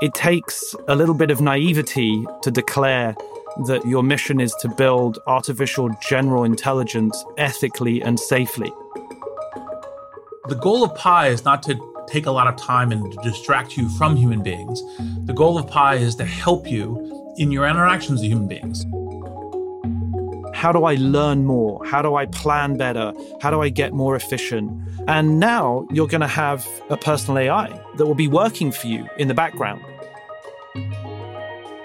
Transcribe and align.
It 0.00 0.14
takes 0.14 0.76
a 0.86 0.94
little 0.94 1.14
bit 1.14 1.32
of 1.32 1.40
naivety 1.40 2.24
to 2.42 2.52
declare 2.52 3.16
that 3.66 3.84
your 3.84 4.04
mission 4.04 4.40
is 4.40 4.54
to 4.60 4.68
build 4.68 5.18
artificial 5.26 5.90
general 6.00 6.44
intelligence 6.44 7.24
ethically 7.36 8.00
and 8.00 8.20
safely. 8.20 8.72
The 10.48 10.54
goal 10.54 10.84
of 10.84 10.94
Pi 10.94 11.26
is 11.26 11.44
not 11.44 11.64
to 11.64 11.74
take 12.06 12.26
a 12.26 12.30
lot 12.30 12.46
of 12.46 12.54
time 12.54 12.92
and 12.92 13.12
distract 13.24 13.76
you 13.76 13.88
from 13.98 14.14
human 14.14 14.40
beings. 14.40 14.80
The 15.26 15.32
goal 15.34 15.58
of 15.58 15.66
Pi 15.66 15.96
is 15.96 16.14
to 16.16 16.24
help 16.24 16.70
you 16.70 17.34
in 17.36 17.50
your 17.50 17.66
interactions 17.66 18.20
with 18.20 18.30
human 18.30 18.46
beings. 18.46 18.84
How 20.58 20.72
do 20.72 20.82
I 20.82 20.96
learn 20.96 21.44
more? 21.44 21.80
How 21.86 22.02
do 22.02 22.16
I 22.16 22.26
plan 22.26 22.76
better? 22.76 23.12
How 23.40 23.48
do 23.48 23.60
I 23.60 23.68
get 23.68 23.92
more 23.92 24.16
efficient? 24.16 24.72
And 25.06 25.38
now 25.38 25.86
you're 25.92 26.08
going 26.08 26.20
to 26.20 26.26
have 26.26 26.66
a 26.90 26.96
personal 26.96 27.38
AI 27.38 27.68
that 27.96 28.04
will 28.04 28.16
be 28.16 28.26
working 28.26 28.72
for 28.72 28.88
you 28.88 29.08
in 29.18 29.28
the 29.28 29.34
background. 29.34 29.84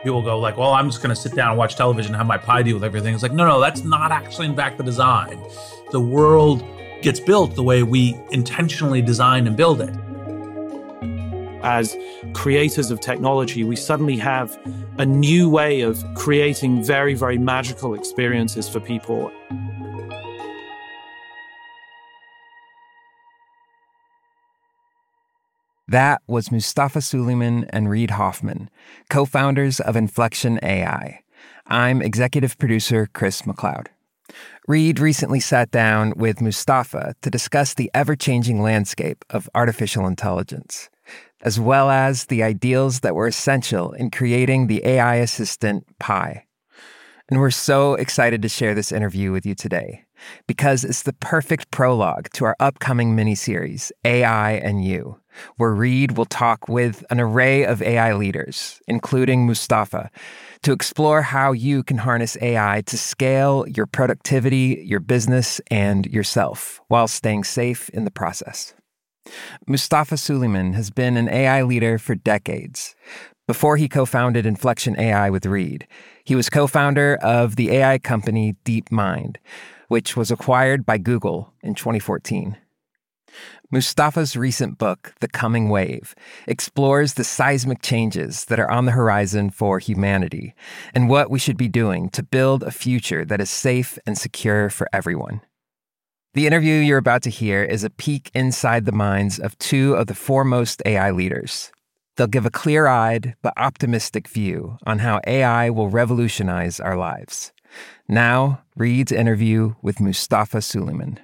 People 0.02 0.24
go 0.24 0.40
like, 0.40 0.58
"Well, 0.58 0.74
I'm 0.74 0.90
just 0.90 1.04
going 1.04 1.16
to 1.16 1.22
sit 1.22 1.36
down 1.36 1.50
and 1.50 1.58
watch 1.60 1.76
television 1.76 2.14
and 2.14 2.18
have 2.18 2.26
my 2.26 2.40
Pi 2.40 2.64
deal 2.64 2.74
with 2.74 2.84
everything." 2.84 3.14
It's 3.14 3.22
like, 3.22 3.32
no, 3.32 3.46
no, 3.46 3.62
that's 3.62 3.84
not 3.84 4.12
actually 4.12 4.48
in 4.48 4.56
fact 4.56 4.80
the 4.80 4.84
design. 4.84 5.40
The 5.92 6.00
world 6.00 6.64
gets 7.04 7.20
built 7.20 7.54
the 7.54 7.62
way 7.62 7.84
we 7.84 8.20
intentionally 8.32 9.04
design 9.04 9.46
and 9.46 9.56
build 9.56 9.82
it 9.82 9.94
as 11.64 11.98
creators 12.34 12.92
of 12.92 13.00
technology, 13.00 13.64
we 13.64 13.76
suddenly 13.76 14.18
have 14.18 14.58
a 14.98 15.06
new 15.06 15.50
way 15.50 15.82
of 15.82 16.04
creating 16.16 16.84
very, 16.84 17.14
very 17.14 17.38
magical 17.38 17.94
experiences 17.94 18.70
for 18.70 18.80
people. 18.80 19.32
That 25.88 26.22
was 26.28 26.52
Mustafa 26.52 27.02
Suleyman 27.02 27.66
and 27.70 27.90
Reid 27.90 28.12
Hoffman, 28.12 28.70
co 29.10 29.26
founders 29.26 29.80
of 29.80 29.96
Inflection 29.96 30.60
AI. 30.64 31.20
I'm 31.68 32.02
executive 32.02 32.58
producer 32.58 33.08
Chris 33.14 33.44
McLeod. 33.44 33.88
Reid 34.68 35.00
recently 35.00 35.40
sat 35.40 35.70
down 35.70 36.14
with 36.16 36.42
Mustafa 36.42 37.14
to 37.22 37.30
discuss 37.30 37.74
the 37.74 37.92
ever 37.94 38.16
changing 38.16 38.62
landscape 38.62 39.24
of 39.30 39.50
artificial 39.54 40.08
intelligence 40.08 40.90
as 41.44 41.60
well 41.60 41.92
as 41.92 42.26
the 42.26 42.42
ideals 42.42 43.02
that 43.02 43.14
were 43.14 43.28
essential 43.28 43.92
in 43.92 44.10
creating 44.10 44.68
the 44.68 44.84
AI 44.86 45.16
assistant 45.16 45.86
Pi. 46.00 46.46
And 47.30 47.40
we're 47.40 47.52
so 47.52 47.94
excited 47.96 48.42
to 48.42 48.50
share 48.50 48.74
this 48.74 48.92
interview 48.92 49.32
with 49.32 49.46
you 49.46 49.54
today 49.54 50.06
because 50.48 50.84
it's 50.84 51.04
the 51.04 51.14
perfect 51.14 51.70
prologue 51.72 52.30
to 52.34 52.46
our 52.46 52.56
upcoming 52.60 53.16
mini-series, 53.16 53.92
AI 54.06 54.54
and 54.54 54.84
You, 54.84 55.20
where 55.58 55.74
Reid 55.74 56.18
will 56.18 56.26
talk 56.26 56.70
with 56.70 57.04
an 57.10 57.20
array 57.20 57.66
of 57.66 57.82
AI 57.82 58.14
leaders, 58.14 58.82
including 58.88 59.46
Mustafa, 59.46 60.10
to 60.62 60.72
explore 60.72 61.22
how 61.22 61.52
you 61.52 61.84
can 61.84 61.98
harness 61.98 62.38
AI 62.42 62.84
to 62.86 62.98
scale 62.98 63.66
your 63.68 63.86
productivity, 63.86 64.84
your 64.86 65.02
business, 65.02 65.60
and 65.70 66.06
yourself 66.06 66.82
while 66.88 67.08
staying 67.08 67.44
safe 67.44 67.90
in 67.90 68.06
the 68.06 68.12
process. 68.12 68.74
Mustafa 69.68 70.16
Suleyman 70.16 70.74
has 70.74 70.90
been 70.90 71.18
an 71.18 71.30
AI 71.30 71.64
leader 71.64 71.98
for 71.98 72.16
decades. 72.16 72.96
Before 73.48 73.78
he 73.78 73.90
co 73.90 74.06
founded 74.06 74.46
Inflection 74.46 74.98
AI 75.00 75.30
with 75.30 75.46
Reid, 75.46 75.88
he 76.24 76.36
was 76.36 76.50
co 76.50 76.68
founder 76.68 77.18
of 77.22 77.56
the 77.56 77.72
AI 77.72 78.00
company 78.00 78.56
DeepMind, 78.66 79.38
which 79.88 80.16
was 80.16 80.32
acquired 80.32 80.86
by 80.86 80.98
Google 80.98 81.54
in 81.62 81.76
2014. 81.76 82.58
Mustafa's 83.72 84.36
recent 84.36 84.78
book, 84.78 85.16
The 85.20 85.28
Coming 85.28 85.68
Wave, 85.68 86.14
explores 86.48 87.16
the 87.16 87.24
seismic 87.24 87.82
changes 87.82 88.46
that 88.46 88.60
are 88.60 88.70
on 88.70 88.86
the 88.86 88.92
horizon 88.92 89.50
for 89.50 89.80
humanity 89.80 90.54
and 90.94 91.10
what 91.10 91.32
we 91.32 91.40
should 91.40 91.58
be 91.58 91.68
doing 91.68 92.10
to 92.10 92.22
build 92.22 92.62
a 92.62 92.72
future 92.72 93.26
that 93.26 93.42
is 93.42 93.50
safe 93.50 93.98
and 94.06 94.18
secure 94.18 94.70
for 94.70 94.88
everyone. 94.94 95.42
The 96.36 96.48
interview 96.48 96.74
you're 96.74 96.98
about 96.98 97.22
to 97.24 97.30
hear 97.30 97.62
is 97.62 97.84
a 97.84 97.92
peek 97.92 98.32
inside 98.34 98.86
the 98.86 98.92
minds 98.92 99.38
of 99.38 99.56
two 99.60 99.94
of 99.94 100.08
the 100.08 100.16
foremost 100.16 100.82
AI 100.84 101.12
leaders. 101.12 101.72
They'll 102.16 102.26
give 102.26 102.48
a 102.48 102.50
clear 102.50 102.88
eyed 102.88 103.36
but 103.44 103.54
optimistic 103.56 104.28
view 104.28 104.80
on 104.84 104.98
how 104.98 105.22
AI 105.28 105.70
will 105.70 105.90
revolutionize 105.90 106.80
our 106.80 106.98
lives. 106.98 107.52
Now, 108.08 108.64
Reid's 108.76 109.12
interview 109.12 109.76
with 109.84 110.00
Mustafa 110.00 110.64
Suleyman. 110.64 111.20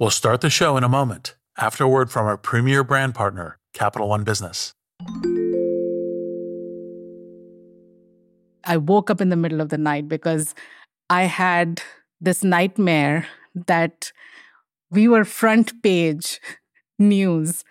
We'll 0.00 0.10
start 0.10 0.40
the 0.40 0.50
show 0.50 0.76
in 0.76 0.82
a 0.82 0.88
moment 0.88 1.36
after 1.58 1.84
a 1.84 1.88
word 1.88 2.10
from 2.10 2.26
our 2.26 2.36
premier 2.36 2.84
brand 2.84 3.14
partner, 3.14 3.58
Capital 3.74 4.08
One 4.08 4.24
Business. 4.24 4.72
I 8.64 8.76
woke 8.76 9.10
up 9.10 9.20
in 9.20 9.28
the 9.28 9.36
middle 9.36 9.60
of 9.60 9.70
the 9.70 9.78
night 9.78 10.08
because 10.08 10.54
I 11.10 11.22
had 11.22 11.82
this 12.20 12.44
nightmare 12.44 13.26
that 13.66 14.12
we 14.90 15.08
were 15.08 15.24
front 15.24 15.82
page 15.82 16.40
news 16.98 17.64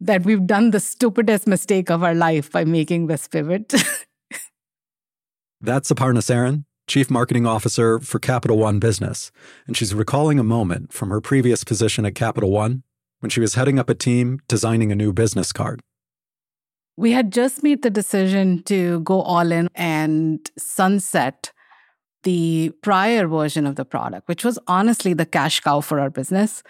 that 0.00 0.24
we've 0.24 0.46
done 0.46 0.70
the 0.70 0.80
stupidest 0.80 1.46
mistake 1.46 1.90
of 1.90 2.02
our 2.02 2.14
life 2.14 2.50
by 2.52 2.64
making 2.64 3.06
this 3.06 3.26
pivot. 3.26 3.68
That's 5.60 5.90
Aparna 5.90 6.18
Saran, 6.18 6.64
Chief 6.86 7.10
Marketing 7.10 7.46
Officer 7.46 7.98
for 7.98 8.18
Capital 8.18 8.58
One 8.58 8.78
Business, 8.78 9.32
and 9.66 9.76
she's 9.76 9.94
recalling 9.94 10.38
a 10.38 10.44
moment 10.44 10.92
from 10.92 11.08
her 11.08 11.20
previous 11.20 11.64
position 11.64 12.04
at 12.04 12.14
Capital 12.14 12.50
One 12.50 12.82
when 13.24 13.30
she 13.30 13.40
was 13.40 13.54
heading 13.54 13.78
up 13.78 13.88
a 13.88 13.94
team 13.94 14.38
designing 14.48 14.92
a 14.92 14.94
new 14.94 15.10
business 15.10 15.50
card. 15.50 15.80
We 16.98 17.12
had 17.12 17.32
just 17.32 17.62
made 17.62 17.80
the 17.80 17.88
decision 17.88 18.62
to 18.64 19.00
go 19.00 19.22
all 19.22 19.50
in 19.50 19.70
and 19.74 20.38
sunset 20.58 21.50
the 22.24 22.70
prior 22.82 23.26
version 23.26 23.66
of 23.66 23.76
the 23.76 23.86
product, 23.86 24.28
which 24.28 24.44
was 24.44 24.58
honestly 24.66 25.14
the 25.14 25.24
cash 25.24 25.60
cow 25.60 25.80
for 25.80 26.00
our 26.00 26.10
business. 26.10 26.62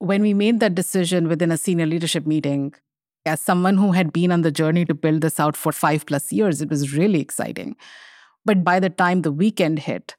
When 0.00 0.20
we 0.20 0.34
made 0.34 0.60
that 0.60 0.74
decision 0.74 1.28
within 1.28 1.50
a 1.50 1.56
senior 1.56 1.86
leadership 1.86 2.26
meeting, 2.26 2.74
as 3.24 3.40
someone 3.40 3.78
who 3.78 3.92
had 3.92 4.12
been 4.12 4.32
on 4.32 4.42
the 4.42 4.52
journey 4.52 4.84
to 4.84 4.94
build 4.94 5.22
this 5.22 5.40
out 5.40 5.56
for 5.56 5.72
five 5.72 6.04
plus 6.04 6.30
years, 6.30 6.60
it 6.60 6.68
was 6.68 6.94
really 6.94 7.20
exciting. 7.20 7.74
But 8.44 8.62
by 8.62 8.80
the 8.80 8.90
time 8.90 9.22
the 9.22 9.32
weekend 9.32 9.78
hit, 9.78 10.14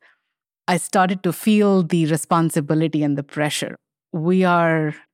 I 0.67 0.77
started 0.77 1.21
to 1.21 1.31
feel 1.31 1.83
the 1.83 2.07
responsibility 2.07 3.03
and 3.03 3.15
the 3.15 3.23
pressure. 3.23 3.75
We 4.11 4.43
are 4.43 4.95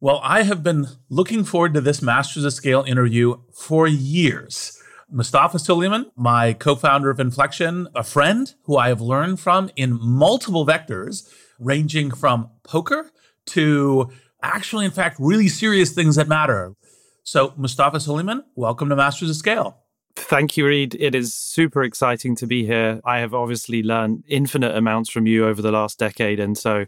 Well, 0.00 0.20
I 0.22 0.44
have 0.44 0.62
been 0.62 0.86
looking 1.08 1.42
forward 1.42 1.74
to 1.74 1.80
this 1.80 2.00
Masters 2.00 2.44
of 2.44 2.52
Scale 2.52 2.84
interview 2.86 3.40
for 3.52 3.88
years. 3.88 4.80
Mustafa 5.10 5.58
Suleyman, 5.58 6.12
my 6.14 6.52
co 6.52 6.76
founder 6.76 7.10
of 7.10 7.18
Inflection, 7.18 7.88
a 7.96 8.04
friend 8.04 8.54
who 8.62 8.76
I 8.76 8.90
have 8.90 9.00
learned 9.00 9.40
from 9.40 9.70
in 9.74 9.98
multiple 10.00 10.64
vectors, 10.64 11.28
ranging 11.58 12.12
from 12.12 12.48
poker 12.62 13.10
to 13.46 14.12
actually, 14.40 14.84
in 14.84 14.92
fact, 14.92 15.16
really 15.18 15.48
serious 15.48 15.90
things 15.90 16.14
that 16.14 16.28
matter. 16.28 16.76
So, 17.24 17.52
Mustafa 17.56 17.98
Suleyman, 17.98 18.44
welcome 18.54 18.88
to 18.90 18.94
Masters 18.94 19.30
of 19.30 19.36
Scale. 19.36 19.82
Thank 20.18 20.56
you, 20.56 20.66
Reid. 20.66 20.96
It 20.98 21.14
is 21.14 21.34
super 21.34 21.82
exciting 21.82 22.34
to 22.36 22.46
be 22.46 22.66
here. 22.66 23.00
I 23.04 23.20
have 23.20 23.32
obviously 23.32 23.82
learned 23.82 24.24
infinite 24.28 24.76
amounts 24.76 25.10
from 25.10 25.26
you 25.26 25.46
over 25.46 25.62
the 25.62 25.72
last 25.72 25.98
decade. 25.98 26.40
And 26.40 26.58
so 26.58 26.86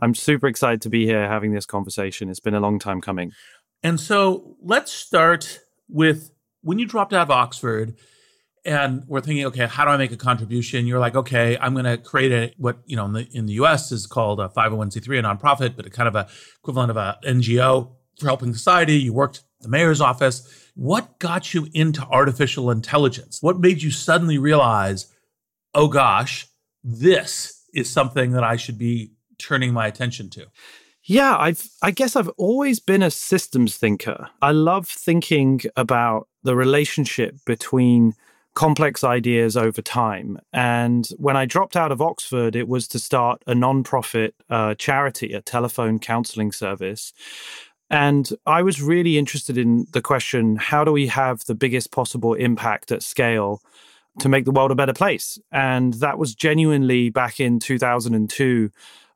I'm 0.00 0.14
super 0.14 0.46
excited 0.46 0.80
to 0.82 0.88
be 0.88 1.04
here 1.04 1.28
having 1.28 1.52
this 1.52 1.66
conversation. 1.66 2.30
It's 2.30 2.40
been 2.40 2.54
a 2.54 2.60
long 2.60 2.78
time 2.78 3.00
coming. 3.00 3.32
And 3.82 4.00
so 4.00 4.56
let's 4.62 4.92
start 4.92 5.60
with 5.88 6.30
when 6.62 6.78
you 6.78 6.86
dropped 6.86 7.12
out 7.12 7.22
of 7.22 7.30
Oxford 7.30 7.96
and 8.64 9.02
we're 9.06 9.20
thinking, 9.20 9.46
okay, 9.46 9.66
how 9.66 9.84
do 9.84 9.90
I 9.90 9.96
make 9.96 10.12
a 10.12 10.16
contribution? 10.16 10.86
You're 10.86 10.98
like, 10.98 11.14
okay, 11.14 11.58
I'm 11.58 11.74
going 11.74 11.84
to 11.84 11.98
create 11.98 12.32
a 12.32 12.54
what 12.56 12.78
you 12.86 12.96
know 12.96 13.04
in 13.06 13.12
the 13.12 13.28
in 13.32 13.46
the 13.46 13.54
U.S. 13.54 13.92
is 13.92 14.06
called 14.06 14.40
a 14.40 14.48
501c3, 14.48 15.18
a 15.18 15.22
nonprofit, 15.22 15.76
but 15.76 15.86
a 15.86 15.90
kind 15.90 16.08
of 16.08 16.14
a 16.14 16.28
equivalent 16.60 16.90
of 16.90 16.96
a 16.96 17.18
NGO 17.24 17.92
for 18.18 18.26
helping 18.26 18.52
society. 18.52 18.94
You 18.94 19.12
worked 19.12 19.42
the 19.60 19.68
mayor's 19.68 20.00
office. 20.00 20.70
What 20.74 21.18
got 21.18 21.54
you 21.54 21.68
into 21.72 22.02
artificial 22.02 22.70
intelligence? 22.70 23.42
What 23.42 23.58
made 23.60 23.82
you 23.82 23.90
suddenly 23.90 24.38
realize, 24.38 25.12
oh 25.74 25.88
gosh, 25.88 26.46
this 26.84 27.64
is 27.74 27.90
something 27.90 28.32
that 28.32 28.44
I 28.44 28.56
should 28.56 28.78
be 28.78 29.12
turning 29.38 29.72
my 29.72 29.86
attention 29.86 30.30
to? 30.30 30.46
Yeah, 31.02 31.36
I've 31.38 31.68
I 31.82 31.90
guess 31.90 32.16
I've 32.16 32.28
always 32.36 32.80
been 32.80 33.02
a 33.02 33.10
systems 33.10 33.76
thinker. 33.76 34.28
I 34.42 34.50
love 34.52 34.86
thinking 34.86 35.62
about 35.74 36.28
the 36.42 36.54
relationship 36.54 37.36
between 37.46 38.14
complex 38.54 39.04
ideas 39.04 39.56
over 39.56 39.80
time. 39.80 40.38
And 40.52 41.08
when 41.16 41.36
I 41.36 41.46
dropped 41.46 41.76
out 41.76 41.92
of 41.92 42.02
Oxford, 42.02 42.56
it 42.56 42.66
was 42.66 42.88
to 42.88 42.98
start 42.98 43.42
a 43.46 43.54
nonprofit 43.54 44.32
uh, 44.50 44.74
charity, 44.74 45.32
a 45.32 45.40
telephone 45.40 45.98
counseling 45.98 46.50
service. 46.50 47.12
And 47.90 48.30
I 48.46 48.62
was 48.62 48.82
really 48.82 49.16
interested 49.16 49.56
in 49.56 49.86
the 49.92 50.02
question 50.02 50.56
how 50.56 50.84
do 50.84 50.92
we 50.92 51.06
have 51.06 51.44
the 51.46 51.54
biggest 51.54 51.90
possible 51.90 52.34
impact 52.34 52.92
at 52.92 53.02
scale 53.02 53.62
to 54.20 54.28
make 54.28 54.44
the 54.44 54.50
world 54.50 54.70
a 54.70 54.74
better 54.74 54.92
place? 54.92 55.38
And 55.50 55.94
that 55.94 56.18
was 56.18 56.34
genuinely 56.34 57.08
back 57.08 57.40
in 57.40 57.58
2002, 57.58 58.70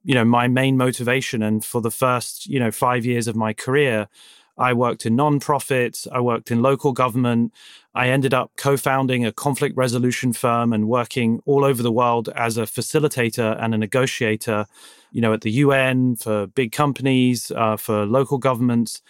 you 0.05 0.15
know, 0.15 0.25
my 0.25 0.49
main 0.49 0.77
motivation. 0.77 1.43
And 1.43 1.65
for 1.65 1.81
the 1.81 1.91
first, 1.91 2.47
you 2.47 2.59
know, 2.59 2.71
five 2.71 3.05
years 3.05 3.29
of 3.29 3.37
my 3.37 3.53
career, 3.53 4.09
I 4.57 4.73
worked 4.73 5.07
in 5.07 5.17
nonprofits, 5.17 6.07
I 6.11 6.21
worked 6.21 6.51
in 6.51 6.63
local 6.63 6.93
government. 6.93 7.53
I 7.95 8.09
ended 8.09 8.33
up 8.33 8.53
co 8.57 8.77
founding 8.77 9.25
a 9.27 9.33
conflict 9.33 9.77
resolution 9.77 10.33
firm 10.33 10.73
and 10.73 10.89
working 10.89 11.41
all 11.45 11.65
over 11.65 11.83
the 11.83 11.93
world 11.93 12.29
as 12.35 12.57
a 12.57 12.63
facilitator 12.63 13.57
and 13.63 13.75
a 13.75 13.79
negotiator, 13.79 14.67
you 15.11 15.21
know, 15.21 15.33
at 15.33 15.43
the 15.43 15.51
UN, 15.51 16.17
for 16.17 16.47
big 16.47 16.73
companies, 16.73 17.51
uh, 17.51 17.77
for 17.77 18.07
local 18.07 18.39
governments. 18.39 19.03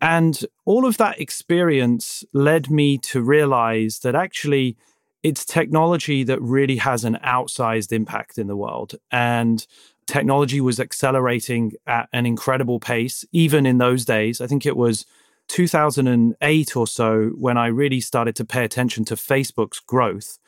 And 0.00 0.44
all 0.64 0.86
of 0.86 0.96
that 0.96 1.20
experience 1.20 2.24
led 2.32 2.70
me 2.70 2.98
to 2.98 3.22
realize 3.22 4.00
that 4.00 4.14
actually 4.14 4.76
it's 5.22 5.44
technology 5.44 6.24
that 6.24 6.40
really 6.40 6.76
has 6.76 7.04
an 7.04 7.18
outsized 7.24 7.92
impact 7.92 8.38
in 8.38 8.46
the 8.46 8.56
world. 8.56 8.94
And 9.10 9.66
technology 10.06 10.60
was 10.60 10.80
accelerating 10.80 11.72
at 11.86 12.08
an 12.12 12.26
incredible 12.26 12.80
pace, 12.80 13.24
even 13.30 13.66
in 13.66 13.78
those 13.78 14.04
days. 14.04 14.40
I 14.40 14.46
think 14.46 14.64
it 14.64 14.76
was 14.76 15.04
2008 15.50 16.76
or 16.76 16.86
so 16.86 17.30
when 17.36 17.58
I 17.58 17.66
really 17.66 18.00
started 18.00 18.36
to 18.36 18.44
pay 18.44 18.64
attention 18.64 19.04
to 19.06 19.16
Facebook's 19.16 19.80
growth. 19.80 20.38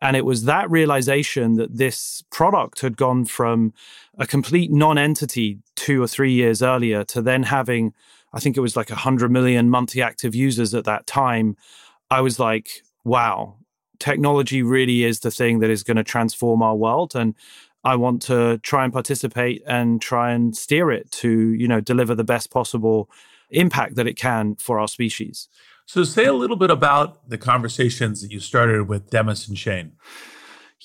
And 0.00 0.16
it 0.16 0.24
was 0.24 0.44
that 0.44 0.70
realization 0.70 1.54
that 1.54 1.76
this 1.76 2.22
product 2.30 2.80
had 2.80 2.96
gone 2.96 3.24
from 3.24 3.72
a 4.16 4.28
complete 4.28 4.70
non 4.70 4.96
entity 4.96 5.58
two 5.74 6.00
or 6.00 6.06
three 6.06 6.32
years 6.32 6.62
earlier 6.62 7.02
to 7.04 7.20
then 7.20 7.42
having, 7.42 7.94
I 8.32 8.38
think 8.38 8.56
it 8.56 8.60
was 8.60 8.76
like 8.76 8.90
100 8.90 9.28
million 9.28 9.70
monthly 9.70 10.02
active 10.02 10.36
users 10.36 10.72
at 10.72 10.84
that 10.84 11.08
time. 11.08 11.56
I 12.08 12.20
was 12.20 12.38
like, 12.38 12.82
wow, 13.02 13.56
technology 13.98 14.62
really 14.62 15.02
is 15.02 15.20
the 15.20 15.32
thing 15.32 15.58
that 15.60 15.70
is 15.70 15.82
going 15.82 15.96
to 15.96 16.04
transform 16.04 16.62
our 16.62 16.76
world. 16.76 17.16
And 17.16 17.34
I 17.82 17.96
want 17.96 18.22
to 18.22 18.58
try 18.58 18.84
and 18.84 18.92
participate 18.92 19.64
and 19.66 20.00
try 20.00 20.30
and 20.32 20.56
steer 20.56 20.92
it 20.92 21.10
to, 21.12 21.30
you 21.54 21.66
know, 21.66 21.80
deliver 21.80 22.14
the 22.14 22.22
best 22.22 22.52
possible 22.52 23.10
impact 23.50 23.96
that 23.96 24.06
it 24.06 24.16
can 24.16 24.56
for 24.56 24.78
our 24.78 24.88
species. 24.88 25.48
So, 25.86 26.02
say 26.04 26.24
a 26.24 26.32
little 26.32 26.56
bit 26.56 26.70
about 26.70 27.28
the 27.28 27.38
conversations 27.38 28.22
that 28.22 28.32
you 28.32 28.40
started 28.40 28.88
with 28.88 29.10
Demis 29.10 29.48
and 29.48 29.58
Shane. 29.58 29.92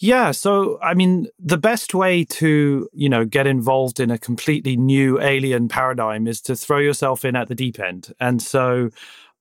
Yeah, 0.02 0.32
so 0.32 0.80
I 0.82 0.94
mean, 0.94 1.28
the 1.38 1.58
best 1.58 1.94
way 1.94 2.24
to, 2.24 2.88
you 2.94 3.10
know, 3.10 3.26
get 3.26 3.48
involved 3.48 4.00
in 4.00 4.12
a 4.12 4.18
completely 4.18 4.78
new 4.78 5.20
alien 5.20 5.68
paradigm 5.68 6.26
is 6.26 6.40
to 6.42 6.56
throw 6.56 6.80
yourself 6.80 7.26
in 7.26 7.36
at 7.36 7.50
the 7.50 7.56
deep 7.56 7.80
end. 7.80 8.14
And 8.20 8.42
so 8.42 8.92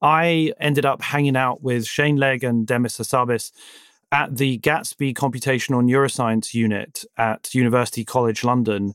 I 0.03 0.53
ended 0.61 0.85
up 0.85 1.01
hanging 1.01 1.37
out 1.37 1.63
with 1.63 1.87
Shane 1.87 2.17
Legg 2.17 2.43
and 2.43 2.67
Demis 2.67 2.99
Hassabis 2.99 3.53
at 4.11 4.37
the 4.37 4.59
Gatsby 4.59 5.15
Computational 5.15 5.85
Neuroscience 5.85 6.55
Unit 6.55 7.05
at 7.17 7.55
University 7.55 8.05
College 8.05 8.43
London. 8.43 8.95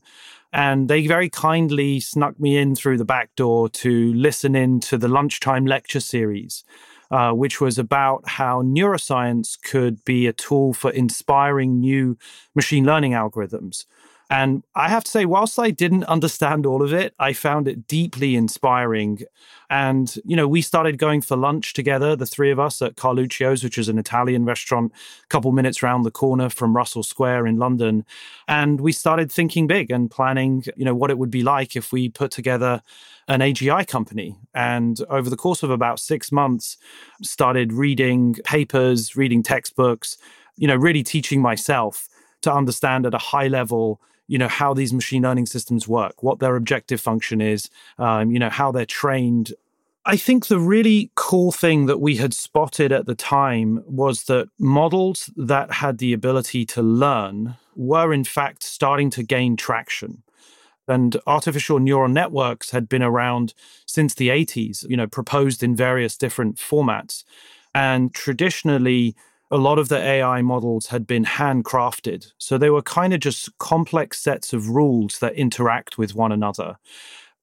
And 0.54 0.86
they 0.88 1.04
very 1.08 1.28
kindly 1.28 1.98
snuck 1.98 2.38
me 2.38 2.56
in 2.56 2.76
through 2.76 2.98
the 2.98 3.04
back 3.04 3.34
door 3.34 3.68
to 3.70 4.14
listen 4.14 4.54
in 4.54 4.78
to 4.80 4.96
the 4.96 5.08
lunchtime 5.08 5.66
lecture 5.66 5.98
series, 5.98 6.62
uh, 7.10 7.32
which 7.32 7.60
was 7.60 7.76
about 7.76 8.22
how 8.28 8.62
neuroscience 8.62 9.60
could 9.60 10.04
be 10.04 10.28
a 10.28 10.32
tool 10.32 10.72
for 10.72 10.92
inspiring 10.92 11.80
new 11.80 12.16
machine 12.54 12.84
learning 12.84 13.12
algorithms. 13.12 13.86
And 14.30 14.62
I 14.74 14.88
have 14.88 15.04
to 15.04 15.10
say, 15.10 15.26
whilst 15.26 15.58
I 15.58 15.70
didn't 15.70 16.04
understand 16.04 16.64
all 16.64 16.82
of 16.82 16.92
it, 16.92 17.14
I 17.18 17.34
found 17.34 17.68
it 17.68 17.86
deeply 17.86 18.34
inspiring. 18.34 19.22
And, 19.68 20.14
you 20.24 20.34
know, 20.34 20.48
we 20.48 20.62
started 20.62 20.98
going 20.98 21.20
for 21.20 21.36
lunch 21.36 21.74
together, 21.74 22.16
the 22.16 22.26
three 22.26 22.50
of 22.50 22.58
us 22.58 22.80
at 22.80 22.96
Carluccio's, 22.96 23.62
which 23.62 23.76
is 23.76 23.88
an 23.88 23.98
Italian 23.98 24.44
restaurant 24.44 24.92
a 25.22 25.26
couple 25.26 25.52
minutes 25.52 25.82
around 25.82 26.02
the 26.02 26.10
corner 26.10 26.48
from 26.48 26.74
Russell 26.74 27.02
Square 27.02 27.46
in 27.46 27.58
London. 27.58 28.06
And 28.48 28.80
we 28.80 28.92
started 28.92 29.30
thinking 29.30 29.66
big 29.66 29.90
and 29.90 30.10
planning, 30.10 30.64
you 30.76 30.84
know, 30.84 30.94
what 30.94 31.10
it 31.10 31.18
would 31.18 31.30
be 31.30 31.42
like 31.42 31.76
if 31.76 31.92
we 31.92 32.08
put 32.08 32.30
together 32.30 32.82
an 33.28 33.40
AGI 33.40 33.86
company. 33.86 34.36
And 34.54 35.00
over 35.10 35.28
the 35.28 35.36
course 35.36 35.62
of 35.62 35.70
about 35.70 36.00
six 36.00 36.32
months, 36.32 36.76
started 37.22 37.72
reading 37.72 38.34
papers, 38.44 39.16
reading 39.16 39.42
textbooks, 39.42 40.16
you 40.56 40.66
know, 40.66 40.76
really 40.76 41.02
teaching 41.02 41.42
myself 41.42 42.08
to 42.42 42.52
understand 42.52 43.06
at 43.06 43.14
a 43.14 43.18
high 43.18 43.48
level 43.48 44.00
you 44.26 44.38
know 44.38 44.48
how 44.48 44.74
these 44.74 44.92
machine 44.92 45.22
learning 45.22 45.46
systems 45.46 45.86
work 45.86 46.22
what 46.22 46.38
their 46.38 46.56
objective 46.56 47.00
function 47.00 47.40
is 47.40 47.70
um, 47.98 48.30
you 48.30 48.38
know 48.38 48.50
how 48.50 48.72
they're 48.72 48.86
trained 48.86 49.52
I 50.06 50.18
think 50.18 50.48
the 50.48 50.58
really 50.58 51.10
cool 51.14 51.50
thing 51.50 51.86
that 51.86 51.98
we 51.98 52.16
had 52.16 52.34
spotted 52.34 52.92
at 52.92 53.06
the 53.06 53.14
time 53.14 53.82
was 53.86 54.24
that 54.24 54.48
models 54.58 55.30
that 55.34 55.74
had 55.74 55.96
the 55.96 56.12
ability 56.12 56.66
to 56.66 56.82
learn 56.82 57.56
were, 57.74 58.12
in 58.12 58.24
fact, 58.24 58.62
starting 58.62 59.08
to 59.10 59.22
gain 59.22 59.56
traction. 59.56 60.22
And 60.86 61.16
artificial 61.26 61.78
neural 61.78 62.10
networks 62.10 62.70
had 62.70 62.86
been 62.86 63.02
around 63.02 63.54
since 63.86 64.14
the 64.14 64.28
80s, 64.28 64.86
you 64.90 64.96
know, 64.98 65.06
proposed 65.06 65.62
in 65.62 65.74
various 65.74 66.18
different 66.18 66.56
formats. 66.56 67.24
And 67.74 68.12
traditionally, 68.12 69.16
a 69.50 69.56
lot 69.56 69.78
of 69.78 69.88
the 69.88 69.98
AI 69.98 70.42
models 70.42 70.88
had 70.88 71.06
been 71.06 71.24
handcrafted. 71.24 72.32
So 72.38 72.58
they 72.58 72.70
were 72.70 72.82
kind 72.82 73.12
of 73.12 73.20
just 73.20 73.56
complex 73.58 74.20
sets 74.20 74.52
of 74.52 74.70
rules 74.70 75.18
that 75.18 75.34
interact 75.34 75.98
with 75.98 76.14
one 76.14 76.32
another. 76.32 76.78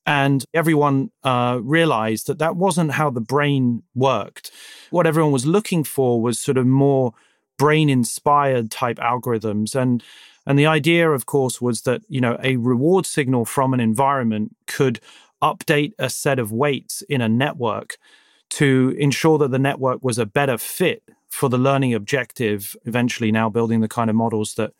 And 0.05 0.43
everyone 0.53 1.11
uh, 1.23 1.59
realized 1.61 2.27
that 2.27 2.39
that 2.39 2.55
wasn't 2.55 2.93
how 2.93 3.11
the 3.11 3.21
brain 3.21 3.83
worked. 3.93 4.51
What 4.89 5.05
everyone 5.05 5.31
was 5.31 5.45
looking 5.45 5.83
for 5.83 6.21
was 6.21 6.39
sort 6.39 6.57
of 6.57 6.65
more 6.65 7.13
brain 7.57 7.89
inspired 7.89 8.71
type 8.71 8.97
algorithms. 8.97 9.75
And 9.75 10.03
and 10.47 10.57
the 10.57 10.65
idea, 10.65 11.11
of 11.11 11.27
course, 11.27 11.61
was 11.61 11.83
that 11.83 12.01
you 12.09 12.19
know 12.19 12.37
a 12.41 12.57
reward 12.57 13.05
signal 13.05 13.45
from 13.45 13.75
an 13.75 13.79
environment 13.79 14.55
could 14.65 14.99
update 15.41 15.93
a 15.99 16.09
set 16.09 16.39
of 16.39 16.51
weights 16.51 17.03
in 17.03 17.21
a 17.21 17.29
network 17.29 17.97
to 18.49 18.95
ensure 18.97 19.37
that 19.37 19.51
the 19.51 19.59
network 19.59 20.03
was 20.03 20.17
a 20.17 20.25
better 20.25 20.57
fit 20.57 21.03
for 21.31 21.49
the 21.49 21.57
learning 21.57 21.93
objective, 21.93 22.75
eventually 22.85 23.31
now 23.31 23.49
building 23.49 23.79
the 23.79 23.87
kind 23.87 24.09
of 24.09 24.15
models 24.15 24.55
that, 24.55 24.73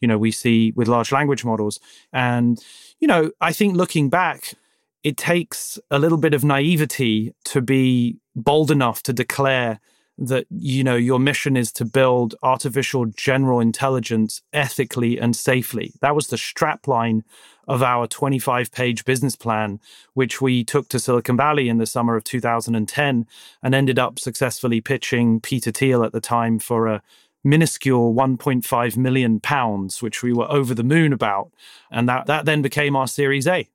you 0.00 0.08
know, 0.08 0.16
we 0.16 0.30
see 0.30 0.72
with 0.76 0.88
large 0.88 1.12
language 1.12 1.44
models. 1.44 1.80
And, 2.12 2.64
you 3.00 3.08
know, 3.08 3.32
I 3.40 3.52
think 3.52 3.76
looking 3.76 4.08
back, 4.08 4.54
it 5.02 5.16
takes 5.16 5.78
a 5.90 5.98
little 5.98 6.18
bit 6.18 6.34
of 6.34 6.44
naivety 6.44 7.34
to 7.46 7.60
be 7.60 8.18
bold 8.36 8.70
enough 8.70 9.02
to 9.02 9.12
declare 9.12 9.80
that 10.18 10.46
you 10.50 10.82
know 10.82 10.96
your 10.96 11.18
mission 11.18 11.56
is 11.56 11.70
to 11.72 11.84
build 11.84 12.34
artificial 12.42 13.06
general 13.06 13.60
intelligence 13.60 14.42
ethically 14.52 15.18
and 15.18 15.36
safely 15.36 15.92
that 16.00 16.14
was 16.14 16.26
the 16.26 16.36
strapline 16.36 17.22
of 17.68 17.82
our 17.82 18.06
25 18.06 18.72
page 18.72 19.04
business 19.04 19.36
plan, 19.36 19.78
which 20.14 20.40
we 20.40 20.64
took 20.64 20.88
to 20.88 20.98
Silicon 20.98 21.36
Valley 21.36 21.68
in 21.68 21.76
the 21.76 21.86
summer 21.86 22.16
of 22.16 22.24
2010 22.24 23.26
and 23.62 23.74
ended 23.74 23.98
up 23.98 24.18
successfully 24.18 24.80
pitching 24.80 25.38
Peter 25.38 25.70
Thiel 25.70 26.02
at 26.02 26.12
the 26.12 26.20
time 26.20 26.58
for 26.58 26.86
a 26.86 27.02
minuscule 27.44 28.14
1.5 28.14 28.96
million 28.96 29.38
pounds, 29.38 30.02
which 30.02 30.22
we 30.22 30.32
were 30.32 30.50
over 30.50 30.74
the 30.74 30.82
moon 30.82 31.12
about. 31.12 31.52
And 31.90 32.08
that, 32.08 32.26
that 32.26 32.46
then 32.46 32.62
became 32.62 32.96
our 32.96 33.06
Series 33.06 33.46
A. 33.46 33.68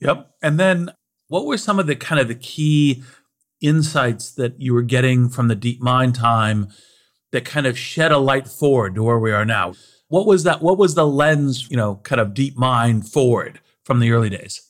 Yep. 0.00 0.30
And 0.42 0.58
then 0.58 0.90
what 1.28 1.46
were 1.46 1.56
some 1.56 1.78
of 1.78 1.86
the 1.86 1.96
kind 1.96 2.20
of 2.20 2.26
the 2.26 2.34
key 2.34 3.04
insights 3.60 4.32
that 4.32 4.60
you 4.60 4.74
were 4.74 4.82
getting 4.82 5.28
from 5.28 5.48
the 5.48 5.56
DeepMind 5.56 6.14
time 6.14 6.68
that 7.32 7.44
kind 7.44 7.66
of 7.66 7.78
shed 7.78 8.12
a 8.12 8.18
light 8.18 8.48
forward 8.48 8.94
to 8.94 9.02
where 9.02 9.18
we 9.18 9.32
are 9.32 9.44
now? 9.44 9.74
What 10.08 10.26
was 10.26 10.44
that? 10.44 10.60
What 10.60 10.78
was 10.78 10.94
the 10.94 11.06
lens, 11.06 11.70
you 11.70 11.76
know, 11.76 11.96
kind 11.96 12.20
of 12.20 12.28
DeepMind 12.28 13.08
forward 13.08 13.60
from 13.84 14.00
the 14.00 14.10
early 14.10 14.30
days? 14.30 14.60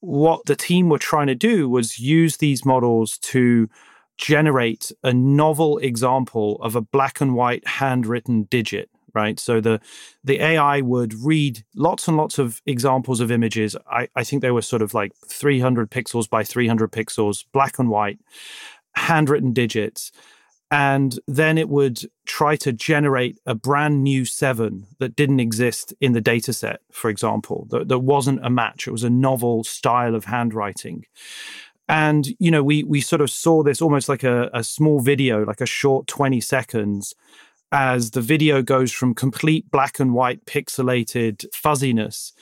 What 0.00 0.46
the 0.46 0.54
team 0.54 0.88
were 0.88 0.98
trying 0.98 1.26
to 1.26 1.34
do 1.34 1.68
was 1.68 1.98
use 1.98 2.36
these 2.36 2.64
models 2.64 3.18
to 3.18 3.68
generate 4.16 4.92
a 5.02 5.12
novel 5.12 5.78
example 5.78 6.56
of 6.62 6.76
a 6.76 6.80
black 6.80 7.20
and 7.20 7.34
white 7.34 7.66
handwritten 7.66 8.44
digit 8.44 8.90
right? 9.14 9.38
So 9.38 9.60
the 9.60 9.80
the 10.24 10.40
ai 10.40 10.80
would 10.80 11.14
read 11.14 11.64
lots 11.74 12.08
and 12.08 12.16
lots 12.16 12.38
of 12.38 12.62
examples 12.66 13.20
of 13.20 13.30
images. 13.30 13.76
I, 13.90 14.08
I 14.14 14.24
think 14.24 14.42
they 14.42 14.50
were 14.50 14.62
sort 14.62 14.82
of 14.82 14.94
like 14.94 15.12
300 15.26 15.90
pixels 15.90 16.28
by 16.28 16.44
300 16.44 16.92
pixels 16.92 17.44
black 17.52 17.78
and 17.78 17.88
white 17.88 18.18
handwritten 18.94 19.52
digits. 19.52 20.12
And 20.70 21.18
then 21.26 21.56
it 21.56 21.70
would 21.70 22.02
try 22.26 22.54
to 22.56 22.74
generate 22.74 23.38
a 23.46 23.54
brand 23.54 24.04
new 24.04 24.26
seven 24.26 24.86
that 24.98 25.16
didn't 25.16 25.40
exist 25.40 25.94
in 25.98 26.12
the 26.12 26.20
data 26.20 26.52
set 26.52 26.80
for 26.92 27.08
example 27.08 27.66
that, 27.70 27.88
that 27.88 28.00
wasn't 28.00 28.44
a 28.44 28.50
match. 28.50 28.86
It 28.86 28.92
was 28.92 29.04
a 29.04 29.10
novel 29.10 29.64
style 29.64 30.14
of 30.14 30.26
handwriting. 30.26 31.06
And 31.88 32.28
you 32.38 32.50
know 32.50 32.62
we 32.62 32.84
we 32.84 33.00
sort 33.00 33.22
of 33.22 33.30
saw 33.30 33.62
this 33.62 33.80
almost 33.80 34.10
like 34.10 34.24
a, 34.24 34.50
a 34.52 34.62
small 34.62 35.00
video 35.00 35.42
like 35.42 35.62
a 35.62 35.66
short 35.66 36.06
20 36.06 36.38
seconds 36.40 37.14
as 37.72 38.12
the 38.12 38.20
video 38.20 38.62
goes 38.62 38.92
from 38.92 39.14
complete 39.14 39.70
black 39.70 40.00
and 40.00 40.14
white 40.14 40.44
pixelated 40.46 41.44
fuzziness 41.52 42.32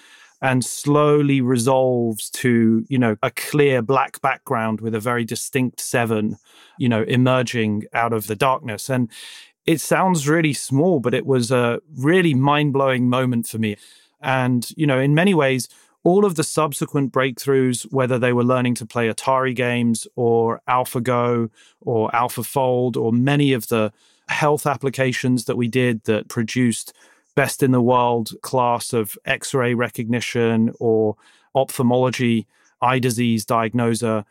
and 0.42 0.64
slowly 0.64 1.40
resolves 1.40 2.30
to 2.30 2.84
you 2.88 2.98
know 2.98 3.16
a 3.22 3.30
clear 3.30 3.82
black 3.82 4.20
background 4.20 4.80
with 4.80 4.94
a 4.94 5.00
very 5.00 5.24
distinct 5.24 5.80
seven 5.80 6.36
you 6.78 6.88
know 6.88 7.02
emerging 7.02 7.84
out 7.92 8.12
of 8.12 8.26
the 8.26 8.36
darkness. 8.36 8.88
And 8.88 9.10
it 9.64 9.80
sounds 9.80 10.28
really 10.28 10.52
small 10.52 11.00
but 11.00 11.14
it 11.14 11.26
was 11.26 11.50
a 11.50 11.80
really 11.96 12.34
mind-blowing 12.34 13.08
moment 13.08 13.48
for 13.48 13.58
me. 13.58 13.76
And 14.20 14.70
you 14.76 14.86
know 14.86 14.98
in 14.98 15.14
many 15.14 15.34
ways 15.34 15.68
all 16.04 16.24
of 16.24 16.36
the 16.36 16.44
subsequent 16.44 17.12
breakthroughs 17.12 17.90
whether 17.92 18.18
they 18.18 18.32
were 18.32 18.44
learning 18.44 18.76
to 18.76 18.86
play 18.86 19.08
atari 19.08 19.54
games 19.54 20.06
or 20.14 20.60
alphago 20.68 21.50
or 21.80 22.10
alphafold 22.10 22.96
or 22.96 23.12
many 23.12 23.52
of 23.52 23.68
the 23.68 23.92
health 24.28 24.66
applications 24.66 25.44
that 25.44 25.56
we 25.56 25.68
did 25.68 26.04
that 26.04 26.28
produced 26.28 26.92
best 27.34 27.62
in 27.62 27.70
the 27.70 27.82
world 27.82 28.30
class 28.42 28.92
of 28.92 29.16
x 29.24 29.54
ray 29.54 29.74
recognition 29.74 30.72
or 30.80 31.16
ophthalmology, 31.54 32.46
eye 32.80 32.98
disease 32.98 33.44
diagnoser. 33.44 34.24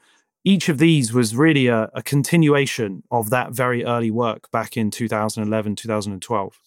Each 0.44 0.70
of 0.70 0.78
these 0.78 1.12
was 1.12 1.36
really 1.36 1.68
a, 1.68 1.90
a, 1.94 2.04
continuation 2.04 3.02
of 3.10 3.32
that 3.32 3.52
very 3.52 3.84
early 3.84 4.12
work 4.12 4.52
back 4.52 4.78
in 4.78 4.92
2011, 4.92 5.76
2012. 5.76 6.60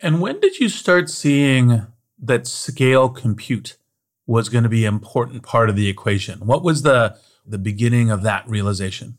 And 0.00 0.20
when 0.20 0.38
did 0.38 0.60
you 0.60 0.68
start 0.68 1.10
seeing 1.10 1.86
that 2.20 2.46
scale 2.46 3.08
compute 3.08 3.78
was 4.26 4.48
going 4.48 4.64
to 4.64 4.70
be 4.70 4.84
an 4.84 4.94
important 4.94 5.42
part 5.42 5.68
of 5.68 5.76
the 5.76 5.88
equation? 5.88 6.40
What 6.40 6.62
was 6.62 6.82
the, 6.82 7.18
the 7.44 7.58
beginning 7.58 8.10
of 8.10 8.22
that 8.22 8.48
realization? 8.48 9.18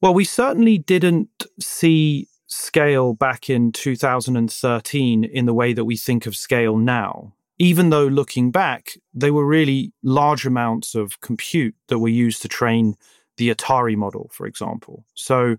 Well, 0.00 0.14
we 0.14 0.24
certainly 0.24 0.78
didn't 0.78 1.46
see 1.58 2.28
scale 2.50 3.14
back 3.14 3.48
in 3.48 3.72
2013 3.72 5.24
in 5.24 5.46
the 5.46 5.54
way 5.54 5.72
that 5.72 5.84
we 5.84 5.96
think 5.96 6.26
of 6.26 6.36
scale 6.36 6.76
now. 6.76 7.32
Even 7.58 7.90
though 7.90 8.06
looking 8.06 8.50
back, 8.50 8.96
they 9.14 9.30
were 9.30 9.46
really 9.46 9.92
large 10.02 10.46
amounts 10.46 10.94
of 10.94 11.20
compute 11.20 11.74
that 11.88 11.98
were 11.98 12.08
used 12.08 12.42
to 12.42 12.48
train 12.48 12.96
the 13.36 13.54
Atari 13.54 13.96
model, 13.96 14.30
for 14.32 14.46
example. 14.46 15.04
So 15.14 15.56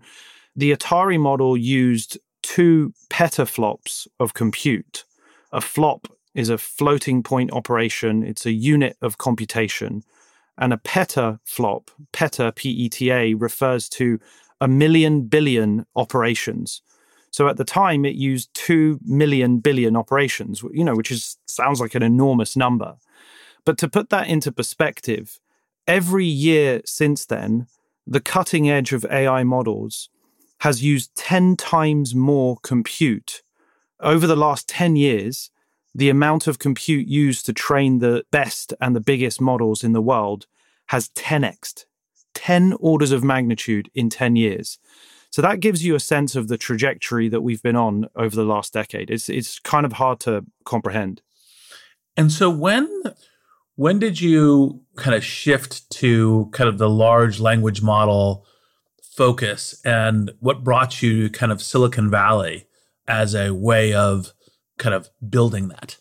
the 0.54 0.72
Atari 0.72 1.18
model 1.18 1.56
used 1.56 2.18
two 2.42 2.92
petaflops 3.08 4.06
of 4.20 4.34
compute. 4.34 5.04
A 5.52 5.60
flop 5.60 6.08
is 6.34 6.48
a 6.48 6.58
floating 6.58 7.22
point 7.22 7.52
operation, 7.52 8.22
it's 8.22 8.46
a 8.46 8.52
unit 8.52 8.96
of 9.00 9.18
computation. 9.18 10.02
And 10.58 10.72
a 10.72 10.76
petaflop, 10.76 11.88
peta, 12.12 12.52
P 12.54 12.70
E 12.70 12.88
T 12.88 13.10
A, 13.10 13.34
refers 13.34 13.88
to 13.90 14.20
a 14.62 14.68
million 14.68 15.22
billion 15.22 15.84
operations. 15.96 16.82
So 17.32 17.48
at 17.48 17.56
the 17.56 17.64
time, 17.64 18.04
it 18.04 18.14
used 18.14 18.54
2 18.54 19.00
million 19.04 19.58
billion 19.58 19.96
operations, 19.96 20.62
you 20.72 20.84
know, 20.84 20.94
which 20.94 21.10
is 21.10 21.36
sounds 21.46 21.80
like 21.80 21.96
an 21.96 22.02
enormous 22.04 22.56
number. 22.56 22.94
But 23.64 23.76
to 23.78 23.88
put 23.88 24.10
that 24.10 24.28
into 24.28 24.52
perspective, 24.52 25.40
every 25.88 26.26
year 26.26 26.80
since 26.84 27.26
then, 27.26 27.66
the 28.06 28.20
cutting 28.20 28.70
edge 28.70 28.92
of 28.92 29.04
AI 29.06 29.42
models 29.42 30.08
has 30.58 30.84
used 30.84 31.16
10 31.16 31.56
times 31.56 32.14
more 32.14 32.56
compute. 32.62 33.42
Over 33.98 34.28
the 34.28 34.36
last 34.36 34.68
10 34.68 34.94
years, 34.94 35.50
the 35.92 36.08
amount 36.08 36.46
of 36.46 36.60
compute 36.60 37.08
used 37.08 37.46
to 37.46 37.52
train 37.52 37.98
the 37.98 38.24
best 38.30 38.74
and 38.80 38.94
the 38.94 39.00
biggest 39.00 39.40
models 39.40 39.82
in 39.82 39.92
the 39.92 40.02
world 40.02 40.46
has 40.86 41.08
10xed. 41.08 41.86
10 42.34 42.74
orders 42.80 43.12
of 43.12 43.24
magnitude 43.24 43.90
in 43.94 44.10
10 44.10 44.36
years. 44.36 44.78
So 45.30 45.40
that 45.40 45.60
gives 45.60 45.84
you 45.84 45.94
a 45.94 46.00
sense 46.00 46.36
of 46.36 46.48
the 46.48 46.58
trajectory 46.58 47.28
that 47.28 47.40
we've 47.40 47.62
been 47.62 47.76
on 47.76 48.06
over 48.14 48.36
the 48.36 48.44
last 48.44 48.74
decade. 48.74 49.10
It's 49.10 49.30
it's 49.30 49.58
kind 49.58 49.86
of 49.86 49.94
hard 49.94 50.20
to 50.20 50.44
comprehend. 50.64 51.22
And 52.16 52.30
so 52.30 52.50
when 52.50 53.02
when 53.76 53.98
did 53.98 54.20
you 54.20 54.82
kind 54.96 55.16
of 55.16 55.24
shift 55.24 55.88
to 55.90 56.50
kind 56.52 56.68
of 56.68 56.76
the 56.76 56.90
large 56.90 57.40
language 57.40 57.80
model 57.80 58.44
focus 59.02 59.80
and 59.84 60.32
what 60.40 60.64
brought 60.64 61.02
you 61.02 61.28
to 61.28 61.30
kind 61.30 61.50
of 61.50 61.62
Silicon 61.62 62.10
Valley 62.10 62.66
as 63.08 63.34
a 63.34 63.52
way 63.54 63.94
of 63.94 64.32
kind 64.78 64.94
of 64.94 65.08
building 65.26 65.68
that? 65.68 65.96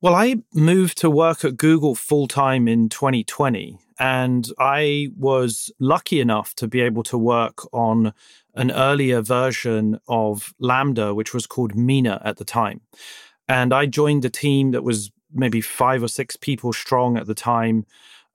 Well, 0.00 0.14
I 0.14 0.36
moved 0.54 0.98
to 0.98 1.10
work 1.10 1.44
at 1.44 1.56
Google 1.56 1.94
full 1.94 2.28
time 2.28 2.68
in 2.68 2.88
2020, 2.88 3.78
and 3.98 4.48
I 4.58 5.08
was 5.16 5.70
lucky 5.78 6.20
enough 6.20 6.54
to 6.56 6.68
be 6.68 6.80
able 6.80 7.02
to 7.04 7.18
work 7.18 7.66
on 7.72 8.12
an 8.54 8.70
earlier 8.70 9.20
version 9.22 10.00
of 10.08 10.54
LaMDA, 10.60 11.14
which 11.14 11.32
was 11.32 11.46
called 11.46 11.74
Meena 11.74 12.20
at 12.24 12.36
the 12.36 12.44
time. 12.44 12.80
And 13.48 13.72
I 13.72 13.86
joined 13.86 14.24
a 14.24 14.30
team 14.30 14.72
that 14.72 14.82
was 14.82 15.10
maybe 15.32 15.60
five 15.60 16.02
or 16.02 16.08
six 16.08 16.36
people 16.36 16.72
strong 16.72 17.16
at 17.16 17.26
the 17.26 17.34
time. 17.34 17.86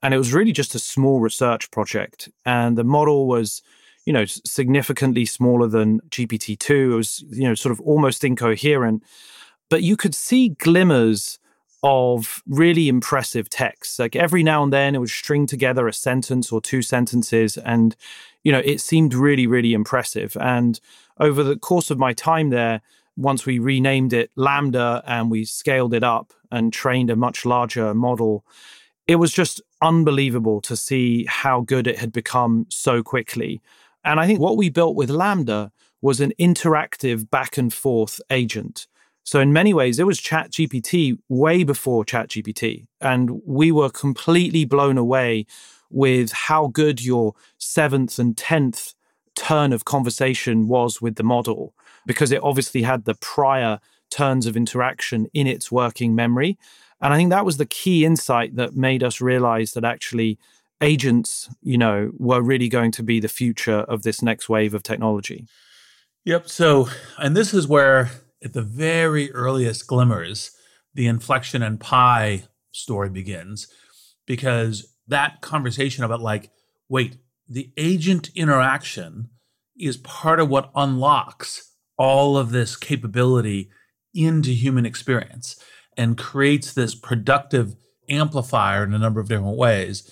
And 0.01 0.13
it 0.13 0.17
was 0.17 0.33
really 0.33 0.51
just 0.51 0.75
a 0.75 0.79
small 0.79 1.19
research 1.19 1.69
project. 1.71 2.29
And 2.45 2.77
the 2.77 2.83
model 2.83 3.27
was, 3.27 3.61
you 4.05 4.13
know, 4.13 4.25
significantly 4.25 5.25
smaller 5.25 5.67
than 5.67 5.99
GPT-2. 6.09 6.91
It 6.91 6.95
was, 6.95 7.23
you 7.29 7.47
know, 7.47 7.55
sort 7.55 7.71
of 7.71 7.81
almost 7.81 8.23
incoherent. 8.23 9.03
But 9.69 9.83
you 9.83 9.95
could 9.95 10.15
see 10.15 10.49
glimmers 10.49 11.39
of 11.83 12.43
really 12.47 12.87
impressive 12.87 13.49
text. 13.49 13.97
Like 13.99 14.15
every 14.15 14.43
now 14.43 14.63
and 14.63 14.71
then 14.71 14.95
it 14.95 14.99
would 14.99 15.09
string 15.09 15.47
together 15.47 15.87
a 15.87 15.93
sentence 15.93 16.51
or 16.51 16.61
two 16.61 16.81
sentences 16.81 17.57
and 17.57 17.95
you 18.43 18.51
know 18.51 18.61
it 18.63 18.81
seemed 18.81 19.13
really 19.13 19.47
really 19.47 19.73
impressive. 19.73 20.37
And 20.39 20.79
over 21.19 21.43
the 21.43 21.57
course 21.57 21.89
of 21.89 21.97
my 21.97 22.13
time 22.13 22.49
there 22.49 22.81
once 23.17 23.45
we 23.45 23.59
renamed 23.59 24.13
it 24.13 24.31
LaMDA 24.37 25.03
and 25.05 25.29
we 25.29 25.43
scaled 25.43 25.93
it 25.93 26.03
up 26.03 26.33
and 26.51 26.71
trained 26.71 27.09
a 27.09 27.15
much 27.15 27.45
larger 27.45 27.93
model 27.93 28.45
it 29.07 29.15
was 29.15 29.33
just 29.33 29.61
unbelievable 29.81 30.61
to 30.61 30.77
see 30.77 31.25
how 31.25 31.61
good 31.61 31.87
it 31.87 31.97
had 31.97 32.13
become 32.13 32.65
so 32.69 33.03
quickly. 33.03 33.61
And 34.05 34.19
i 34.19 34.27
think 34.27 34.39
what 34.39 34.57
we 34.57 34.69
built 34.69 34.95
with 34.95 35.09
LaMDA 35.09 35.71
was 36.01 36.19
an 36.19 36.33
interactive 36.39 37.29
back 37.29 37.57
and 37.57 37.73
forth 37.73 38.21
agent 38.29 38.87
so 39.23 39.39
in 39.39 39.53
many 39.53 39.73
ways, 39.73 39.99
it 39.99 40.05
was 40.05 40.19
ChatGPT 40.19 41.17
way 41.29 41.63
before 41.63 42.03
ChatGPT. 42.03 42.87
And 42.99 43.41
we 43.45 43.71
were 43.71 43.89
completely 43.89 44.65
blown 44.65 44.97
away 44.97 45.45
with 45.89 46.31
how 46.31 46.67
good 46.67 47.03
your 47.03 47.33
seventh 47.57 48.17
and 48.17 48.37
tenth 48.37 48.93
turn 49.35 49.73
of 49.73 49.85
conversation 49.85 50.67
was 50.67 51.01
with 51.01 51.15
the 51.15 51.23
model, 51.23 51.73
because 52.05 52.31
it 52.31 52.41
obviously 52.43 52.81
had 52.81 53.05
the 53.05 53.15
prior 53.15 53.79
turns 54.09 54.45
of 54.45 54.57
interaction 54.57 55.27
in 55.33 55.47
its 55.47 55.71
working 55.71 56.15
memory. 56.15 56.57
And 56.99 57.13
I 57.13 57.17
think 57.17 57.29
that 57.29 57.45
was 57.45 57.57
the 57.57 57.65
key 57.65 58.05
insight 58.05 58.55
that 58.55 58.75
made 58.75 59.03
us 59.03 59.21
realize 59.21 59.71
that 59.73 59.85
actually 59.85 60.37
agents, 60.81 61.49
you 61.61 61.77
know, 61.77 62.11
were 62.17 62.41
really 62.41 62.69
going 62.69 62.91
to 62.91 63.03
be 63.03 63.19
the 63.19 63.27
future 63.27 63.79
of 63.81 64.03
this 64.03 64.21
next 64.21 64.49
wave 64.49 64.73
of 64.73 64.83
technology. 64.83 65.47
Yep. 66.25 66.49
So, 66.49 66.89
and 67.17 67.35
this 67.35 67.53
is 67.53 67.67
where 67.67 68.09
at 68.43 68.53
the 68.53 68.61
very 68.61 69.31
earliest 69.33 69.87
glimmers, 69.87 70.51
the 70.93 71.07
inflection 71.07 71.61
and 71.61 71.79
Pi 71.79 72.43
story 72.71 73.09
begins 73.09 73.67
because 74.25 74.95
that 75.07 75.41
conversation 75.41 76.03
about 76.03 76.21
like, 76.21 76.51
wait, 76.89 77.17
the 77.47 77.71
agent 77.77 78.29
interaction 78.35 79.29
is 79.77 79.97
part 79.97 80.39
of 80.39 80.49
what 80.49 80.71
unlocks 80.75 81.73
all 81.97 82.37
of 82.37 82.51
this 82.51 82.75
capability 82.75 83.69
into 84.13 84.51
human 84.51 84.85
experience 84.85 85.55
and 85.97 86.17
creates 86.17 86.73
this 86.73 86.95
productive 86.95 87.75
amplifier 88.09 88.83
in 88.83 88.93
a 88.93 88.99
number 88.99 89.19
of 89.19 89.27
different 89.27 89.57
ways. 89.57 90.09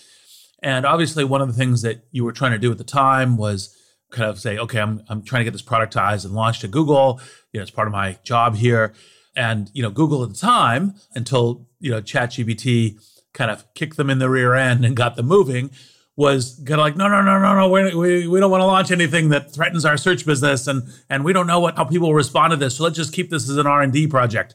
And 0.62 0.86
obviously, 0.86 1.24
one 1.24 1.42
of 1.42 1.48
the 1.48 1.54
things 1.54 1.82
that 1.84 2.04
you 2.12 2.24
were 2.24 2.34
trying 2.34 2.52
to 2.52 2.58
do 2.58 2.72
at 2.72 2.78
the 2.78 2.84
time 2.84 3.38
was 3.38 3.76
kind 4.12 4.30
of 4.30 4.40
say, 4.40 4.58
okay, 4.58 4.80
I'm, 4.80 5.04
I'm 5.10 5.22
trying 5.24 5.42
to 5.42 5.44
get 5.44 5.52
this 5.52 5.62
productized 5.62 6.26
and 6.26 6.34
launched 6.34 6.62
to 6.62 6.68
Google. 6.68 7.22
You 7.52 7.60
know, 7.60 7.62
it's 7.62 7.72
part 7.72 7.88
of 7.88 7.92
my 7.92 8.18
job 8.24 8.56
here. 8.56 8.94
And, 9.36 9.70
you 9.74 9.82
know, 9.82 9.90
Google 9.90 10.24
at 10.24 10.30
the 10.30 10.36
time, 10.36 10.96
until, 11.16 11.68
you 11.80 11.92
know, 11.92 12.02
ChatGPT 12.02 13.00
kind 13.34 13.52
of 13.52 13.66
kicked 13.74 13.98
them 13.98 14.10
in 14.10 14.20
the 14.20 14.30
rear 14.30 14.56
end 14.56 14.84
and 14.84 14.96
got 14.96 15.16
them 15.16 15.28
moving, 15.28 15.72
was 16.16 16.56
kind 16.66 16.72
of 16.72 16.80
like, 16.80 16.98
no, 16.98 17.08
no, 17.08 17.22
no, 17.22 17.40
no, 17.40 17.56
no, 17.56 17.70
we, 17.70 17.96
we, 17.96 18.28
we 18.28 18.40
don't 18.42 18.52
want 18.52 18.60
to 18.60 18.66
launch 18.66 18.92
anything 18.92 19.30
that 19.30 19.54
threatens 19.54 19.86
our 19.86 19.96
search 19.96 20.26
business, 20.26 20.68
and 20.68 20.84
and 21.10 21.24
we 21.24 21.32
don't 21.32 21.48
know 21.48 21.62
what 21.62 21.78
how 21.78 21.86
people 21.86 22.14
respond 22.14 22.52
to 22.52 22.58
this, 22.58 22.76
so 22.76 22.84
let's 22.84 22.98
just 22.98 23.14
keep 23.14 23.30
this 23.30 23.50
as 23.50 23.56
an 23.56 23.66
R 23.66 23.82
and 23.82 23.94
D 23.94 24.06
project. 24.06 24.54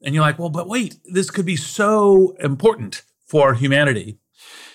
And 0.00 0.14
you're 0.14 0.24
like, 0.24 0.38
well, 0.38 0.48
but 0.48 0.66
wait, 0.66 0.96
this 1.04 1.30
could 1.30 1.44
be 1.44 1.56
so 1.56 2.34
important 2.40 3.02
for 3.26 3.52
humanity. 3.52 4.18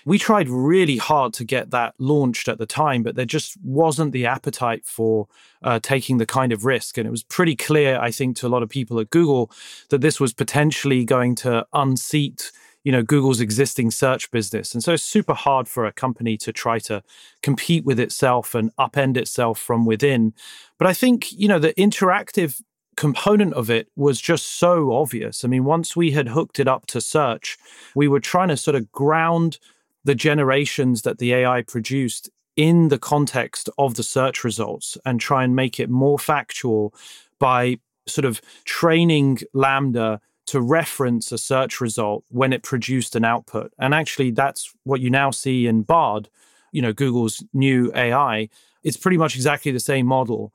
We 0.06 0.18
tried 0.18 0.50
really 0.50 0.98
hard 0.98 1.34
to 1.34 1.44
get 1.44 1.72
that 1.72 1.96
launched 2.00 2.48
at 2.48 2.58
the 2.58 2.66
time, 2.66 3.04
but 3.04 3.16
there 3.16 3.26
just 3.26 3.58
wasn't 3.64 4.12
the 4.12 4.26
appetite 4.26 4.86
for 4.86 5.28
uh, 5.64 5.80
taking 5.82 6.18
the 6.18 6.26
kind 6.26 6.52
of 6.52 6.66
risk. 6.66 6.98
And 6.98 7.08
it 7.08 7.12
was 7.12 7.24
pretty 7.24 7.56
clear, 7.56 8.00
I 8.00 8.12
think, 8.12 8.38
to 8.38 8.48
a 8.48 8.50
lot 8.50 8.64
of 8.64 8.70
people 8.70 9.00
at 9.00 9.10
Google 9.10 9.52
that 9.90 10.02
this 10.02 10.20
was 10.20 10.34
potentially 10.34 11.04
going 11.06 11.36
to 11.36 11.66
unseat 11.74 12.52
you 12.84 12.92
know 12.92 13.04
Google's 13.04 13.42
existing 13.42 13.92
search 13.92 14.32
business. 14.32 14.74
And 14.74 14.84
so 14.84 14.94
it's 14.94 15.04
super 15.04 15.34
hard 15.34 15.68
for 15.68 15.86
a 15.86 15.92
company 15.92 16.38
to 16.38 16.54
try 16.54 16.80
to 16.80 17.04
compete 17.42 17.86
with 17.86 18.00
itself 18.00 18.56
and 18.56 18.76
upend 18.78 19.18
itself 19.18 19.60
from 19.60 19.86
within. 19.86 20.34
But 20.78 20.88
I 20.88 20.94
think, 20.94 21.32
you 21.32 21.48
know, 21.48 21.60
the 21.60 21.74
interactive 21.74 22.62
component 22.96 23.54
of 23.54 23.70
it 23.70 23.88
was 23.96 24.20
just 24.20 24.60
so 24.60 24.92
obvious. 24.94 25.46
I 25.46 25.48
mean, 25.48 25.64
once 25.64 25.96
we 25.96 26.12
had 26.12 26.30
hooked 26.30 26.60
it 26.60 26.68
up 26.68 26.86
to 26.88 27.00
search, 27.00 27.58
we 27.96 28.08
were 28.08 28.20
trying 28.20 28.50
to 28.50 28.58
sort 28.58 28.76
of 28.76 28.92
ground 28.92 29.58
the 30.04 30.16
generations 30.16 31.02
that 31.04 31.18
the 31.18 31.34
AI 31.34 31.62
produced 31.62 32.30
in 32.56 32.90
the 32.90 33.00
context 33.00 33.70
of 33.78 33.96
the 33.96 34.04
search 34.04 34.44
results 34.44 34.98
and 35.06 35.20
try 35.20 35.44
and 35.44 35.56
make 35.56 35.80
it 35.80 35.90
more 35.90 36.20
factual 36.20 36.94
by 37.40 37.78
sort 38.08 38.26
of 38.26 38.42
training 38.66 39.40
LaMDA 39.56 40.20
to 40.48 40.60
reference 40.60 41.32
a 41.32 41.38
search 41.38 41.80
result 41.80 42.24
when 42.30 42.52
it 42.52 42.64
produced 42.64 43.16
an 43.16 43.24
output. 43.24 43.72
And 43.78 43.94
actually, 43.94 44.32
that's 44.32 44.74
what 44.84 45.00
you 45.00 45.10
now 45.10 45.32
see 45.32 45.68
in 45.68 45.84
Bard, 45.84 46.28
you 46.72 46.82
know, 46.82 46.92
Google's 46.92 47.44
new 47.54 47.92
AI. 47.96 48.50
It's 48.84 48.98
pretty 48.98 49.18
much 49.18 49.36
exactly 49.36 49.72
the 49.72 49.80
same 49.80 50.08
model. 50.08 50.54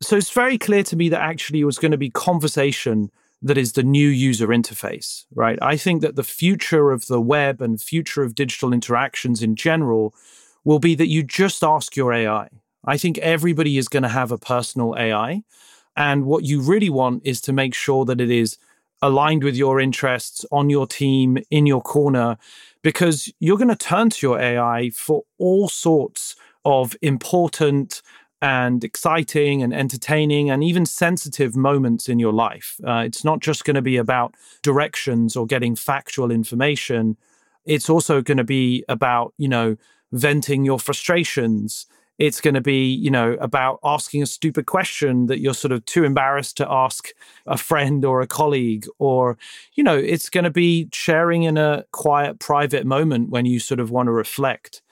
So 0.00 0.16
it's 0.16 0.30
very 0.30 0.58
clear 0.58 0.84
to 0.84 0.96
me 0.96 1.08
that 1.08 1.20
actually 1.20 1.60
it 1.60 1.64
was 1.64 1.78
going 1.78 1.92
to 1.92 1.98
be 1.98 2.08
conversation 2.08 3.10
that 3.42 3.58
is 3.58 3.72
the 3.72 3.82
new 3.82 4.08
user 4.08 4.48
interface, 4.48 5.24
right? 5.34 5.58
I 5.60 5.76
think 5.76 6.00
that 6.02 6.16
the 6.16 6.22
future 6.22 6.92
of 6.92 7.06
the 7.06 7.20
web 7.20 7.60
and 7.60 7.80
future 7.80 8.22
of 8.22 8.34
digital 8.34 8.72
interactions 8.72 9.42
in 9.42 9.56
general 9.56 10.14
will 10.64 10.78
be 10.78 10.94
that 10.94 11.08
you 11.08 11.22
just 11.22 11.64
ask 11.64 11.96
your 11.96 12.12
AI. 12.12 12.48
I 12.84 12.96
think 12.96 13.18
everybody 13.18 13.78
is 13.78 13.88
going 13.88 14.04
to 14.04 14.08
have 14.08 14.30
a 14.30 14.38
personal 14.38 14.94
AI. 14.96 15.42
And 15.96 16.24
what 16.24 16.44
you 16.44 16.60
really 16.60 16.90
want 16.90 17.22
is 17.24 17.40
to 17.42 17.52
make 17.52 17.74
sure 17.74 18.04
that 18.04 18.20
it 18.20 18.30
is 18.30 18.58
aligned 19.02 19.42
with 19.42 19.56
your 19.56 19.80
interests 19.80 20.46
on 20.52 20.70
your 20.70 20.86
team, 20.86 21.38
in 21.50 21.66
your 21.66 21.82
corner, 21.82 22.38
because 22.82 23.32
you're 23.40 23.58
going 23.58 23.68
to 23.68 23.76
turn 23.76 24.10
to 24.10 24.26
your 24.26 24.40
AI 24.40 24.90
for 24.90 25.24
all 25.38 25.68
sorts 25.68 26.36
of 26.64 26.96
important 27.02 28.02
and 28.42 28.82
exciting 28.82 29.62
and 29.62 29.72
entertaining 29.72 30.50
and 30.50 30.64
even 30.64 30.84
sensitive 30.84 31.54
moments 31.54 32.08
in 32.08 32.18
your 32.18 32.32
life. 32.32 32.78
Uh, 32.84 33.04
it's 33.06 33.24
not 33.24 33.38
just 33.38 33.64
going 33.64 33.76
to 33.76 33.82
be 33.82 33.96
about 33.96 34.34
directions 34.62 35.36
or 35.36 35.46
getting 35.46 35.76
factual 35.76 36.32
information. 36.32 37.16
It's 37.64 37.88
also 37.88 38.20
going 38.20 38.38
to 38.38 38.44
be 38.44 38.84
about, 38.88 39.32
you 39.38 39.48
know, 39.48 39.76
venting 40.10 40.64
your 40.64 40.80
frustrations. 40.80 41.86
It's 42.18 42.40
going 42.40 42.54
to 42.54 42.60
be, 42.60 42.92
you 42.92 43.10
know, 43.10 43.34
about 43.40 43.78
asking 43.84 44.24
a 44.24 44.26
stupid 44.26 44.66
question 44.66 45.26
that 45.26 45.38
you're 45.38 45.54
sort 45.54 45.72
of 45.72 45.84
too 45.84 46.02
embarrassed 46.02 46.56
to 46.56 46.70
ask 46.70 47.10
a 47.46 47.56
friend 47.56 48.04
or 48.04 48.20
a 48.20 48.26
colleague. 48.26 48.86
Or, 48.98 49.38
you 49.74 49.84
know, 49.84 49.96
it's 49.96 50.28
going 50.28 50.44
to 50.44 50.50
be 50.50 50.88
sharing 50.92 51.44
in 51.44 51.56
a 51.56 51.84
quiet, 51.92 52.40
private 52.40 52.86
moment 52.86 53.30
when 53.30 53.46
you 53.46 53.60
sort 53.60 53.78
of 53.78 53.92
want 53.92 54.08
to 54.08 54.12
reflect. 54.12 54.82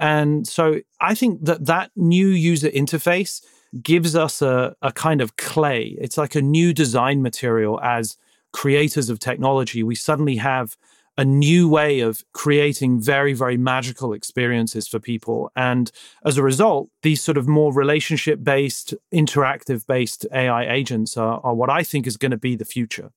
And 0.00 0.48
so 0.48 0.80
I 1.00 1.14
think 1.14 1.44
that 1.44 1.66
that 1.66 1.90
new 1.94 2.26
user 2.26 2.68
interface 2.68 3.42
gives 3.82 4.16
us 4.16 4.42
a, 4.42 4.74
a 4.82 4.92
kind 4.92 5.20
of 5.20 5.36
clay. 5.36 5.96
It's 6.00 6.18
like 6.18 6.34
a 6.34 6.42
new 6.42 6.72
design 6.72 7.22
material 7.22 7.80
as 7.82 8.16
creators 8.52 9.10
of 9.10 9.20
technology. 9.20 9.82
We 9.82 9.94
suddenly 9.94 10.36
have 10.36 10.76
a 11.18 11.24
new 11.24 11.68
way 11.68 12.00
of 12.00 12.24
creating 12.32 13.00
very, 13.00 13.34
very 13.34 13.58
magical 13.58 14.14
experiences 14.14 14.88
for 14.88 14.98
people. 14.98 15.52
And 15.54 15.92
as 16.24 16.38
a 16.38 16.42
result, 16.42 16.88
these 17.02 17.22
sort 17.22 17.36
of 17.36 17.46
more 17.46 17.72
relationship 17.72 18.42
based, 18.42 18.94
interactive 19.12 19.86
based 19.86 20.26
AI 20.32 20.72
agents 20.72 21.18
are, 21.18 21.40
are 21.44 21.54
what 21.54 21.68
I 21.68 21.82
think 21.82 22.06
is 22.06 22.16
going 22.16 22.30
to 22.30 22.38
be 22.38 22.56
the 22.56 22.64
future. 22.64 23.12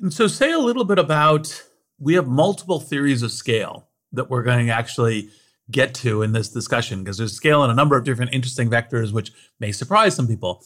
And 0.00 0.12
so, 0.12 0.28
say 0.28 0.52
a 0.52 0.58
little 0.58 0.84
bit 0.84 0.98
about 0.98 1.64
we 1.98 2.14
have 2.14 2.28
multiple 2.28 2.80
theories 2.80 3.22
of 3.22 3.32
scale 3.32 3.88
that 4.12 4.30
we're 4.30 4.42
going 4.42 4.66
to 4.66 4.72
actually 4.72 5.28
get 5.72 5.94
to 5.94 6.22
in 6.22 6.32
this 6.32 6.48
discussion 6.48 7.02
because 7.02 7.18
there's 7.18 7.32
scale 7.32 7.64
in 7.64 7.70
a 7.70 7.74
number 7.74 7.96
of 7.96 8.04
different 8.04 8.32
interesting 8.32 8.70
vectors, 8.70 9.12
which 9.12 9.32
may 9.58 9.72
surprise 9.72 10.14
some 10.14 10.28
people. 10.28 10.64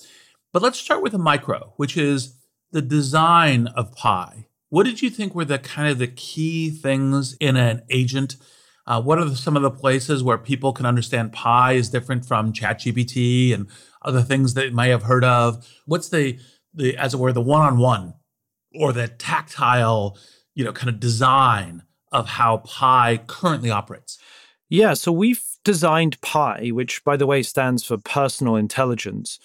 But 0.52 0.62
let's 0.62 0.78
start 0.78 1.02
with 1.02 1.14
a 1.14 1.18
micro, 1.18 1.72
which 1.76 1.96
is 1.96 2.36
the 2.72 2.82
design 2.82 3.68
of 3.68 3.94
Pi. 3.94 4.46
What 4.68 4.84
did 4.84 5.00
you 5.00 5.10
think 5.10 5.34
were 5.34 5.44
the 5.44 5.58
kind 5.58 5.88
of 5.88 5.98
the 5.98 6.06
key 6.08 6.70
things 6.70 7.34
in 7.40 7.56
an 7.56 7.82
agent? 7.90 8.36
Uh, 8.86 9.00
what 9.00 9.18
are 9.18 9.24
the, 9.24 9.36
some 9.36 9.56
of 9.56 9.62
the 9.62 9.70
places 9.70 10.22
where 10.22 10.38
people 10.38 10.72
can 10.72 10.86
understand 10.86 11.32
Pi 11.32 11.72
is 11.72 11.88
different 11.88 12.24
from 12.24 12.52
ChatGPT 12.52 13.54
and 13.54 13.68
other 14.02 14.22
things 14.22 14.54
that 14.54 14.72
may 14.72 14.90
have 14.90 15.04
heard 15.04 15.24
of? 15.24 15.66
What's 15.86 16.08
the 16.08 16.38
the 16.74 16.96
as 16.96 17.14
it 17.14 17.16
were 17.16 17.32
the 17.32 17.40
one-on-one 17.40 18.14
or 18.74 18.92
the 18.92 19.08
tactile, 19.08 20.18
you 20.54 20.64
know, 20.64 20.72
kind 20.72 20.88
of 20.88 21.00
design 21.00 21.82
of 22.12 22.28
how 22.28 22.58
Pi 22.58 23.20
currently 23.26 23.70
operates? 23.70 24.18
Yeah, 24.68 24.94
so 24.94 25.12
we've 25.12 25.42
designed 25.64 26.20
Pi, 26.20 26.68
which 26.68 27.04
by 27.04 27.16
the 27.16 27.26
way 27.26 27.42
stands 27.42 27.84
for 27.84 27.98
personal 27.98 28.56
intelligence, 28.56 29.38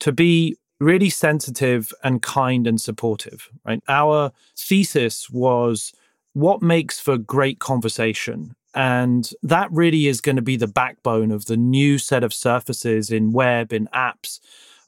to 0.00 0.12
be 0.12 0.56
really 0.80 1.10
sensitive 1.10 1.92
and 2.04 2.22
kind 2.22 2.66
and 2.66 2.80
supportive, 2.80 3.48
right? 3.64 3.82
Our 3.88 4.32
thesis 4.56 5.28
was 5.28 5.92
what 6.34 6.62
makes 6.62 7.00
for 7.00 7.18
great 7.18 7.58
conversation. 7.58 8.54
And 8.74 9.28
that 9.42 9.68
really 9.72 10.06
is 10.06 10.20
going 10.20 10.36
to 10.36 10.42
be 10.42 10.56
the 10.56 10.68
backbone 10.68 11.32
of 11.32 11.46
the 11.46 11.56
new 11.56 11.98
set 11.98 12.22
of 12.22 12.32
surfaces 12.32 13.10
in 13.10 13.32
web, 13.32 13.72
in 13.72 13.88
apps, 13.92 14.38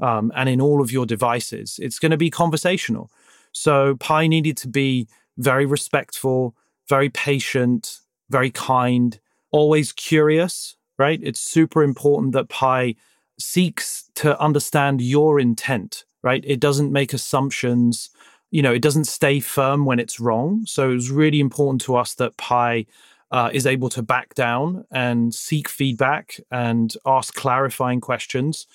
um, 0.01 0.31
and 0.37 0.49
in 0.49 0.61
all 0.61 0.81
of 0.81 0.93
your 0.93 1.07
devices. 1.07 1.81
It's 1.83 1.99
going 1.99 2.11
to 2.13 2.17
be 2.17 2.31
conversational. 2.31 3.11
So 3.53 3.97
Pi 3.97 4.29
needed 4.29 4.57
to 4.59 4.69
be 4.69 5.09
very 5.39 5.67
respectful, 5.67 6.55
very 6.89 7.09
patient, 7.09 7.99
very 8.29 8.51
kind, 8.51 9.19
always 9.51 9.93
curious, 9.93 10.77
right? 10.99 11.21
It's 11.23 11.41
super 11.41 11.83
important 11.83 12.33
that 12.33 12.49
Pi 12.49 12.95
seeks 13.39 14.11
to 14.17 14.39
understand 14.41 15.01
your 15.01 15.41
intent, 15.41 16.05
right? 16.23 16.45
It 16.47 16.61
doesn't 16.61 16.93
make 16.93 17.13
assumptions. 17.13 18.11
You 18.51 18.63
know, 18.63 18.73
it 18.73 18.83
doesn't 18.83 19.07
stay 19.07 19.41
firm 19.41 19.85
when 19.85 19.99
it's 19.99 20.21
wrong. 20.21 20.65
So 20.67 20.91
it 20.91 20.95
was 20.95 21.11
really 21.11 21.41
important 21.41 21.81
to 21.83 21.97
us 21.97 22.15
that 22.15 22.37
Pi 22.37 22.87
uh, 23.31 23.51
is 23.53 23.67
able 23.67 23.89
to 23.91 24.03
back 24.03 24.35
down 24.35 24.85
and 24.91 25.35
seek 25.35 25.69
feedback 25.69 26.41
and 26.51 26.95
ask 27.07 27.35
clarifying 27.35 28.01
questions. 28.01 28.67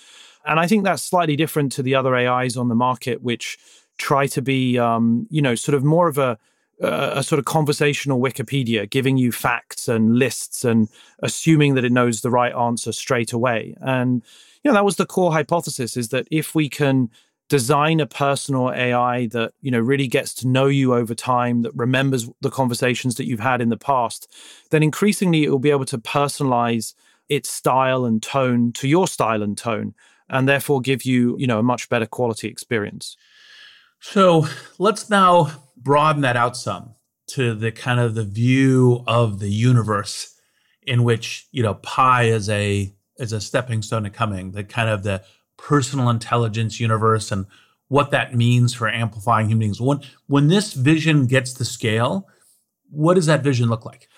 And 0.45 0.59
I 0.59 0.67
think 0.67 0.83
that's 0.83 1.03
slightly 1.03 1.35
different 1.35 1.71
to 1.73 1.83
the 1.83 1.95
other 1.95 2.15
AIs 2.15 2.55
on 2.55 2.69
the 2.69 2.75
market, 2.75 3.21
which 3.21 3.57
try 3.97 4.27
to 4.27 4.41
be, 4.41 4.77
um, 4.77 5.27
you 5.29 5.41
know, 5.41 5.55
sort 5.55 5.75
of 5.75 5.83
more 5.83 6.07
of 6.07 6.17
a 6.17 6.37
a 6.79 7.23
sort 7.23 7.39
of 7.39 7.45
conversational 7.45 8.19
Wikipedia, 8.19 8.89
giving 8.89 9.17
you 9.17 9.31
facts 9.31 9.87
and 9.87 10.17
lists 10.17 10.65
and 10.65 10.89
assuming 11.19 11.75
that 11.75 11.85
it 11.85 11.91
knows 11.91 12.21
the 12.21 12.29
right 12.29 12.53
answer 12.53 12.91
straight 12.91 13.31
away. 13.31 13.75
And 13.81 14.23
you 14.63 14.71
know 14.71 14.73
that 14.73 14.85
was 14.85 14.97
the 14.97 15.05
core 15.05 15.31
hypothesis: 15.31 15.95
is 15.95 16.09
that 16.09 16.27
if 16.31 16.53
we 16.55 16.69
can 16.69 17.09
design 17.47 17.99
a 17.99 18.07
personal 18.07 18.71
AI 18.71 19.27
that 19.27 19.53
you 19.61 19.71
know 19.71 19.79
really 19.79 20.07
gets 20.07 20.33
to 20.33 20.47
know 20.47 20.67
you 20.67 20.93
over 20.93 21.15
time, 21.15 21.61
that 21.61 21.71
remembers 21.75 22.29
the 22.41 22.51
conversations 22.51 23.15
that 23.15 23.25
you've 23.25 23.39
had 23.39 23.61
in 23.61 23.69
the 23.69 23.77
past, 23.77 24.31
then 24.71 24.83
increasingly 24.83 25.43
it 25.43 25.49
will 25.49 25.59
be 25.59 25.71
able 25.71 25.85
to 25.85 25.97
personalize 25.97 26.93
its 27.29 27.49
style 27.49 28.05
and 28.05 28.21
tone 28.21 28.71
to 28.73 28.87
your 28.87 29.07
style 29.07 29.41
and 29.41 29.57
tone, 29.57 29.93
and 30.29 30.47
therefore 30.47 30.81
give 30.81 31.05
you 31.05 31.37
you 31.37 31.47
know 31.47 31.59
a 31.59 31.63
much 31.63 31.87
better 31.87 32.05
quality 32.05 32.47
experience. 32.47 33.15
So 34.01 34.45
let's 34.77 35.09
now 35.09 35.51
broaden 35.85 36.21
that 36.23 36.35
out 36.35 36.57
some 36.57 36.95
to 37.27 37.55
the 37.55 37.71
kind 37.71 37.99
of 37.99 38.15
the 38.15 38.25
view 38.25 39.03
of 39.07 39.39
the 39.39 39.49
universe 39.49 40.35
in 40.81 41.03
which 41.03 41.47
you 41.51 41.63
know 41.63 41.75
pi 41.75 42.23
is 42.23 42.49
a 42.49 42.93
is 43.17 43.31
a 43.31 43.39
stepping 43.39 43.81
stone 43.81 44.03
to 44.03 44.09
coming 44.09 44.51
the 44.51 44.63
kind 44.63 44.89
of 44.89 45.03
the 45.03 45.23
personal 45.57 46.09
intelligence 46.09 46.79
universe 46.79 47.31
and 47.31 47.45
what 47.87 48.11
that 48.11 48.35
means 48.35 48.73
for 48.73 48.89
amplifying 48.89 49.47
human 49.47 49.59
beings 49.59 49.79
when 49.79 50.01
when 50.27 50.47
this 50.47 50.73
vision 50.73 51.25
gets 51.25 51.53
to 51.53 51.63
scale 51.63 52.27
what 52.89 53.13
does 53.13 53.27
that 53.27 53.43
vision 53.43 53.69
look 53.69 53.85
like 53.85 54.09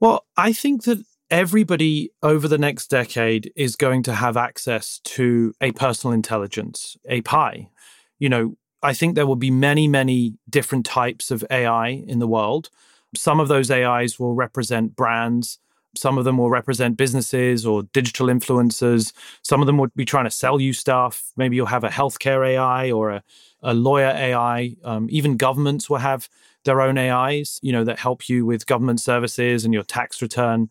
well 0.00 0.26
i 0.36 0.52
think 0.52 0.82
that 0.82 0.98
everybody 1.32 2.10
over 2.22 2.46
the 2.46 2.58
next 2.58 2.88
decade 2.88 3.50
is 3.56 3.74
going 3.74 4.02
to 4.02 4.12
have 4.12 4.36
access 4.36 5.00
to 5.02 5.54
a 5.62 5.72
personal 5.72 6.12
intelligence, 6.12 6.96
a 7.08 7.22
Pi. 7.22 7.70
You 8.18 8.28
know, 8.28 8.56
I 8.82 8.92
think 8.94 9.14
there 9.14 9.26
will 9.26 9.36
be 9.36 9.50
many, 9.50 9.86
many 9.86 10.34
different 10.48 10.84
types 10.84 11.30
of 11.30 11.44
AI 11.50 11.88
in 11.88 12.18
the 12.18 12.26
world. 12.26 12.68
Some 13.14 13.40
of 13.40 13.48
those 13.48 13.70
AIs 13.70 14.18
will 14.18 14.34
represent 14.34 14.96
brands. 14.96 15.58
Some 15.94 16.16
of 16.18 16.24
them 16.24 16.38
will 16.38 16.50
represent 16.50 16.96
businesses 16.96 17.66
or 17.66 17.82
digital 17.82 18.26
influencers. 18.26 19.12
Some 19.42 19.60
of 19.60 19.66
them 19.66 19.76
would 19.78 19.94
be 19.94 20.06
trying 20.06 20.24
to 20.24 20.30
sell 20.30 20.58
you 20.58 20.72
stuff. 20.72 21.32
Maybe 21.36 21.56
you'll 21.56 21.66
have 21.66 21.84
a 21.84 21.90
healthcare 21.90 22.46
AI 22.48 22.90
or 22.90 23.10
a, 23.10 23.22
a 23.62 23.74
lawyer 23.74 24.12
AI. 24.16 24.76
Um, 24.82 25.06
even 25.10 25.36
governments 25.36 25.90
will 25.90 25.98
have 25.98 26.28
their 26.64 26.80
own 26.80 26.96
AIs, 26.96 27.60
you 27.62 27.72
know, 27.72 27.84
that 27.84 27.98
help 27.98 28.28
you 28.28 28.46
with 28.46 28.66
government 28.66 29.00
services 29.00 29.64
and 29.64 29.74
your 29.74 29.82
tax 29.82 30.22
return. 30.22 30.70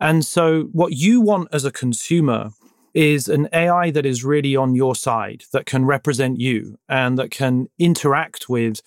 And 0.00 0.24
so, 0.24 0.64
what 0.72 0.92
you 0.92 1.20
want 1.20 1.48
as 1.52 1.64
a 1.64 1.70
consumer 1.70 2.50
is 2.94 3.28
an 3.28 3.48
AI 3.52 3.90
that 3.90 4.06
is 4.06 4.24
really 4.24 4.56
on 4.56 4.74
your 4.74 4.94
side, 4.94 5.44
that 5.52 5.66
can 5.66 5.84
represent 5.84 6.40
you 6.40 6.78
and 6.88 7.18
that 7.18 7.30
can 7.30 7.68
interact 7.78 8.48
with 8.48 8.80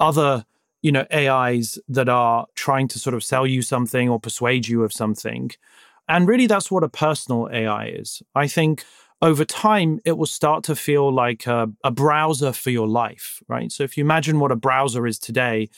other, 0.00 0.46
you 0.82 0.90
know, 0.90 1.06
AIs 1.12 1.78
that 1.88 2.08
are 2.08 2.46
trying 2.54 2.88
to 2.88 2.98
sort 2.98 3.14
of 3.14 3.22
sell 3.22 3.46
you 3.46 3.60
something 3.60 4.08
or 4.08 4.18
persuade 4.18 4.66
you 4.66 4.82
of 4.82 4.92
something. 4.92 5.50
And 6.08 6.26
really, 6.26 6.46
that's 6.46 6.70
what 6.70 6.82
a 6.82 6.88
personal 6.88 7.48
AI 7.52 7.86
is. 7.88 8.22
I 8.34 8.48
think 8.48 8.84
over 9.22 9.44
time, 9.44 10.00
it 10.04 10.12
will 10.12 10.26
start 10.26 10.64
to 10.64 10.74
feel 10.74 11.12
like 11.12 11.46
a, 11.46 11.70
a, 11.84 11.90
browser 11.90 12.52
for 12.52 12.70
your 12.70 12.88
life, 12.88 13.42
right? 13.48 13.70
So 13.70 13.84
if 13.84 13.98
you 13.98 14.02
imagine 14.02 14.40
what 14.40 14.50
a 14.50 14.56
browser 14.56 15.06
is 15.06 15.18
today, 15.18 15.68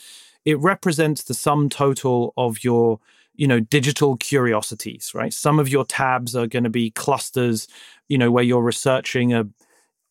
it 0.44 0.58
represents 0.58 1.24
the 1.24 1.34
sum 1.34 1.68
total 1.68 2.32
of 2.36 2.64
your 2.64 2.98
you 3.34 3.46
know 3.46 3.60
digital 3.60 4.16
curiosities 4.16 5.12
right 5.14 5.32
some 5.32 5.58
of 5.58 5.68
your 5.68 5.84
tabs 5.84 6.36
are 6.36 6.46
going 6.46 6.64
to 6.64 6.70
be 6.70 6.90
clusters 6.90 7.66
you 8.08 8.18
know 8.18 8.30
where 8.30 8.44
you're 8.44 8.62
researching 8.62 9.32
a 9.32 9.46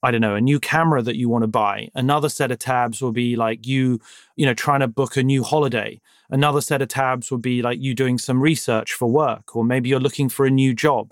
I 0.04 0.10
don't 0.10 0.22
know, 0.22 0.34
a 0.36 0.42
new 0.42 0.60
camera 0.60 1.04
that 1.04 1.16
you 1.16 1.30
want 1.30 1.44
to 1.44 1.48
buy. 1.48 1.90
Another 1.94 2.28
set 2.28 2.52
of 2.52 2.58
tabs 2.58 3.02
will 3.02 3.12
be 3.12 3.36
like 3.36 3.68
you, 3.68 4.00
you 4.36 4.48
know, 4.48 4.54
trying 4.56 4.80
to 4.80 4.88
book 4.88 5.16
a 5.16 5.22
new 5.22 5.44
holiday. 5.44 6.02
Another 6.32 6.62
set 6.62 6.82
of 6.82 6.88
tabs 6.88 7.30
will 7.30 7.38
be 7.38 7.62
like 7.62 7.80
you 7.80 7.94
doing 7.94 8.18
some 8.18 8.42
research 8.42 8.94
for 8.94 9.12
work, 9.12 9.56
or 9.56 9.64
maybe 9.64 9.90
you're 9.90 10.00
looking 10.00 10.28
for 10.28 10.46
a 10.46 10.50
new 10.50 10.74
job. 10.74 11.12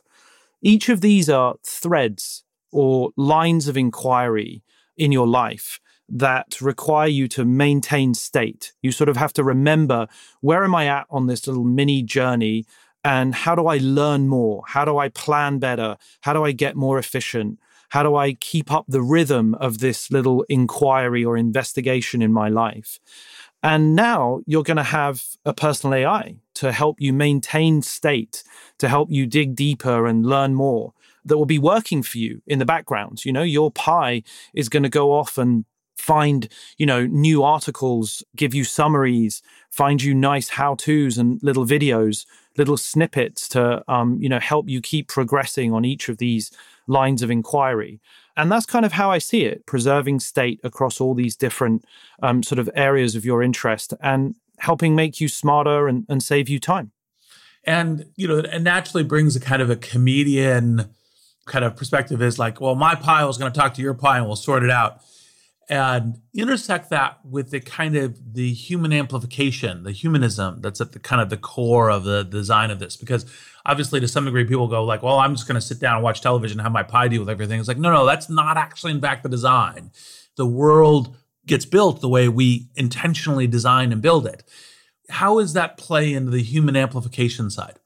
Each 0.61 0.89
of 0.89 1.01
these 1.01 1.29
are 1.29 1.55
threads 1.63 2.43
or 2.71 3.11
lines 3.15 3.67
of 3.67 3.77
inquiry 3.77 4.63
in 4.97 5.11
your 5.11 5.27
life 5.27 5.79
that 6.11 6.59
require 6.61 7.07
you 7.07 7.27
to 7.29 7.45
maintain 7.45 8.13
state. 8.13 8.73
You 8.81 8.91
sort 8.91 9.09
of 9.09 9.17
have 9.17 9.33
to 9.33 9.43
remember 9.43 10.07
where 10.41 10.63
am 10.63 10.75
I 10.75 10.87
at 10.87 11.07
on 11.09 11.27
this 11.27 11.47
little 11.47 11.63
mini 11.63 12.03
journey 12.03 12.65
and 13.03 13.33
how 13.33 13.55
do 13.55 13.67
I 13.67 13.77
learn 13.77 14.27
more? 14.27 14.63
How 14.67 14.85
do 14.85 14.97
I 14.97 15.09
plan 15.09 15.59
better? 15.59 15.97
How 16.21 16.33
do 16.33 16.43
I 16.43 16.51
get 16.51 16.75
more 16.75 16.99
efficient? 16.99 17.59
How 17.89 18.03
do 18.03 18.15
I 18.15 18.33
keep 18.33 18.71
up 18.71 18.85
the 18.87 19.01
rhythm 19.01 19.55
of 19.55 19.79
this 19.79 20.11
little 20.11 20.45
inquiry 20.49 21.23
or 21.23 21.37
investigation 21.37 22.21
in 22.21 22.31
my 22.31 22.49
life? 22.49 22.99
And 23.63 23.95
now 23.95 24.41
you're 24.45 24.63
going 24.63 24.77
to 24.77 24.83
have 24.83 25.23
a 25.45 25.53
personal 25.53 25.95
AI 25.95 26.37
to 26.55 26.71
help 26.71 27.01
you 27.01 27.11
maintain 27.11 27.81
state, 27.81 28.43
to 28.77 28.87
help 28.87 29.09
you 29.11 29.25
dig 29.25 29.55
deeper 29.55 30.05
and 30.05 30.25
learn 30.25 30.53
more 30.55 30.93
that 31.25 31.37
will 31.37 31.45
be 31.45 31.59
working 31.59 32.03
for 32.03 32.17
you 32.17 32.41
in 32.47 32.59
the 32.59 32.65
background. 32.65 33.25
You 33.25 33.33
know, 33.33 33.43
your 33.43 33.71
Pi 33.71 34.23
is 34.53 34.69
going 34.69 34.83
to 34.83 34.89
go 34.89 35.11
off 35.11 35.37
and 35.37 35.65
find 35.99 36.47
you 36.77 36.85
know 36.85 37.05
new 37.05 37.43
articles 37.43 38.23
give 38.35 38.53
you 38.53 38.63
summaries 38.63 39.41
find 39.69 40.01
you 40.01 40.13
nice 40.13 40.49
how 40.49 40.75
to's 40.75 41.17
and 41.17 41.39
little 41.43 41.65
videos 41.65 42.25
little 42.59 42.77
snippets 42.77 43.47
to 43.49 43.83
um, 43.91 44.17
you 44.21 44.29
know 44.29 44.39
help 44.39 44.69
you 44.69 44.81
keep 44.81 45.07
progressing 45.07 45.73
on 45.73 45.85
each 45.85 46.09
of 46.09 46.17
these 46.17 46.51
lines 46.87 47.23
of 47.23 47.31
inquiry. 47.31 47.99
And 48.35 48.51
that's 48.51 48.65
kind 48.65 48.85
of 48.85 48.93
how 48.93 49.11
i 49.11 49.17
see 49.17 49.43
it 49.45 49.65
preserving 49.65 50.19
state 50.19 50.59
across 50.63 51.01
all 51.01 51.13
these 51.13 51.35
different 51.35 51.85
um, 52.21 52.43
sort 52.43 52.59
of 52.59 52.69
areas 52.75 53.15
of 53.15 53.25
your 53.25 53.41
interest 53.41 53.93
and 54.01 54.35
helping 54.59 54.95
make 54.95 55.21
you 55.21 55.27
smarter 55.27 55.87
and, 55.87 56.05
and 56.09 56.21
save 56.21 56.49
you 56.49 56.59
time. 56.59 56.91
And 57.63 58.05
you 58.15 58.27
know 58.27 58.39
it 58.39 58.61
naturally 58.61 59.03
brings 59.03 59.35
a 59.35 59.39
kind 59.39 59.61
of 59.61 59.69
a 59.69 59.75
comedian 59.75 60.89
kind 61.45 61.65
of 61.65 61.75
perspective 61.75 62.21
is 62.21 62.37
like 62.37 62.61
well 62.61 62.75
my 62.75 62.93
pile 62.93 63.29
is 63.29 63.37
going 63.37 63.51
to 63.51 63.59
talk 63.59 63.73
to 63.73 63.81
your 63.81 63.95
pile 63.95 64.17
and 64.17 64.27
we'll 64.27 64.35
sort 64.35 64.63
it 64.63 64.69
out 64.69 65.01
and 65.69 66.19
intersect 66.33 66.89
that 66.89 67.19
with 67.23 67.51
the 67.51 67.59
kind 67.59 67.95
of 67.95 68.33
the 68.33 68.51
human 68.51 68.91
amplification, 68.91 69.83
the 69.83 69.91
humanism 69.91 70.61
that's 70.61 70.81
at 70.81 70.93
the 70.93 70.99
kind 70.99 71.21
of 71.21 71.29
the 71.29 71.37
core 71.37 71.91
of 71.91 72.03
the 72.03 72.23
design 72.23 72.71
of 72.71 72.79
this. 72.79 72.97
Because 72.97 73.25
obviously, 73.65 73.99
to 73.99 74.07
some 74.07 74.25
degree, 74.25 74.45
people 74.45 74.67
go 74.67 74.83
like, 74.83 75.03
"Well, 75.03 75.19
I'm 75.19 75.35
just 75.35 75.47
going 75.47 75.59
to 75.59 75.65
sit 75.65 75.79
down 75.79 75.95
and 75.95 76.03
watch 76.03 76.21
television 76.21 76.59
and 76.59 76.65
have 76.65 76.71
my 76.71 76.83
Pi 76.83 77.07
deal 77.07 77.21
with 77.21 77.29
everything." 77.29 77.59
It's 77.59 77.67
like, 77.67 77.77
no, 77.77 77.91
no, 77.91 78.05
that's 78.05 78.29
not 78.29 78.57
actually, 78.57 78.93
in 78.93 79.01
fact, 79.01 79.23
the 79.23 79.29
design. 79.29 79.91
The 80.37 80.47
world 80.47 81.15
gets 81.45 81.65
built 81.65 82.01
the 82.01 82.09
way 82.09 82.27
we 82.29 82.69
intentionally 82.75 83.47
design 83.47 83.91
and 83.91 84.01
build 84.01 84.25
it. 84.25 84.43
How 85.09 85.39
does 85.39 85.53
that 85.53 85.77
play 85.77 86.13
into 86.13 86.31
the 86.31 86.43
human 86.43 86.75
amplification 86.75 87.49
side? 87.49 87.79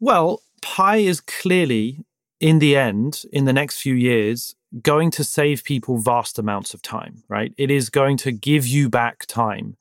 Well, 0.00 0.42
Pi 0.62 0.98
is 0.98 1.20
clearly, 1.20 2.04
in 2.40 2.58
the 2.58 2.76
end, 2.76 3.22
in 3.32 3.44
the 3.44 3.52
next 3.52 3.80
few 3.80 3.94
years, 3.94 4.54
going 4.82 5.10
to 5.12 5.24
save 5.24 5.64
people 5.64 5.98
vast 5.98 6.38
amounts 6.38 6.74
of 6.74 6.82
time, 6.82 7.22
right? 7.28 7.52
It 7.56 7.70
is 7.70 7.90
going 7.90 8.16
to 8.18 8.32
give 8.32 8.66
you 8.66 8.88
back 8.88 9.26
time. 9.26 9.76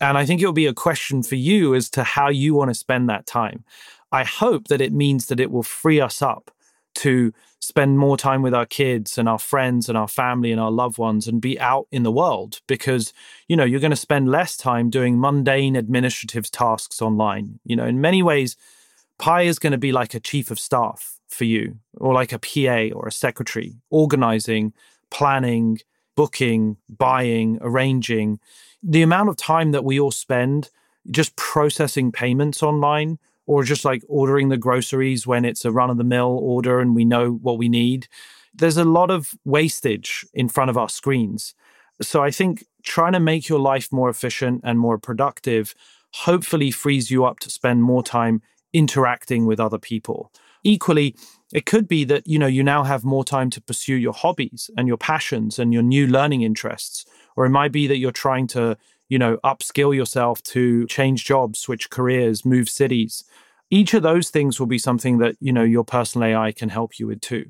And 0.00 0.18
I 0.18 0.26
think 0.26 0.40
it'll 0.40 0.52
be 0.52 0.66
a 0.66 0.74
question 0.74 1.22
for 1.22 1.36
you 1.36 1.74
as 1.74 1.90
to 1.90 2.02
how 2.02 2.28
you 2.28 2.54
want 2.54 2.70
to 2.70 2.74
spend 2.74 3.08
that 3.08 3.26
time. 3.26 3.64
I 4.10 4.24
hope 4.24 4.68
that 4.68 4.80
it 4.80 4.92
means 4.92 5.26
that 5.26 5.40
it 5.40 5.50
will 5.50 5.62
free 5.62 6.00
us 6.00 6.22
up 6.22 6.50
to 6.94 7.32
spend 7.60 7.98
more 7.98 8.16
time 8.16 8.42
with 8.42 8.52
our 8.52 8.66
kids 8.66 9.16
and 9.16 9.28
our 9.28 9.38
friends 9.38 9.88
and 9.88 9.96
our 9.96 10.08
family 10.08 10.50
and 10.50 10.60
our 10.60 10.70
loved 10.70 10.98
ones 10.98 11.28
and 11.28 11.40
be 11.40 11.58
out 11.60 11.86
in 11.92 12.02
the 12.02 12.10
world 12.10 12.60
because 12.66 13.12
you 13.48 13.56
know 13.56 13.64
you're 13.64 13.80
going 13.80 13.90
to 13.90 13.96
spend 13.96 14.28
less 14.28 14.56
time 14.56 14.90
doing 14.90 15.18
mundane 15.18 15.76
administrative 15.76 16.50
tasks 16.50 17.00
online 17.00 17.60
you 17.64 17.76
know 17.76 17.86
in 17.86 18.00
many 18.00 18.22
ways 18.22 18.56
pi 19.18 19.42
is 19.42 19.60
going 19.60 19.70
to 19.70 19.78
be 19.78 19.92
like 19.92 20.12
a 20.12 20.20
chief 20.20 20.50
of 20.50 20.58
staff 20.58 21.20
for 21.32 21.44
you, 21.44 21.78
or 21.96 22.14
like 22.14 22.32
a 22.32 22.38
PA 22.38 22.94
or 22.96 23.08
a 23.08 23.12
secretary, 23.12 23.74
organizing, 23.90 24.72
planning, 25.10 25.78
booking, 26.16 26.76
buying, 26.88 27.58
arranging. 27.60 28.38
The 28.82 29.02
amount 29.02 29.28
of 29.28 29.36
time 29.36 29.72
that 29.72 29.84
we 29.84 29.98
all 29.98 30.10
spend 30.10 30.70
just 31.10 31.34
processing 31.36 32.12
payments 32.12 32.62
online 32.62 33.18
or 33.46 33.64
just 33.64 33.84
like 33.84 34.02
ordering 34.08 34.48
the 34.48 34.56
groceries 34.56 35.26
when 35.26 35.44
it's 35.44 35.64
a 35.64 35.72
run 35.72 35.90
of 35.90 35.96
the 35.96 36.04
mill 36.04 36.38
order 36.40 36.80
and 36.80 36.94
we 36.94 37.04
know 37.04 37.32
what 37.32 37.58
we 37.58 37.68
need. 37.68 38.06
There's 38.54 38.76
a 38.76 38.84
lot 38.84 39.10
of 39.10 39.34
wastage 39.44 40.24
in 40.32 40.48
front 40.48 40.70
of 40.70 40.76
our 40.76 40.88
screens. 40.88 41.54
So 42.00 42.22
I 42.22 42.30
think 42.30 42.64
trying 42.82 43.12
to 43.12 43.20
make 43.20 43.48
your 43.48 43.58
life 43.58 43.92
more 43.92 44.08
efficient 44.08 44.60
and 44.64 44.78
more 44.78 44.98
productive 44.98 45.74
hopefully 46.14 46.70
frees 46.70 47.10
you 47.10 47.24
up 47.24 47.40
to 47.40 47.50
spend 47.50 47.82
more 47.82 48.02
time 48.02 48.42
interacting 48.72 49.46
with 49.46 49.60
other 49.60 49.78
people. 49.78 50.30
Equally, 50.62 51.16
it 51.52 51.66
could 51.66 51.86
be 51.86 52.04
that 52.04 52.26
you 52.26 52.38
know 52.38 52.46
you 52.46 52.62
now 52.62 52.82
have 52.82 53.04
more 53.04 53.24
time 53.24 53.50
to 53.50 53.60
pursue 53.60 53.94
your 53.94 54.12
hobbies 54.12 54.70
and 54.76 54.88
your 54.88 54.96
passions 54.96 55.58
and 55.58 55.72
your 55.72 55.82
new 55.82 56.06
learning 56.06 56.42
interests 56.42 57.04
or 57.36 57.46
it 57.46 57.50
might 57.50 57.72
be 57.72 57.86
that 57.86 57.98
you're 57.98 58.12
trying 58.12 58.46
to 58.48 58.76
you 59.08 59.18
know 59.18 59.38
upskill 59.44 59.94
yourself 59.94 60.42
to 60.42 60.86
change 60.86 61.24
jobs 61.24 61.58
switch 61.58 61.90
careers 61.90 62.44
move 62.44 62.68
cities. 62.68 63.24
Each 63.70 63.94
of 63.94 64.02
those 64.02 64.28
things 64.28 64.60
will 64.60 64.66
be 64.66 64.78
something 64.78 65.18
that 65.18 65.36
you 65.40 65.52
know 65.52 65.64
your 65.64 65.84
personal 65.84 66.28
ai 66.28 66.52
can 66.52 66.68
help 66.68 66.98
you 66.98 67.06
with 67.06 67.20
too. 67.20 67.46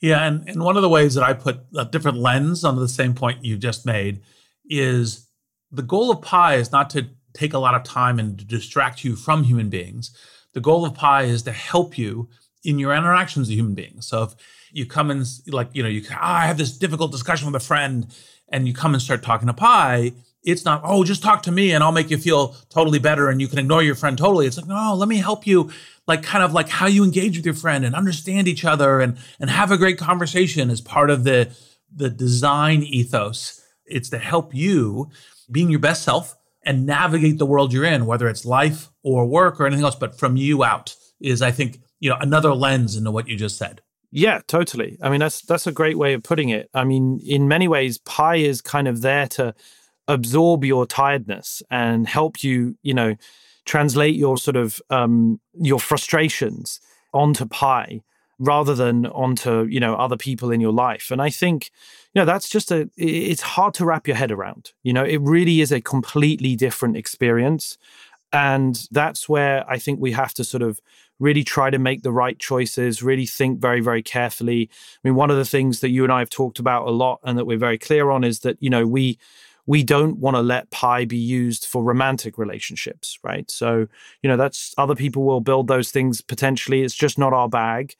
Yeah 0.00 0.24
and, 0.26 0.48
and 0.48 0.62
one 0.62 0.76
of 0.76 0.82
the 0.82 0.88
ways 0.88 1.14
that 1.14 1.24
i 1.24 1.32
put 1.32 1.60
a 1.76 1.84
different 1.84 2.18
lens 2.18 2.64
on 2.64 2.76
the 2.76 2.88
same 2.88 3.14
point 3.14 3.44
you 3.44 3.56
just 3.56 3.86
made 3.86 4.20
is 4.68 5.26
the 5.70 5.82
goal 5.82 6.10
of 6.10 6.22
pi 6.22 6.54
is 6.54 6.72
not 6.72 6.90
to 6.90 7.08
take 7.34 7.52
a 7.52 7.58
lot 7.58 7.74
of 7.74 7.82
time 7.82 8.18
and 8.18 8.46
distract 8.46 9.04
you 9.04 9.14
from 9.14 9.44
human 9.44 9.68
beings. 9.68 10.10
The 10.54 10.60
goal 10.60 10.84
of 10.84 10.94
pi 10.94 11.22
is 11.24 11.42
to 11.44 11.52
help 11.52 11.96
you 11.96 12.28
in 12.68 12.78
your 12.78 12.94
interactions 12.94 13.48
with 13.48 13.56
human 13.56 13.74
beings. 13.74 14.06
So 14.06 14.24
if 14.24 14.34
you 14.72 14.84
come 14.84 15.10
and 15.10 15.24
like, 15.46 15.70
you 15.72 15.82
know, 15.82 15.88
you 15.88 16.02
oh, 16.10 16.16
I 16.20 16.46
have 16.46 16.58
this 16.58 16.76
difficult 16.76 17.10
discussion 17.10 17.50
with 17.50 17.60
a 17.60 17.64
friend 17.64 18.14
and 18.50 18.68
you 18.68 18.74
come 18.74 18.92
and 18.92 19.02
start 19.02 19.22
talking 19.22 19.48
to 19.48 19.54
Pi, 19.54 20.12
it's 20.42 20.66
not, 20.66 20.82
oh, 20.84 21.02
just 21.02 21.22
talk 21.22 21.42
to 21.44 21.50
me 21.50 21.72
and 21.72 21.82
I'll 21.82 21.92
make 21.92 22.10
you 22.10 22.18
feel 22.18 22.48
totally 22.68 22.98
better 22.98 23.30
and 23.30 23.40
you 23.40 23.48
can 23.48 23.58
ignore 23.58 23.82
your 23.82 23.94
friend 23.94 24.18
totally. 24.18 24.46
It's 24.46 24.58
like, 24.58 24.66
no, 24.66 24.94
let 24.94 25.08
me 25.08 25.16
help 25.16 25.46
you 25.46 25.70
like 26.06 26.22
kind 26.22 26.44
of 26.44 26.52
like 26.52 26.68
how 26.68 26.86
you 26.86 27.04
engage 27.04 27.38
with 27.38 27.46
your 27.46 27.54
friend 27.54 27.86
and 27.86 27.94
understand 27.94 28.46
each 28.46 28.66
other 28.66 29.00
and 29.00 29.16
and 29.40 29.48
have 29.48 29.70
a 29.70 29.78
great 29.78 29.96
conversation 29.96 30.68
as 30.68 30.82
part 30.82 31.08
of 31.08 31.24
the 31.24 31.50
the 31.90 32.10
design 32.10 32.82
ethos. 32.82 33.64
It's 33.86 34.10
to 34.10 34.18
help 34.18 34.54
you 34.54 35.08
being 35.50 35.70
your 35.70 35.80
best 35.80 36.02
self 36.02 36.36
and 36.62 36.84
navigate 36.84 37.38
the 37.38 37.46
world 37.46 37.72
you're 37.72 37.84
in, 37.84 38.04
whether 38.04 38.28
it's 38.28 38.44
life 38.44 38.90
or 39.02 39.24
work 39.24 39.58
or 39.58 39.66
anything 39.66 39.86
else, 39.86 39.94
but 39.94 40.18
from 40.18 40.36
you 40.36 40.62
out 40.62 40.94
is 41.18 41.40
I 41.40 41.50
think 41.50 41.80
you 42.00 42.10
know 42.10 42.16
another 42.20 42.54
lens 42.54 42.96
into 42.96 43.10
what 43.10 43.28
you 43.28 43.36
just 43.36 43.56
said. 43.56 43.80
Yeah 44.10 44.40
totally. 44.46 44.98
I 45.02 45.10
mean 45.10 45.20
that's 45.20 45.42
that's 45.42 45.66
a 45.66 45.72
great 45.72 45.98
way 45.98 46.14
of 46.14 46.22
putting 46.22 46.48
it. 46.48 46.70
I 46.74 46.84
mean 46.84 47.20
in 47.24 47.48
many 47.48 47.68
ways 47.68 47.98
pi 47.98 48.36
is 48.36 48.60
kind 48.60 48.88
of 48.88 49.02
there 49.02 49.26
to 49.28 49.54
absorb 50.06 50.64
your 50.64 50.86
tiredness 50.86 51.62
and 51.70 52.08
help 52.08 52.42
you 52.42 52.76
you 52.82 52.94
know 52.94 53.14
translate 53.68 54.16
your 54.16 54.38
sort 54.38 54.56
of 54.56 54.80
um, 54.88 55.38
your 55.60 55.78
frustrations 55.78 56.80
onto 57.12 57.44
Pi 57.46 58.00
rather 58.38 58.74
than 58.74 59.06
onto 59.06 59.64
you 59.64 59.78
know 59.78 59.94
other 59.94 60.16
people 60.16 60.50
in 60.50 60.60
your 60.60 60.72
life. 60.72 61.10
And 61.10 61.20
i 61.20 61.28
think 61.28 61.70
you 62.14 62.20
know 62.20 62.24
that's 62.24 62.48
just 62.48 62.72
a 62.72 62.88
it's 62.96 63.42
hard 63.42 63.74
to 63.74 63.84
wrap 63.84 64.06
your 64.08 64.16
head 64.16 64.32
around. 64.32 64.72
You 64.82 64.92
know 64.92 65.04
it 65.04 65.20
really 65.20 65.60
is 65.60 65.70
a 65.70 65.80
completely 65.80 66.56
different 66.56 66.96
experience. 66.96 67.78
And 68.32 68.86
that's 68.90 69.28
where 69.28 69.68
i 69.70 69.78
think 69.78 70.00
we 70.00 70.12
have 70.12 70.34
to 70.34 70.44
sort 70.44 70.62
of 70.62 70.80
really 71.18 71.44
try 71.44 71.70
to 71.70 71.78
make 71.78 72.02
the 72.02 72.12
right 72.12 72.38
choices 72.38 73.02
really 73.02 73.26
think 73.26 73.60
very 73.60 73.80
very 73.80 74.02
carefully 74.02 74.68
i 74.72 74.98
mean 75.08 75.14
one 75.14 75.30
of 75.30 75.36
the 75.36 75.44
things 75.44 75.80
that 75.80 75.90
you 75.90 76.04
and 76.04 76.12
i 76.12 76.18
have 76.18 76.30
talked 76.30 76.58
about 76.58 76.86
a 76.86 76.90
lot 76.90 77.20
and 77.24 77.38
that 77.38 77.46
we're 77.46 77.58
very 77.58 77.78
clear 77.78 78.10
on 78.10 78.24
is 78.24 78.40
that 78.40 78.56
you 78.60 78.70
know 78.70 78.86
we 78.86 79.18
we 79.66 79.82
don't 79.82 80.18
want 80.18 80.34
to 80.36 80.40
let 80.40 80.70
pi 80.70 81.04
be 81.04 81.18
used 81.18 81.64
for 81.64 81.82
romantic 81.82 82.38
relationships 82.38 83.18
right 83.22 83.50
so 83.50 83.86
you 84.22 84.28
know 84.28 84.36
that's 84.36 84.74
other 84.78 84.94
people 84.94 85.24
will 85.24 85.40
build 85.40 85.68
those 85.68 85.90
things 85.90 86.20
potentially 86.20 86.82
it's 86.82 86.94
just 86.94 87.18
not 87.18 87.32
our 87.32 87.48
bag 87.48 87.94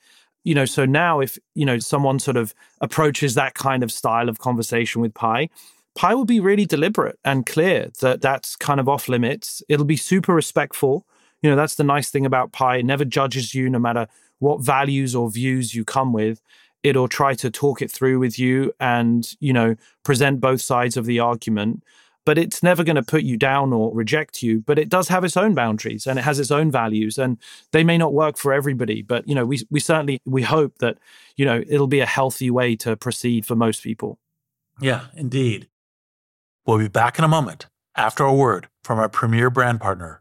you 0.45 0.55
know, 0.55 0.65
so 0.65 0.87
now 0.87 1.21
if, 1.21 1.39
you 1.55 1.67
know, 1.67 1.79
someone 1.79 2.19
sort 2.19 2.39
of 2.39 2.55
approaches 2.81 3.35
that 3.35 3.53
kind 3.53 3.83
of 3.83 3.93
style 3.93 4.31
of 4.31 4.39
conversation 4.39 5.03
with 5.03 5.13
Pi, 5.13 5.51
Pi 5.95 6.15
will 6.15 6.25
be 6.25 6.41
really 6.41 6.65
deliberate 6.65 7.19
and 7.23 7.45
clear 7.45 7.91
that 8.01 8.23
that's 8.23 8.57
kind 8.57 8.81
of 8.81 8.89
off 8.89 9.09
limits. 9.09 9.63
It'll 9.69 9.85
be 9.85 9.97
super 9.97 10.35
respectful. 10.35 11.07
You 11.43 11.51
know, 11.51 11.57
that's 11.57 11.77
the 11.77 11.85
nice 11.85 12.11
thing 12.11 12.27
about 12.27 12.53
Pi. 12.53 12.79
It 12.79 12.85
never 12.85 13.05
judges 13.05 13.55
you, 13.55 13.71
no 13.71 13.79
matter 13.79 14.09
what 14.39 14.61
values 14.61 15.15
or 15.15 15.31
views 15.31 15.75
you 15.75 15.85
come 15.85 16.13
with. 16.13 16.41
It'll 16.83 17.09
try 17.09 17.35
to 17.35 17.51
talk 17.51 17.83
it 17.83 17.91
through 17.91 18.21
with 18.21 18.39
you 18.39 18.73
and, 18.79 19.29
you 19.41 19.53
know, 19.53 19.75
present 20.05 20.41
both 20.41 20.61
sides 20.61 20.97
of 20.97 21.07
the 21.07 21.19
argument 21.19 21.83
but 22.29 22.37
it's 22.37 22.63
never 22.63 22.85
going 22.85 22.95
to 22.95 23.03
put 23.03 23.23
you 23.23 23.39
down 23.39 23.73
or 23.73 23.91
reject 23.95 24.43
you 24.43 24.61
but 24.61 24.79
it 24.79 24.91
does 24.91 25.09
have 25.09 25.25
its 25.25 25.35
own 25.35 25.55
boundaries 25.55 26.07
and 26.07 26.19
it 26.19 26.23
has 26.23 26.39
its 26.39 26.51
own 26.51 26.71
values 26.71 27.17
and 27.17 27.39
they 27.73 27.83
may 27.83 27.97
not 27.97 28.13
work 28.13 28.37
for 28.37 28.53
everybody 28.53 29.01
but 29.01 29.27
you 29.27 29.35
know 29.35 29.47
we 29.47 29.59
we 29.71 29.81
certainly 29.81 30.21
we 30.27 30.43
hope 30.43 30.77
that 30.79 30.99
you 31.37 31.47
know 31.47 31.65
it'll 31.67 31.87
be 31.87 32.01
a 32.01 32.07
healthy 32.07 32.51
way 32.51 32.77
to 32.77 32.95
proceed 32.97 33.47
for 33.47 33.57
most 33.57 33.83
people 33.83 34.19
yeah 34.79 35.07
indeed 35.17 35.69
we'll 36.67 36.77
be 36.77 36.87
back 36.87 37.19
in 37.19 37.25
a 37.25 37.29
moment 37.29 37.67
after 37.97 38.25
a 38.25 38.35
word 38.35 38.69
from 38.85 38.99
our 38.99 39.09
premier 39.09 39.49
brand 39.49 39.81
partner 39.81 40.21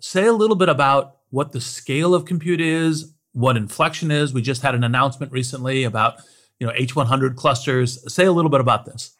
Say 0.00 0.26
a 0.26 0.32
little 0.32 0.56
bit 0.56 0.68
about 0.68 1.16
what 1.30 1.52
the 1.52 1.60
scale 1.60 2.14
of 2.14 2.24
compute 2.24 2.60
is, 2.60 3.12
what 3.32 3.56
inflection 3.56 4.10
is. 4.10 4.32
We 4.32 4.42
just 4.42 4.62
had 4.62 4.74
an 4.74 4.84
announcement 4.84 5.32
recently 5.32 5.84
about, 5.84 6.16
you 6.58 6.66
know, 6.66 6.72
H100 6.72 7.36
clusters. 7.36 8.12
Say 8.12 8.24
a 8.24 8.32
little 8.32 8.50
bit 8.50 8.60
about 8.60 8.86
this. 8.86 9.16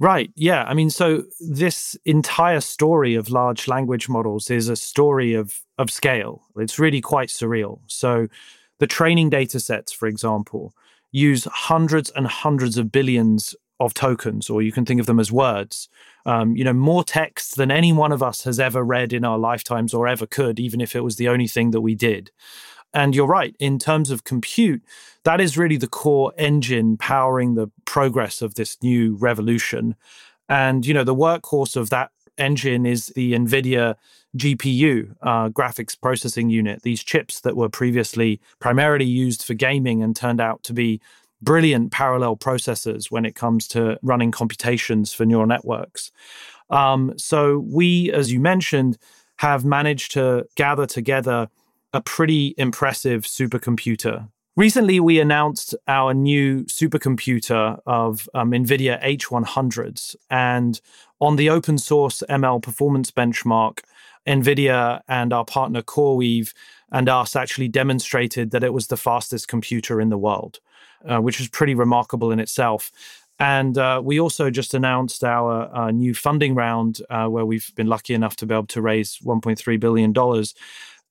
Right. 0.00 0.32
Yeah. 0.34 0.64
I 0.64 0.74
mean, 0.74 0.90
so 0.90 1.24
this 1.40 1.96
entire 2.04 2.60
story 2.60 3.14
of 3.14 3.30
large 3.30 3.68
language 3.68 4.08
models 4.08 4.50
is 4.50 4.68
a 4.68 4.76
story 4.76 5.34
of 5.34 5.60
of 5.78 5.90
scale. 5.90 6.42
It's 6.56 6.78
really 6.78 7.00
quite 7.00 7.28
surreal. 7.28 7.80
So 7.86 8.28
the 8.80 8.86
training 8.86 9.30
data 9.30 9.60
sets, 9.60 9.92
for 9.92 10.06
example, 10.08 10.74
use 11.12 11.44
hundreds 11.44 12.10
and 12.10 12.26
hundreds 12.26 12.76
of 12.76 12.90
billions 12.90 13.54
of 13.80 13.94
tokens, 13.94 14.50
or 14.50 14.62
you 14.62 14.72
can 14.72 14.84
think 14.84 15.00
of 15.00 15.06
them 15.06 15.20
as 15.20 15.30
words. 15.30 15.88
Um, 16.26 16.56
you 16.56 16.64
know, 16.64 16.72
more 16.72 17.04
text 17.04 17.56
than 17.56 17.70
any 17.70 17.92
one 17.92 18.10
of 18.10 18.22
us 18.22 18.44
has 18.44 18.58
ever 18.58 18.82
read 18.82 19.12
in 19.12 19.24
our 19.24 19.38
lifetimes 19.38 19.92
or 19.92 20.08
ever 20.08 20.26
could, 20.26 20.58
even 20.58 20.80
if 20.80 20.96
it 20.96 21.02
was 21.02 21.16
the 21.16 21.28
only 21.28 21.46
thing 21.46 21.70
that 21.72 21.82
we 21.82 21.94
did. 21.94 22.30
And 22.94 23.14
you're 23.14 23.26
right, 23.26 23.56
in 23.58 23.78
terms 23.78 24.10
of 24.10 24.24
compute, 24.24 24.82
that 25.24 25.40
is 25.40 25.58
really 25.58 25.76
the 25.76 25.88
core 25.88 26.32
engine 26.38 26.96
powering 26.96 27.54
the 27.54 27.70
progress 27.84 28.40
of 28.40 28.54
this 28.54 28.78
new 28.82 29.16
revolution. 29.16 29.96
And, 30.48 30.86
you 30.86 30.94
know, 30.94 31.04
the 31.04 31.14
workhorse 31.14 31.76
of 31.76 31.90
that 31.90 32.10
engine 32.38 32.86
is 32.86 33.08
the 33.08 33.32
NVIDIA 33.32 33.96
GPU, 34.36 35.14
uh, 35.22 35.48
graphics 35.48 36.00
processing 36.00 36.50
unit, 36.50 36.82
these 36.82 37.02
chips 37.02 37.40
that 37.40 37.56
were 37.56 37.68
previously 37.68 38.40
primarily 38.58 39.04
used 39.04 39.42
for 39.42 39.54
gaming 39.54 40.02
and 40.02 40.14
turned 40.14 40.40
out 40.40 40.62
to 40.64 40.72
be 40.72 41.00
brilliant 41.44 41.92
parallel 41.92 42.36
processors 42.36 43.10
when 43.10 43.24
it 43.24 43.34
comes 43.34 43.68
to 43.68 43.98
running 44.02 44.30
computations 44.30 45.12
for 45.12 45.24
neural 45.24 45.46
networks. 45.46 46.10
Um, 46.70 47.12
so, 47.16 47.58
we, 47.58 48.10
as 48.12 48.32
you 48.32 48.40
mentioned, 48.40 48.98
have 49.36 49.64
managed 49.64 50.12
to 50.12 50.46
gather 50.56 50.86
together 50.86 51.48
a 51.92 52.00
pretty 52.00 52.54
impressive 52.58 53.22
supercomputer. 53.22 54.28
Recently, 54.56 55.00
we 55.00 55.18
announced 55.18 55.74
our 55.88 56.14
new 56.14 56.64
supercomputer 56.64 57.80
of 57.86 58.28
um, 58.34 58.52
NVIDIA 58.52 59.02
H100s. 59.02 60.14
And 60.30 60.80
on 61.20 61.36
the 61.36 61.50
open 61.50 61.76
source 61.76 62.22
ML 62.28 62.62
performance 62.62 63.10
benchmark, 63.10 63.80
NVIDIA 64.28 65.00
and 65.08 65.32
our 65.32 65.44
partner 65.44 65.82
CoreWeave 65.82 66.52
and 66.94 67.08
us 67.08 67.34
actually 67.34 67.66
demonstrated 67.66 68.52
that 68.52 68.62
it 68.62 68.72
was 68.72 68.86
the 68.86 68.96
fastest 68.96 69.48
computer 69.48 70.00
in 70.00 70.10
the 70.10 70.16
world, 70.16 70.60
uh, 71.04 71.18
which 71.18 71.40
is 71.40 71.48
pretty 71.48 71.74
remarkable 71.74 72.30
in 72.30 72.38
itself. 72.38 72.92
And 73.40 73.76
uh, 73.76 74.00
we 74.02 74.20
also 74.20 74.48
just 74.48 74.74
announced 74.74 75.24
our 75.24 75.68
uh, 75.74 75.90
new 75.90 76.14
funding 76.14 76.54
round, 76.54 77.00
uh, 77.10 77.26
where 77.26 77.44
we've 77.44 77.74
been 77.74 77.88
lucky 77.88 78.14
enough 78.14 78.36
to 78.36 78.46
be 78.46 78.54
able 78.54 78.68
to 78.68 78.80
raise 78.80 79.18
$1.3 79.18 79.80
billion. 79.80 80.14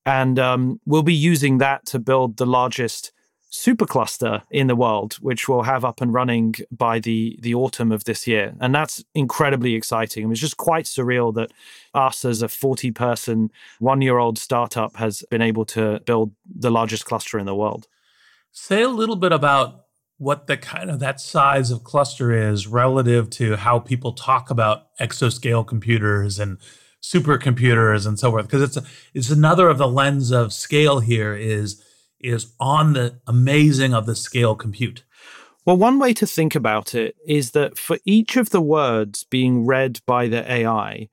And 0.06 0.40
um, 0.40 0.80
we'll 0.86 1.04
be 1.04 1.14
using 1.14 1.58
that 1.58 1.86
to 1.88 2.00
build 2.00 2.38
the 2.38 2.46
largest 2.46 3.12
supercluster 3.54 4.42
in 4.50 4.66
the 4.66 4.76
world, 4.76 5.14
which 5.22 5.48
we'll 5.48 5.62
have 5.62 5.86
up 5.86 6.02
and 6.02 6.12
running 6.12 6.56
by 6.72 7.00
the 7.00 7.38
the 7.40 7.54
autumn 7.54 7.92
of 7.92 8.04
this 8.06 8.26
year, 8.26 8.56
and 8.60 8.74
that's 8.74 9.04
incredibly 9.14 9.76
exciting. 9.76 10.24
I 10.24 10.26
mean, 10.26 10.32
it's 10.32 10.42
just 10.42 10.58
quite 10.58 10.86
surreal 10.86 11.34
that 11.36 11.52
us, 11.94 12.26
as 12.26 12.42
a 12.42 12.48
forty 12.50 12.92
person, 12.92 13.52
one 13.80 14.02
year 14.02 14.18
old 14.18 14.40
startup, 14.40 14.96
has 14.98 15.24
been 15.30 15.42
able 15.42 15.66
to 15.66 16.00
build 16.06 16.32
the 16.46 16.72
largest 16.72 17.06
cluster 17.06 17.38
in 17.38 17.46
the 17.46 17.56
world. 17.56 17.88
Say 18.52 18.82
a 18.82 18.90
little 18.90 19.16
bit 19.16 19.32
about 19.32 19.86
what 20.18 20.48
the 20.48 20.58
kind 20.58 20.90
of 20.90 21.00
that 21.00 21.20
size 21.20 21.70
of 21.70 21.84
cluster 21.84 22.32
is 22.32 22.66
relative 22.66 23.30
to 23.30 23.56
how 23.56 23.78
people 23.78 24.14
talk 24.14 24.50
about 24.50 24.96
exascale 25.00 25.66
computers 25.66 26.40
and 26.40 26.58
supercomputers 27.04 28.08
and 28.08 28.18
so 28.18 28.32
forth 28.32 28.46
because 28.46 28.62
it's 28.62 28.78
a, 28.78 28.84
it's 29.14 29.30
another 29.30 29.68
of 29.68 29.78
the 29.78 29.88
lens 29.88 30.32
of 30.32 30.54
scale 30.54 31.02
here 31.02 31.36
is 31.36 31.84
is 32.24 32.54
on 32.60 32.94
the 32.94 33.20
amazing 33.28 33.94
of 33.94 34.06
the 34.06 34.16
scale 34.16 34.56
compute 34.56 35.04
well 35.66 35.78
one 35.78 36.00
way 36.00 36.14
to 36.14 36.26
think 36.26 36.56
about 36.56 36.96
it 36.96 37.16
is 37.28 37.52
that 37.52 37.78
for 37.78 37.98
each 38.06 38.38
of 38.38 38.50
the 38.50 38.62
words 38.62 39.26
being 39.30 39.66
read 39.66 40.00
by 40.06 40.28
the 40.28 40.52
ai 40.52 41.08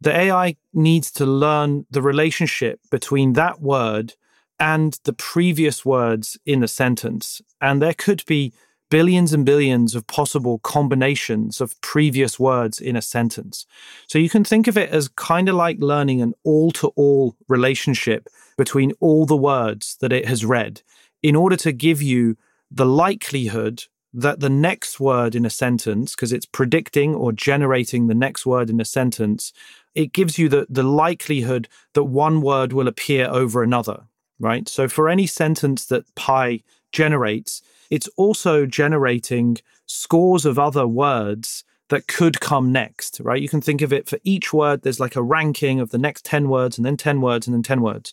the 0.00 0.14
ai 0.14 0.56
needs 0.74 1.10
to 1.10 1.24
learn 1.24 1.86
the 1.90 2.02
relationship 2.02 2.80
between 2.90 3.32
that 3.32 3.60
word 3.60 4.14
and 4.58 4.98
the 5.04 5.12
previous 5.12 5.84
words 5.84 6.38
in 6.46 6.60
the 6.60 6.68
sentence. 6.68 7.40
And 7.60 7.80
there 7.80 7.94
could 7.94 8.24
be 8.26 8.52
billions 8.90 9.32
and 9.32 9.44
billions 9.44 9.94
of 9.94 10.06
possible 10.06 10.58
combinations 10.60 11.60
of 11.60 11.80
previous 11.80 12.38
words 12.38 12.80
in 12.80 12.96
a 12.96 13.02
sentence. 13.02 13.66
So 14.06 14.18
you 14.18 14.28
can 14.28 14.44
think 14.44 14.68
of 14.68 14.78
it 14.78 14.90
as 14.90 15.08
kind 15.08 15.48
of 15.48 15.56
like 15.56 15.78
learning 15.80 16.22
an 16.22 16.34
all 16.44 16.70
to 16.72 16.88
all 16.88 17.36
relationship 17.48 18.28
between 18.56 18.92
all 19.00 19.26
the 19.26 19.36
words 19.36 19.96
that 20.00 20.12
it 20.12 20.26
has 20.26 20.44
read 20.44 20.82
in 21.22 21.34
order 21.34 21.56
to 21.56 21.72
give 21.72 22.00
you 22.00 22.36
the 22.70 22.86
likelihood 22.86 23.84
that 24.12 24.40
the 24.40 24.48
next 24.48 24.98
word 24.98 25.34
in 25.34 25.44
a 25.44 25.50
sentence, 25.50 26.14
because 26.14 26.32
it's 26.32 26.46
predicting 26.46 27.14
or 27.14 27.32
generating 27.32 28.06
the 28.06 28.14
next 28.14 28.46
word 28.46 28.70
in 28.70 28.80
a 28.80 28.84
sentence, 28.84 29.52
it 29.94 30.12
gives 30.12 30.38
you 30.38 30.48
the, 30.48 30.66
the 30.70 30.82
likelihood 30.82 31.68
that 31.92 32.04
one 32.04 32.40
word 32.40 32.72
will 32.72 32.88
appear 32.88 33.28
over 33.28 33.62
another, 33.62 34.04
right? 34.40 34.68
So 34.68 34.88
for 34.88 35.08
any 35.08 35.26
sentence 35.26 35.84
that 35.86 36.14
Pi 36.14 36.62
generates, 36.92 37.60
it's 37.90 38.08
also 38.16 38.66
generating 38.66 39.58
scores 39.86 40.44
of 40.44 40.58
other 40.58 40.86
words 40.86 41.64
that 41.88 42.08
could 42.08 42.40
come 42.40 42.72
next, 42.72 43.20
right? 43.20 43.40
You 43.40 43.48
can 43.48 43.60
think 43.60 43.80
of 43.80 43.92
it 43.92 44.08
for 44.08 44.18
each 44.24 44.52
word, 44.52 44.82
there's 44.82 45.00
like 45.00 45.16
a 45.16 45.22
ranking 45.22 45.80
of 45.80 45.90
the 45.90 45.98
next 45.98 46.24
10 46.24 46.48
words 46.48 46.76
and 46.76 46.84
then 46.84 46.96
10 46.96 47.20
words 47.20 47.46
and 47.46 47.54
then 47.54 47.62
10 47.62 47.80
words. 47.80 48.12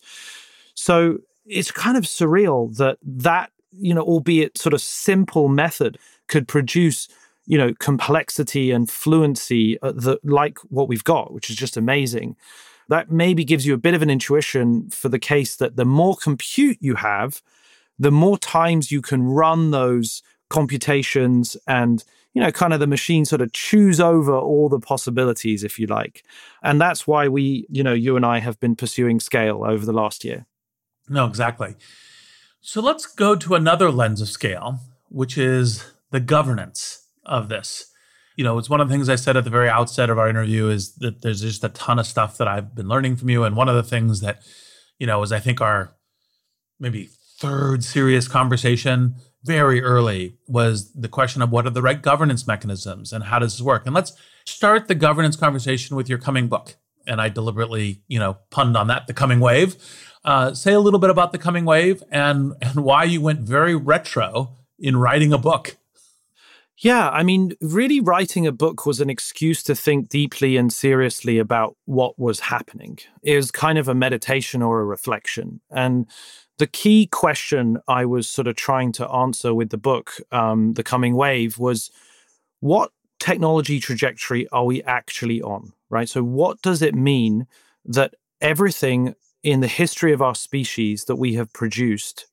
So 0.76 1.20
it's 1.46 1.72
kind 1.72 1.98
of 1.98 2.04
surreal 2.04 2.76
that 2.78 2.98
that, 3.04 3.52
you 3.72 3.94
know, 3.94 4.04
albeit 4.04 4.58
sort 4.58 4.74
of 4.74 4.82
simple 4.82 5.48
method 5.48 5.98
could 6.28 6.48
produce, 6.48 7.08
you 7.46 7.58
know, 7.58 7.74
complexity 7.80 8.72
and 8.72 8.90
fluency 8.90 9.80
uh, 9.82 9.92
that, 9.94 10.24
like 10.24 10.60
what 10.70 10.88
we've 10.88 11.04
got, 11.04 11.34
which 11.34 11.50
is 11.50 11.56
just 11.56 11.76
amazing. 11.76 12.36
That 12.90 13.12
maybe 13.12 13.44
gives 13.44 13.66
you 13.66 13.74
a 13.74 13.78
bit 13.78 13.94
of 13.94 14.02
an 14.02 14.10
intuition 14.10 14.90
for 14.90 15.10
the 15.10 15.20
case 15.20 15.56
that 15.56 15.78
the 15.78 15.86
more 15.86 16.16
compute 16.16 16.78
you 16.80 16.96
have, 16.96 17.42
the 18.00 18.12
more 18.12 18.38
times 18.38 18.92
you 18.92 19.02
can 19.02 19.24
run 19.24 19.72
those 19.72 20.22
computations 20.50 21.58
and 21.68 22.04
you 22.34 22.42
know 22.42 22.52
kind 22.52 22.74
of 22.74 22.80
the 22.80 22.88
machine 22.88 23.26
sort 23.26 23.42
of 23.42 23.52
chews 23.54 24.00
over 24.00 24.36
all 24.36 24.70
the 24.70 24.80
possibilities 24.80 25.64
if 25.64 25.80
you 25.80 25.88
like. 25.88 26.24
And 26.62 26.80
that's 26.80 27.08
why 27.08 27.28
we 27.28 27.66
you 27.70 27.84
know 27.84 27.94
you 27.94 28.16
and 28.16 28.26
i 28.26 28.40
have 28.40 28.60
been 28.60 28.76
pursuing 28.76 29.20
scale 29.20 29.64
over 29.66 29.86
the 29.86 29.94
last 29.94 30.24
year. 30.24 30.46
No 31.10 31.26
exactly. 31.26 31.76
So 32.62 32.82
let's 32.82 33.06
go 33.06 33.36
to 33.36 33.56
another 33.56 33.92
lens 33.92 34.22
of 34.22 34.30
scale 34.30 34.80
which 35.10 35.38
is 35.38 35.86
the 36.10 36.20
governance 36.20 37.08
of 37.26 37.50
this. 37.50 37.92
You 38.36 38.44
know 38.44 38.58
it's 38.58 38.70
one 38.70 38.82
of 38.82 38.90
the 38.90 38.94
things 38.94 39.10
i 39.10 39.16
said 39.16 39.38
at 39.38 39.44
the 39.44 39.50
very 39.50 39.70
outset 39.70 40.10
of 40.10 40.18
our 40.18 40.30
interview 40.30 40.70
is 40.70 40.96
that 40.96 41.22
there's 41.22 41.42
just 41.42 41.64
a 41.64 41.70
ton 41.70 42.00
of 42.00 42.08
stuff 42.08 42.38
that 42.38 42.48
i've 42.48 42.76
been 42.76 42.88
learning 42.88 43.16
from 43.16 43.30
you. 43.30 43.44
And 43.44 43.56
one 43.56 43.70
of 43.70 43.76
the 43.76 43.84
things 43.84 44.22
that 44.22 44.42
you 45.00 45.08
know 45.08 45.22
is 45.22 45.32
i 45.32 45.40
think 45.40 45.62
our 45.62 45.96
maybe 46.80 47.10
third 47.44 47.84
serious 47.84 48.30
conversation 48.30 49.16
very 49.44 49.82
early 49.82 50.38
was 50.48 50.94
the 50.94 51.10
question 51.10 51.42
of 51.42 51.52
what 51.52 51.68
are 51.68 51.72
the 51.72 51.82
right 51.82 52.02
governance 52.02 52.48
mechanisms 52.48 53.12
and 53.12 53.26
how 53.26 53.38
does 53.38 53.58
this 53.58 53.62
work? 53.62 53.86
And 53.86 53.94
let's 53.94 54.14
start 54.46 54.88
the 54.88 54.96
governance 54.96 55.36
conversation 55.36 55.98
with 55.98 56.08
your 56.08 56.20
coming 56.20 56.48
book. 56.48 56.76
And 57.06 57.20
I 57.20 57.28
deliberately, 57.28 58.02
you 58.08 58.18
know, 58.18 58.38
punned 58.50 58.78
on 58.78 58.88
that, 58.88 59.08
the 59.08 59.14
coming 59.14 59.42
wave. 59.42 59.76
Uh, 60.24 60.54
say 60.54 60.72
a 60.72 60.80
little 60.80 61.02
bit 61.02 61.10
about 61.10 61.34
the 61.34 61.38
coming 61.38 61.66
wave 61.66 62.02
and 62.10 62.54
and 62.62 62.76
why 62.86 63.04
you 63.04 63.20
went 63.20 63.42
very 63.42 63.76
retro 63.76 64.56
in 64.80 64.96
writing 64.96 65.34
a 65.34 65.38
book. 65.38 65.76
Yeah, 66.78 67.10
I 67.10 67.24
mean, 67.24 67.54
really 67.62 68.00
writing 68.00 68.48
a 68.48 68.52
book 68.52 68.86
was 68.86 69.00
an 69.00 69.10
excuse 69.10 69.64
to 69.64 69.76
think 69.76 70.10
deeply 70.10 70.58
and 70.58 70.72
seriously 70.72 71.40
about 71.40 71.76
what 71.86 72.18
was 72.18 72.40
happening. 72.40 73.00
It 73.22 73.36
was 73.36 73.52
kind 73.52 73.78
of 73.78 73.88
a 73.88 73.94
meditation 73.94 74.62
or 74.62 74.80
a 74.80 74.86
reflection. 74.86 75.62
And 75.70 76.08
the 76.60 76.68
key 76.68 77.08
question 77.08 77.80
I 77.88 78.06
was 78.06 78.28
sort 78.30 78.48
of 78.48 78.56
trying 78.56 78.92
to 78.94 79.10
answer 79.10 79.54
with 79.54 79.70
the 79.70 79.78
book, 79.78 80.14
um, 80.32 80.74
The 80.74 80.84
Coming 80.84 81.16
Wave, 81.16 81.58
was 81.58 81.92
what 82.60 82.92
technology 83.20 83.80
trajectory 83.80 84.48
are 84.50 84.66
we 84.66 84.84
actually 84.84 85.42
on, 85.42 85.74
right? 85.90 86.08
So, 86.08 86.24
what 86.24 86.62
does 86.62 86.82
it 86.82 86.96
mean 86.96 87.48
that 87.86 88.14
everything 88.42 89.16
in 89.42 89.60
the 89.62 89.68
history 89.68 90.14
of 90.14 90.22
our 90.22 90.36
species 90.36 91.06
that 91.06 91.16
we 91.16 91.34
have 91.34 91.52
produced 91.54 92.28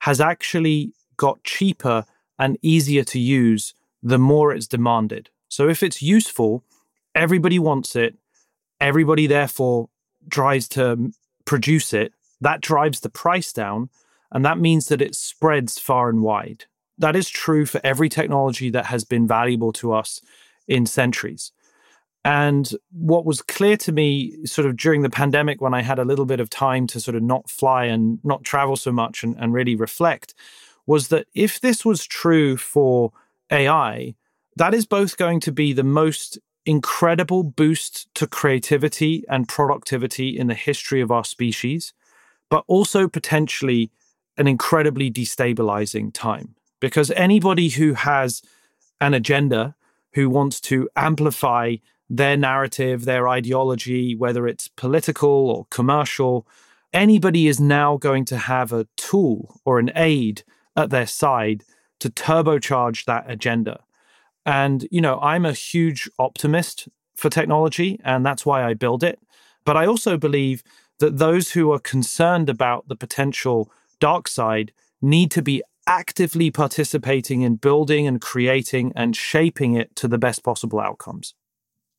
has 0.00 0.20
actually 0.20 0.92
got 1.16 1.44
cheaper 1.44 2.04
and 2.38 2.56
easier 2.62 3.04
to 3.04 3.18
use 3.18 3.74
the 4.02 4.18
more 4.18 4.52
it's 4.52 4.66
demanded? 4.66 5.28
So, 5.48 5.68
if 5.68 5.82
it's 5.82 6.00
useful, 6.00 6.64
everybody 7.14 7.58
wants 7.58 7.94
it, 7.94 8.16
everybody 8.80 9.26
therefore 9.26 9.88
tries 10.30 10.68
to 10.68 11.12
produce 11.44 11.92
it 11.92 12.12
that 12.40 12.60
drives 12.60 13.00
the 13.00 13.10
price 13.10 13.52
down, 13.52 13.90
and 14.30 14.44
that 14.44 14.58
means 14.58 14.88
that 14.88 15.02
it 15.02 15.14
spreads 15.14 15.78
far 15.78 16.08
and 16.08 16.22
wide. 16.22 16.64
That 16.98 17.16
is 17.16 17.30
true 17.30 17.64
for 17.66 17.80
every 17.84 18.08
technology 18.08 18.70
that 18.70 18.86
has 18.86 19.04
been 19.04 19.26
valuable 19.26 19.72
to 19.74 19.92
us 19.92 20.20
in 20.66 20.86
centuries. 20.86 21.52
And 22.24 22.70
what 22.90 23.24
was 23.24 23.40
clear 23.40 23.76
to 23.78 23.92
me, 23.92 24.44
sort 24.44 24.66
of 24.66 24.76
during 24.76 25.02
the 25.02 25.10
pandemic, 25.10 25.60
when 25.60 25.72
I 25.72 25.82
had 25.82 25.98
a 25.98 26.04
little 26.04 26.26
bit 26.26 26.40
of 26.40 26.50
time 26.50 26.86
to 26.88 27.00
sort 27.00 27.16
of 27.16 27.22
not 27.22 27.48
fly 27.48 27.84
and 27.84 28.18
not 28.24 28.44
travel 28.44 28.76
so 28.76 28.92
much 28.92 29.22
and, 29.22 29.36
and 29.38 29.52
really 29.52 29.76
reflect, 29.76 30.34
was 30.86 31.08
that 31.08 31.26
if 31.34 31.60
this 31.60 31.84
was 31.84 32.04
true 32.04 32.56
for 32.56 33.12
AI, 33.50 34.14
that 34.56 34.74
is 34.74 34.84
both 34.84 35.16
going 35.16 35.40
to 35.40 35.52
be 35.52 35.72
the 35.72 35.84
most 35.84 36.38
incredible 36.66 37.42
boost 37.44 38.12
to 38.14 38.26
creativity 38.26 39.24
and 39.28 39.48
productivity 39.48 40.36
in 40.36 40.48
the 40.48 40.54
history 40.54 41.00
of 41.00 41.10
our 41.10 41.24
species 41.24 41.94
but 42.50 42.64
also 42.66 43.08
potentially 43.08 43.90
an 44.36 44.46
incredibly 44.46 45.10
destabilizing 45.10 46.12
time 46.12 46.54
because 46.80 47.10
anybody 47.12 47.68
who 47.70 47.94
has 47.94 48.42
an 49.00 49.14
agenda, 49.14 49.74
who 50.14 50.30
wants 50.30 50.60
to 50.60 50.88
amplify 50.96 51.76
their 52.08 52.36
narrative, 52.36 53.04
their 53.04 53.28
ideology, 53.28 54.14
whether 54.14 54.46
it's 54.46 54.68
political 54.68 55.50
or 55.50 55.66
commercial, 55.70 56.46
anybody 56.92 57.46
is 57.46 57.60
now 57.60 57.96
going 57.96 58.24
to 58.24 58.36
have 58.36 58.72
a 58.72 58.86
tool 58.96 59.60
or 59.64 59.78
an 59.78 59.90
aid 59.94 60.42
at 60.76 60.90
their 60.90 61.06
side 61.06 61.64
to 62.00 62.08
turbocharge 62.08 63.04
that 63.04 63.24
agenda. 63.28 63.80
And, 64.46 64.88
you 64.90 65.00
know, 65.00 65.18
I'm 65.20 65.44
a 65.44 65.52
huge 65.52 66.08
optimist 66.18 66.88
for 67.14 67.28
technology, 67.28 68.00
and 68.04 68.24
that's 68.24 68.46
why 68.46 68.64
I 68.64 68.74
build 68.74 69.02
it. 69.02 69.18
But 69.64 69.76
I 69.76 69.86
also 69.86 70.16
believe 70.16 70.62
that 70.98 71.18
those 71.18 71.52
who 71.52 71.72
are 71.72 71.78
concerned 71.78 72.48
about 72.48 72.88
the 72.88 72.96
potential 72.96 73.70
dark 74.00 74.28
side 74.28 74.72
need 75.00 75.30
to 75.30 75.42
be 75.42 75.62
actively 75.86 76.50
participating 76.50 77.42
in 77.42 77.56
building 77.56 78.06
and 78.06 78.20
creating 78.20 78.92
and 78.94 79.16
shaping 79.16 79.74
it 79.74 79.96
to 79.96 80.06
the 80.06 80.18
best 80.18 80.44
possible 80.44 80.80
outcomes. 80.80 81.34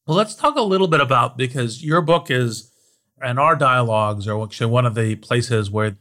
Well, 0.06 0.18
let's 0.18 0.36
talk 0.36 0.56
a 0.56 0.62
little 0.62 0.88
bit 0.88 1.02
about 1.02 1.38
because 1.38 1.84
your 1.84 2.02
book 2.02 2.30
is, 2.30 2.72
and 3.22 3.40
our 3.40 3.56
dialogues 3.56 4.28
are 4.28 4.42
actually 4.44 4.72
one 4.72 4.86
of 4.86 4.96
the 4.96 5.16
places 5.16 5.72
where 5.72 5.98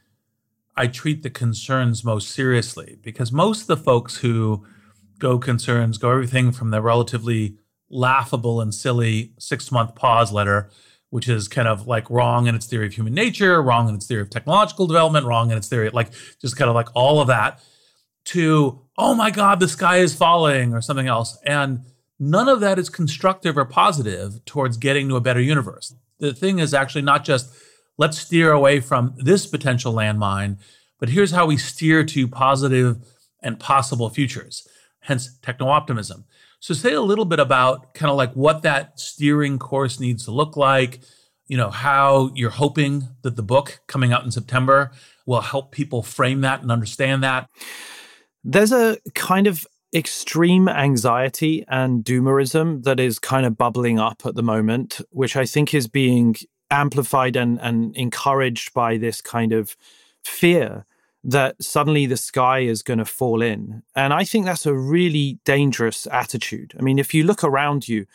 I 0.77 0.87
treat 0.87 1.23
the 1.23 1.31
concerns 1.31 2.05
most 2.05 2.31
seriously 2.31 2.99
because 3.03 3.33
most 3.33 3.63
of 3.63 3.67
the 3.67 3.77
folks 3.77 4.19
who 4.19 4.65
go 5.19 5.39
concerns 5.39 5.99
go 5.99 6.11
everything 6.11 6.53
from 6.53 6.71
the 6.71 6.81
relatively 6.81 7.57
laughable 7.91 8.61
and 8.61 8.73
silly 8.73 9.33
six 9.39 9.73
month 9.73 9.95
pause 9.95 10.31
letter 10.31 10.71
which 11.11 11.29
is 11.29 11.49
kind 11.49 11.69
of 11.69 11.87
like 11.87 12.09
wrong 12.11 12.47
in 12.47 12.55
its 12.55 12.67
theory 12.67 12.87
of 12.87 12.93
human 12.93 13.15
nature, 13.15 13.63
wrong 13.63 13.89
in 13.89 13.95
its 13.95 14.07
theory 14.07 14.23
of 14.23 14.31
technological 14.31 14.87
development, 14.87 15.27
wrong 15.27 15.51
in 15.51 15.57
its 15.57 15.69
theory, 15.69 15.91
like 15.91 16.11
just 16.41 16.57
kind 16.57 16.69
of 16.69 16.75
like 16.75 16.89
all 16.95 17.21
of 17.21 17.29
that, 17.29 17.61
to, 18.27 18.83
oh 18.99 19.15
my 19.15 19.31
God, 19.31 19.59
the 19.59 19.69
sky 19.69 19.99
is 19.99 20.15
falling 20.15 20.75
or 20.75 20.83
something 20.83 21.07
else. 21.07 21.39
And 21.47 21.85
none 22.19 22.49
of 22.49 22.61
that 22.61 22.79
is 22.79 22.91
constructive 22.91 23.57
or 23.57 23.65
positive 23.65 24.45
towards 24.45 24.77
getting 24.77 25.09
to 25.09 25.17
a 25.17 25.21
better 25.21 25.41
universe. 25.41 25.95
The 26.19 26.35
thing 26.35 26.59
is 26.59 26.75
actually 26.75 27.03
not 27.03 27.25
just 27.25 27.55
let's 27.97 28.19
steer 28.19 28.53
away 28.53 28.81
from 28.81 29.15
this 29.17 29.47
potential 29.47 29.93
landmine, 29.93 30.59
but 30.99 31.09
here's 31.11 31.33
how 31.33 31.47
we 31.47 31.57
steer 31.57 32.05
to 32.05 32.29
positive 32.29 32.99
and 33.43 33.59
possible 33.59 34.11
futures, 34.11 34.67
hence 35.01 35.39
techno 35.43 35.69
optimism. 35.69 36.25
So 36.61 36.75
say 36.75 36.93
a 36.93 37.01
little 37.01 37.25
bit 37.25 37.39
about 37.39 37.95
kind 37.95 38.11
of 38.11 38.17
like 38.17 38.33
what 38.33 38.63
that 38.63 38.99
steering 38.99 39.59
course 39.59 40.01
needs 40.01 40.25
to 40.25 40.33
look 40.33 40.57
like, 40.57 41.01
you 41.47 41.57
know, 41.57 41.71
how 41.71 42.31
you're 42.35 42.51
hoping 42.51 43.09
that 43.23 43.37
the 43.37 43.43
book 43.43 43.81
coming 43.87 44.13
out 44.13 44.25
in 44.25 44.31
September 44.31 44.91
will 45.25 45.41
help 45.41 45.71
people 45.71 46.03
frame 46.03 46.41
that 46.41 46.63
and 46.63 46.73
understand 46.73 47.23
that. 47.23 47.49
There's 48.43 48.73
a 48.73 48.99
kind 49.15 49.47
of 49.47 49.67
extreme 49.95 50.69
anxiety 50.69 51.65
and 51.69 52.05
doomerism 52.05 52.83
that 52.85 53.01
is 53.01 53.19
kind 53.19 53.47
of 53.47 53.57
bubbling 53.57 53.99
up 53.99 54.23
at 54.27 54.35
the 54.35 54.43
moment, 54.43 55.01
which 55.11 55.37
I 55.37 55.47
think 55.47 55.73
is 55.73 55.87
being 55.87 56.37
amplified 56.71 57.37
and, 57.37 57.59
and 57.61 57.97
encouraged 57.97 58.75
by 58.75 58.99
this 58.99 59.21
kind 59.21 59.53
of 59.53 59.77
fear 60.25 60.85
that 61.25 61.63
suddenly 61.63 62.07
the 62.07 62.17
sky 62.17 62.61
is 62.61 62.83
going 62.83 62.99
to 62.99 63.05
fall 63.05 63.43
in. 63.43 63.83
And 63.97 64.15
I 64.15 64.25
think 64.25 64.45
that's 64.45 64.67
a 64.67 64.75
really 64.75 65.39
dangerous 65.45 66.07
attitude. 66.11 66.75
I 66.79 66.83
mean, 66.83 66.99
if 66.99 67.13
you 67.13 67.25
look 67.25 67.43
around 67.43 67.89
you, 67.89 68.07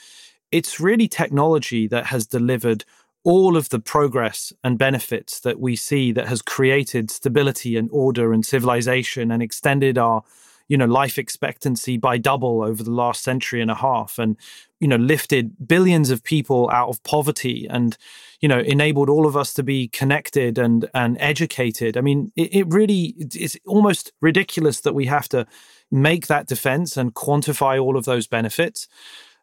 it's 0.51 0.79
really 0.79 1.07
technology 1.07 1.87
that 1.87 2.07
has 2.07 2.25
delivered 2.25 2.85
all 3.23 3.55
of 3.55 3.69
the 3.69 3.79
progress 3.79 4.53
and 4.63 4.77
benefits 4.77 5.39
that 5.39 5.59
we 5.59 5.75
see 5.75 6.11
that 6.11 6.27
has 6.27 6.41
created 6.41 7.09
stability 7.09 7.77
and 7.77 7.89
order 7.91 8.33
and 8.33 8.45
civilization 8.45 9.31
and 9.31 9.41
extended 9.41 9.97
our 9.97 10.23
you 10.67 10.77
know 10.77 10.85
life 10.85 11.17
expectancy 11.17 11.97
by 11.97 12.17
double 12.17 12.63
over 12.63 12.83
the 12.83 12.91
last 12.91 13.21
century 13.23 13.61
and 13.61 13.71
a 13.71 13.75
half 13.75 14.17
and 14.17 14.37
you 14.84 14.89
know 14.89 14.97
lifted 14.97 15.55
billions 15.65 16.09
of 16.09 16.21
people 16.25 16.69
out 16.69 16.89
of 16.89 17.01
poverty 17.03 17.65
and 17.69 17.97
you 18.41 18.49
know 18.49 18.59
enabled 18.59 19.09
all 19.09 19.25
of 19.25 19.38
us 19.38 19.53
to 19.53 19.63
be 19.63 19.88
connected 19.88 20.57
and 20.57 20.89
and 20.93 21.15
educated. 21.21 21.95
I 21.95 22.01
mean 22.01 22.34
it, 22.36 22.53
it 22.53 22.67
really 22.67 23.15
it's 23.17 23.57
almost 23.65 24.11
ridiculous 24.19 24.81
that 24.81 24.93
we 24.93 25.05
have 25.05 25.29
to 25.29 25.47
make 25.89 26.27
that 26.27 26.47
defense 26.47 26.97
and 26.97 27.13
quantify 27.13 27.81
all 27.81 27.95
of 27.95 28.03
those 28.03 28.27
benefits. 28.27 28.89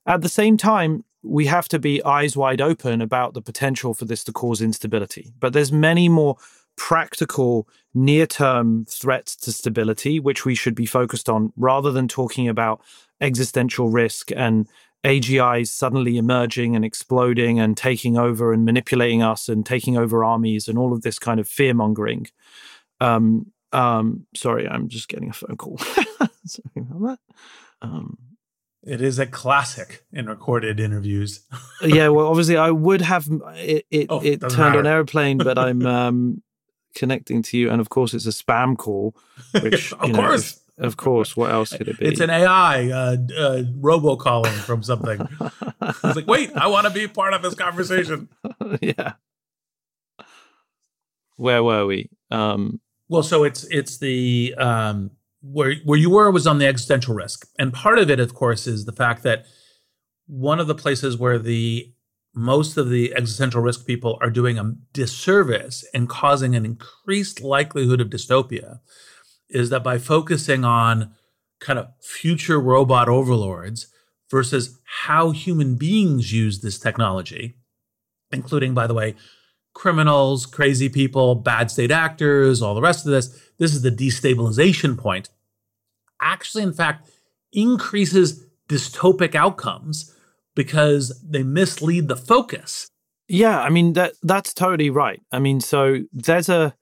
At 0.06 0.20
the 0.20 0.28
same 0.28 0.58
time 0.58 1.04
we 1.22 1.46
have 1.46 1.68
to 1.68 1.78
be 1.78 2.04
eyes 2.04 2.36
wide 2.36 2.60
open 2.60 3.00
about 3.00 3.32
the 3.32 3.42
potential 3.42 3.94
for 3.94 4.04
this 4.04 4.22
to 4.24 4.32
cause 4.32 4.60
instability. 4.60 5.32
But 5.40 5.54
there's 5.54 5.72
many 5.72 6.10
more 6.10 6.36
practical 6.76 7.66
near 7.94 8.26
term 8.26 8.84
threats 8.86 9.36
to 9.36 9.52
stability, 9.52 10.20
which 10.20 10.44
we 10.44 10.54
should 10.54 10.74
be 10.74 10.86
focused 10.86 11.30
on 11.30 11.52
rather 11.56 11.90
than 11.92 12.08
talking 12.08 12.46
about 12.46 12.82
existential 13.20 13.88
risk 13.88 14.30
and 14.36 14.66
AGIs 15.04 15.68
suddenly 15.68 16.18
emerging 16.18 16.76
and 16.76 16.84
exploding 16.84 17.58
and 17.58 17.76
taking 17.76 18.18
over 18.18 18.52
and 18.52 18.64
manipulating 18.64 19.22
us 19.22 19.48
and 19.48 19.64
taking 19.64 19.96
over 19.96 20.24
armies 20.24 20.68
and 20.68 20.78
all 20.78 20.92
of 20.92 21.02
this 21.02 21.18
kind 21.18 21.40
of 21.40 21.48
fear 21.48 21.72
mongering. 21.74 22.26
Um, 23.00 23.52
um, 23.72 24.26
sorry, 24.34 24.68
I'm 24.68 24.88
just 24.88 25.08
getting 25.08 25.30
a 25.30 25.32
phone 25.32 25.56
call. 25.56 25.78
sorry 26.44 26.70
about 26.76 27.00
that. 27.00 27.18
Um, 27.82 28.18
it 28.82 29.00
is 29.02 29.18
a 29.18 29.26
classic 29.26 30.04
in 30.12 30.26
recorded 30.26 30.80
interviews. 30.80 31.40
yeah, 31.82 32.08
well, 32.08 32.28
obviously, 32.28 32.56
I 32.56 32.70
would 32.70 33.02
have 33.02 33.28
it. 33.54 33.86
It, 33.90 34.06
oh, 34.08 34.20
it 34.20 34.40
turned 34.40 34.56
matter. 34.56 34.78
on 34.78 34.86
airplane, 34.86 35.38
but 35.38 35.58
I'm 35.58 35.84
um, 35.86 36.42
connecting 36.94 37.42
to 37.42 37.58
you, 37.58 37.70
and 37.70 37.80
of 37.80 37.90
course, 37.90 38.14
it's 38.14 38.26
a 38.26 38.30
spam 38.30 38.76
call. 38.76 39.14
Which, 39.60 39.92
of 39.92 39.98
course. 39.98 40.12
Know, 40.14 40.34
if, 40.34 40.56
of 40.80 40.96
course, 40.96 41.36
what 41.36 41.50
else 41.50 41.76
could 41.76 41.88
it 41.88 41.98
be? 41.98 42.06
It's 42.06 42.20
an 42.20 42.30
AI 42.30 42.88
uh, 42.88 43.16
uh, 43.38 43.62
robocalling 43.78 44.58
from 44.60 44.82
something. 44.82 45.28
it's 45.82 46.16
like, 46.16 46.26
wait, 46.26 46.50
I 46.56 46.68
want 46.68 46.86
to 46.86 46.92
be 46.92 47.06
part 47.06 47.34
of 47.34 47.42
this 47.42 47.54
conversation. 47.54 48.28
yeah. 48.80 49.12
Where 51.36 51.62
were 51.62 51.86
we? 51.86 52.08
Um, 52.30 52.80
well, 53.08 53.22
so 53.22 53.44
it's 53.44 53.64
it's 53.64 53.98
the 53.98 54.54
um, 54.56 55.10
where 55.42 55.74
where 55.84 55.98
you 55.98 56.10
were 56.10 56.30
was 56.30 56.46
on 56.46 56.58
the 56.58 56.66
existential 56.66 57.14
risk, 57.14 57.46
and 57.58 57.72
part 57.72 57.98
of 57.98 58.10
it, 58.10 58.18
of 58.18 58.34
course, 58.34 58.66
is 58.66 58.86
the 58.86 58.92
fact 58.92 59.22
that 59.24 59.44
one 60.26 60.60
of 60.60 60.66
the 60.66 60.74
places 60.74 61.16
where 61.18 61.38
the 61.38 61.92
most 62.34 62.76
of 62.76 62.88
the 62.88 63.12
existential 63.14 63.60
risk 63.60 63.86
people 63.86 64.18
are 64.22 64.30
doing 64.30 64.58
a 64.58 64.72
disservice 64.92 65.84
and 65.92 66.08
causing 66.08 66.54
an 66.54 66.64
increased 66.64 67.40
likelihood 67.40 68.00
of 68.00 68.08
dystopia 68.08 68.78
is 69.50 69.70
that 69.70 69.84
by 69.84 69.98
focusing 69.98 70.64
on 70.64 71.12
kind 71.60 71.78
of 71.78 71.88
future 72.00 72.60
robot 72.60 73.08
overlords 73.08 73.88
versus 74.30 74.78
how 75.02 75.30
human 75.30 75.76
beings 75.76 76.32
use 76.32 76.60
this 76.60 76.78
technology, 76.78 77.56
including, 78.30 78.74
by 78.74 78.86
the 78.86 78.94
way, 78.94 79.14
criminals, 79.74 80.46
crazy 80.46 80.88
people, 80.88 81.34
bad 81.34 81.70
state 81.70 81.90
actors, 81.90 82.62
all 82.62 82.74
the 82.74 82.80
rest 82.80 83.06
of 83.06 83.12
this, 83.12 83.28
this 83.58 83.74
is 83.74 83.82
the 83.82 83.90
destabilization 83.90 84.96
point, 84.96 85.28
actually, 86.20 86.62
in 86.62 86.72
fact, 86.72 87.10
increases 87.52 88.46
dystopic 88.68 89.34
outcomes 89.34 90.14
because 90.54 91.20
they 91.28 91.42
mislead 91.42 92.08
the 92.08 92.16
focus. 92.16 92.88
Yeah, 93.28 93.60
I 93.60 93.70
mean 93.70 93.92
that 93.92 94.14
that's 94.22 94.52
totally 94.52 94.90
right. 94.90 95.20
I 95.30 95.38
mean, 95.38 95.60
so 95.60 95.98
there's 96.12 96.48
a 96.48 96.74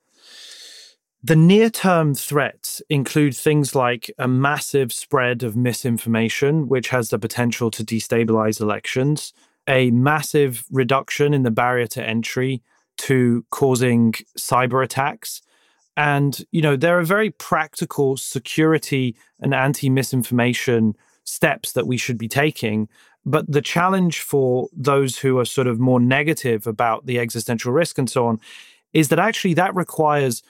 the 1.21 1.35
near-term 1.35 2.15
threats 2.15 2.81
include 2.89 3.35
things 3.35 3.75
like 3.75 4.09
a 4.17 4.27
massive 4.27 4.93
spread 4.93 5.43
of 5.43 5.55
misinformation 5.55 6.67
which 6.69 6.89
has 6.89 7.09
the 7.09 7.19
potential 7.19 7.69
to 7.71 7.83
destabilize 7.83 8.61
elections, 8.61 9.33
a 9.67 9.91
massive 9.91 10.65
reduction 10.71 11.33
in 11.33 11.43
the 11.43 11.51
barrier 11.51 11.87
to 11.87 12.03
entry 12.03 12.61
to 12.97 13.45
causing 13.49 14.13
cyber 14.37 14.83
attacks. 14.83 15.41
And, 15.97 16.45
you 16.51 16.61
know, 16.61 16.77
there 16.77 16.97
are 16.97 17.03
very 17.03 17.31
practical 17.31 18.15
security 18.15 19.15
and 19.41 19.53
anti 19.53 19.89
misinformation 19.89 20.95
steps 21.25 21.73
that 21.73 21.85
we 21.87 21.97
should 21.97 22.17
be 22.17 22.29
taking. 22.29 22.87
But 23.25 23.51
the 23.51 23.61
challenge 23.61 24.21
for 24.21 24.69
those 24.73 25.19
who 25.19 25.37
are 25.37 25.45
sort 25.45 25.67
of 25.67 25.79
more 25.79 25.99
negative 25.99 26.65
about 26.65 27.05
the 27.05 27.19
existential 27.19 27.73
risk 27.73 27.97
and 27.97 28.09
so 28.09 28.25
on 28.25 28.39
is 28.93 29.09
that 29.09 29.19
actually 29.19 29.53
that 29.53 29.75
requires 29.75 30.41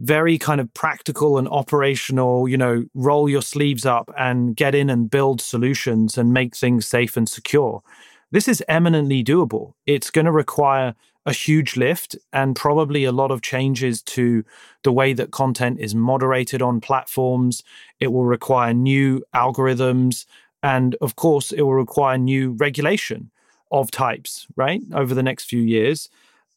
very 0.00 0.38
kind 0.38 0.60
of 0.60 0.72
practical 0.74 1.38
and 1.38 1.48
operational, 1.48 2.48
you 2.48 2.56
know, 2.56 2.84
roll 2.94 3.28
your 3.28 3.42
sleeves 3.42 3.86
up 3.86 4.10
and 4.16 4.56
get 4.56 4.74
in 4.74 4.90
and 4.90 5.10
build 5.10 5.40
solutions 5.40 6.18
and 6.18 6.32
make 6.32 6.56
things 6.56 6.86
safe 6.86 7.16
and 7.16 7.28
secure. 7.28 7.82
This 8.30 8.48
is 8.48 8.62
eminently 8.68 9.22
doable. 9.24 9.74
It's 9.86 10.10
going 10.10 10.24
to 10.24 10.32
require 10.32 10.94
a 11.24 11.32
huge 11.32 11.76
lift 11.76 12.16
and 12.32 12.54
probably 12.54 13.04
a 13.04 13.12
lot 13.12 13.30
of 13.30 13.42
changes 13.42 14.00
to 14.00 14.44
the 14.84 14.92
way 14.92 15.12
that 15.12 15.32
content 15.32 15.80
is 15.80 15.94
moderated 15.94 16.62
on 16.62 16.80
platforms. 16.80 17.62
It 17.98 18.08
will 18.08 18.24
require 18.26 18.72
new 18.72 19.24
algorithms 19.34 20.26
and 20.62 20.96
of 21.00 21.16
course, 21.16 21.52
it 21.52 21.62
will 21.62 21.74
require 21.74 22.18
new 22.18 22.52
regulation 22.52 23.30
of 23.70 23.90
types, 23.90 24.46
right, 24.56 24.80
over 24.92 25.14
the 25.14 25.22
next 25.22 25.44
few 25.44 25.60
years. 25.60 26.08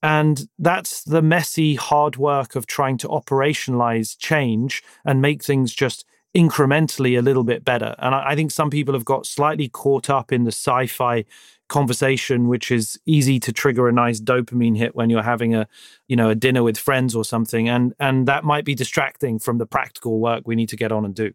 And 0.02 0.48
that's 0.58 1.04
the 1.04 1.22
messy, 1.22 1.76
hard 1.76 2.18
work 2.18 2.56
of 2.56 2.68
trying 2.68 2.98
to 3.00 3.08
operationalize 3.08 4.18
change 4.18 4.82
and 5.04 5.22
make 5.22 5.44
things 5.44 5.74
just 5.74 6.06
incrementally 6.36 7.18
a 7.18 7.22
little 7.22 7.44
bit 7.44 7.66
better. 7.66 7.96
And 8.00 8.16
I, 8.16 8.36
think 8.36 8.52
some 8.52 8.70
people 8.70 8.94
have 8.94 9.04
got 9.04 9.26
slightly 9.26 9.68
caught 9.68 10.10
up 10.10 10.32
in 10.32 10.44
the 10.44 10.52
sci 10.52 10.88
fi 10.88 11.26
conversation 11.68 12.48
which 12.48 12.72
is 12.72 13.00
easy 13.06 13.40
to 13.40 13.54
trigger 13.54 13.88
a 13.88 13.92
nice 13.92 14.20
dopamine 14.20 14.76
hit 14.76 14.96
when 14.96 15.08
you're 15.08 15.22
having 15.22 15.54
a 15.54 15.68
you 16.08 16.16
know 16.16 16.28
a 16.28 16.34
dinner 16.34 16.64
with 16.64 16.80
friends 16.80 17.14
or 17.14 17.24
something 17.24 17.70
and 17.70 17.94
and 18.00 18.28
that 18.28 18.44
might 18.44 18.66
be 18.66 18.74
distracting 18.74 19.38
from 19.38 19.60
the 19.60 19.68
practical 19.68 20.20
work 20.20 20.42
we 20.48 20.56
need 20.56 20.68
to 20.68 20.76
get 20.76 20.92
on 20.92 21.06
and 21.06 21.14
do 21.14 21.32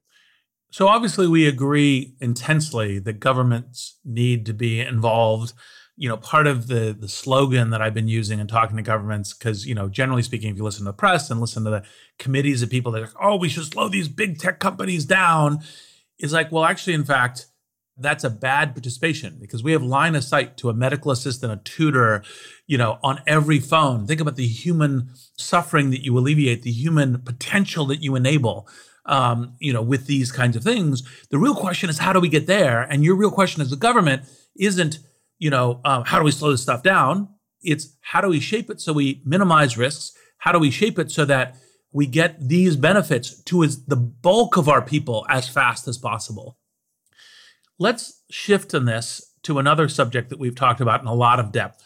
so 0.74 0.88
obviously 0.88 1.28
we 1.28 1.46
agree 1.46 2.14
intensely 2.20 2.98
that 2.98 3.20
governments 3.20 4.00
need 4.04 4.44
to 4.46 4.52
be 4.52 4.80
involved. 4.80 5.52
You 5.96 6.08
know, 6.08 6.16
part 6.16 6.46
of 6.46 6.66
the 6.66 6.96
the 6.98 7.08
slogan 7.08 7.70
that 7.70 7.80
I've 7.80 7.94
been 7.94 8.08
using 8.08 8.40
and 8.40 8.48
talking 8.48 8.76
to 8.76 8.82
governments, 8.82 9.32
because 9.32 9.66
you 9.66 9.74
know, 9.74 9.88
generally 9.88 10.22
speaking, 10.22 10.50
if 10.50 10.56
you 10.56 10.64
listen 10.64 10.84
to 10.84 10.90
the 10.90 10.96
press 10.96 11.30
and 11.30 11.40
listen 11.40 11.64
to 11.64 11.70
the 11.70 11.84
committees 12.18 12.62
of 12.62 12.70
people 12.70 12.92
that 12.92 12.98
are 12.98 13.06
like, 13.06 13.14
oh, 13.20 13.36
we 13.36 13.48
should 13.48 13.64
slow 13.64 13.88
these 13.88 14.08
big 14.08 14.38
tech 14.38 14.58
companies 14.58 15.04
down, 15.04 15.60
is 16.18 16.32
like, 16.32 16.50
well, 16.50 16.64
actually, 16.64 16.94
in 16.94 17.04
fact, 17.04 17.46
that's 17.96 18.24
a 18.24 18.30
bad 18.30 18.74
participation 18.74 19.36
because 19.40 19.62
we 19.62 19.70
have 19.70 19.82
line 19.82 20.16
of 20.16 20.24
sight 20.24 20.56
to 20.56 20.68
a 20.68 20.74
medical 20.74 21.12
assistant, 21.12 21.52
a 21.52 21.56
tutor, 21.58 22.24
you 22.66 22.76
know, 22.76 22.98
on 23.04 23.20
every 23.26 23.60
phone. 23.60 24.06
Think 24.06 24.20
about 24.20 24.34
the 24.34 24.48
human 24.48 25.10
suffering 25.38 25.90
that 25.90 26.04
you 26.04 26.18
alleviate, 26.18 26.62
the 26.62 26.72
human 26.72 27.20
potential 27.20 27.86
that 27.86 28.02
you 28.02 28.16
enable 28.16 28.68
um, 29.06 29.54
you 29.58 29.72
know, 29.72 29.82
with 29.82 30.06
these 30.06 30.32
kinds 30.32 30.56
of 30.56 30.62
things. 30.62 31.02
The 31.30 31.38
real 31.38 31.54
question 31.54 31.90
is 31.90 31.98
how 31.98 32.12
do 32.12 32.20
we 32.20 32.28
get 32.28 32.46
there? 32.46 32.82
And 32.82 33.04
your 33.04 33.16
real 33.16 33.30
question 33.30 33.62
as 33.62 33.70
the 33.70 33.76
government 33.76 34.22
isn't, 34.56 34.98
you 35.38 35.50
know, 35.50 35.80
um, 35.84 36.04
how 36.04 36.18
do 36.18 36.24
we 36.24 36.30
slow 36.30 36.50
this 36.50 36.62
stuff 36.62 36.82
down? 36.82 37.28
It's 37.62 37.96
how 38.00 38.20
do 38.20 38.28
we 38.28 38.40
shape 38.40 38.70
it 38.70 38.80
so 38.80 38.92
we 38.92 39.22
minimize 39.24 39.76
risks? 39.76 40.12
How 40.38 40.52
do 40.52 40.58
we 40.58 40.70
shape 40.70 40.98
it 40.98 41.10
so 41.10 41.24
that 41.24 41.56
we 41.92 42.06
get 42.06 42.48
these 42.48 42.76
benefits 42.76 43.42
to 43.44 43.64
as 43.64 43.84
the 43.86 43.96
bulk 43.96 44.56
of 44.56 44.68
our 44.68 44.82
people 44.82 45.26
as 45.28 45.48
fast 45.48 45.88
as 45.88 45.96
possible? 45.96 46.58
Let's 47.78 48.22
shift 48.30 48.74
in 48.74 48.84
this 48.84 49.32
to 49.44 49.58
another 49.58 49.88
subject 49.88 50.30
that 50.30 50.38
we've 50.38 50.54
talked 50.54 50.80
about 50.80 51.00
in 51.00 51.06
a 51.06 51.14
lot 51.14 51.40
of 51.40 51.52
depth. 51.52 51.82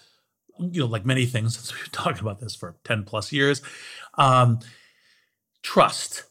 You 0.58 0.80
know, 0.80 0.86
like 0.86 1.06
many 1.06 1.26
things, 1.26 1.54
since 1.58 1.74
we've 1.74 1.92
talked 1.92 2.20
about 2.20 2.40
this 2.40 2.54
for 2.54 2.76
10 2.84 3.04
plus 3.04 3.32
years. 3.32 3.62
Um, 4.14 4.60
trust 5.62 6.24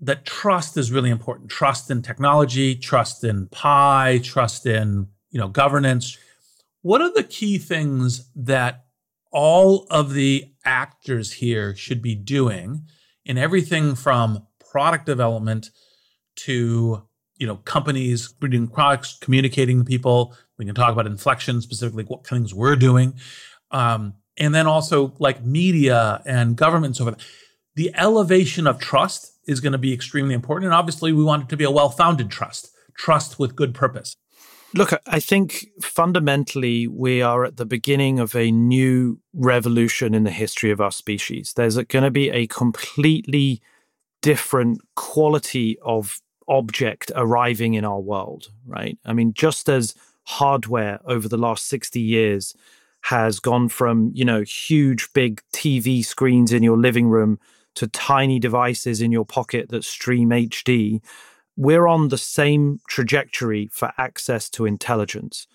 that 0.00 0.26
trust 0.26 0.76
is 0.76 0.92
really 0.92 1.10
important. 1.10 1.50
Trust 1.50 1.90
in 1.90 2.02
technology, 2.02 2.74
trust 2.74 3.24
in 3.24 3.46
Pi, 3.48 4.20
trust 4.22 4.66
in 4.66 5.08
you 5.30 5.40
know 5.40 5.48
governance. 5.48 6.18
What 6.86 7.00
are 7.00 7.12
the 7.12 7.24
key 7.24 7.58
things 7.58 8.30
that 8.36 8.84
all 9.32 9.88
of 9.90 10.12
the 10.12 10.52
actors 10.64 11.32
here 11.32 11.74
should 11.74 12.00
be 12.00 12.14
doing 12.14 12.86
in 13.24 13.36
everything 13.36 13.96
from 13.96 14.46
product 14.70 15.04
development 15.04 15.70
to 16.44 17.02
you 17.38 17.46
know 17.48 17.56
companies 17.56 18.28
producing 18.28 18.68
products, 18.68 19.18
communicating 19.20 19.80
to 19.80 19.84
people. 19.84 20.36
We 20.58 20.64
can 20.64 20.76
talk 20.76 20.92
about 20.92 21.08
inflection 21.08 21.60
specifically, 21.60 22.04
what 22.04 22.24
things 22.24 22.54
we're 22.54 22.76
doing, 22.76 23.14
um, 23.72 24.14
and 24.38 24.54
then 24.54 24.68
also 24.68 25.12
like 25.18 25.44
media 25.44 26.22
and 26.24 26.54
government 26.54 26.90
and 26.90 26.96
so 26.96 27.04
forth. 27.06 27.18
The 27.74 27.90
elevation 27.96 28.68
of 28.68 28.78
trust 28.78 29.32
is 29.48 29.58
going 29.58 29.72
to 29.72 29.78
be 29.78 29.92
extremely 29.92 30.34
important. 30.34 30.66
And 30.66 30.74
obviously, 30.74 31.12
we 31.12 31.24
want 31.24 31.42
it 31.42 31.48
to 31.48 31.56
be 31.56 31.64
a 31.64 31.70
well 31.72 31.90
founded 31.90 32.30
trust, 32.30 32.70
trust 32.96 33.40
with 33.40 33.56
good 33.56 33.74
purpose. 33.74 34.14
Look, 34.76 34.92
I 35.06 35.20
think 35.20 35.68
fundamentally 35.80 36.86
we 36.86 37.22
are 37.22 37.46
at 37.46 37.56
the 37.56 37.64
beginning 37.64 38.18
of 38.18 38.36
a 38.36 38.50
new 38.50 39.18
revolution 39.32 40.12
in 40.12 40.24
the 40.24 40.30
history 40.30 40.70
of 40.70 40.82
our 40.82 40.90
species. 40.90 41.54
There's 41.56 41.76
going 41.76 42.04
to 42.04 42.10
be 42.10 42.28
a 42.28 42.46
completely 42.48 43.62
different 44.20 44.82
quality 44.94 45.78
of 45.82 46.20
object 46.46 47.10
arriving 47.16 47.72
in 47.72 47.86
our 47.86 48.00
world, 48.00 48.48
right? 48.66 48.98
I 49.06 49.14
mean, 49.14 49.32
just 49.32 49.70
as 49.70 49.94
hardware 50.24 51.00
over 51.06 51.26
the 51.26 51.38
last 51.38 51.68
60 51.68 51.98
years 51.98 52.54
has 53.00 53.40
gone 53.40 53.70
from, 53.70 54.10
you 54.12 54.26
know, 54.26 54.42
huge 54.42 55.10
big 55.14 55.40
TV 55.54 56.04
screens 56.04 56.52
in 56.52 56.62
your 56.62 56.76
living 56.76 57.08
room 57.08 57.38
to 57.76 57.86
tiny 57.86 58.38
devices 58.38 59.00
in 59.00 59.10
your 59.10 59.24
pocket 59.24 59.70
that 59.70 59.84
stream 59.84 60.28
HD, 60.28 61.00
we're 61.56 61.86
on 61.86 62.08
the 62.08 62.18
same 62.18 62.80
trajectory 62.88 63.68
for 63.72 63.92
access 63.98 64.50
to 64.50 64.66
intelligence. 64.66 65.46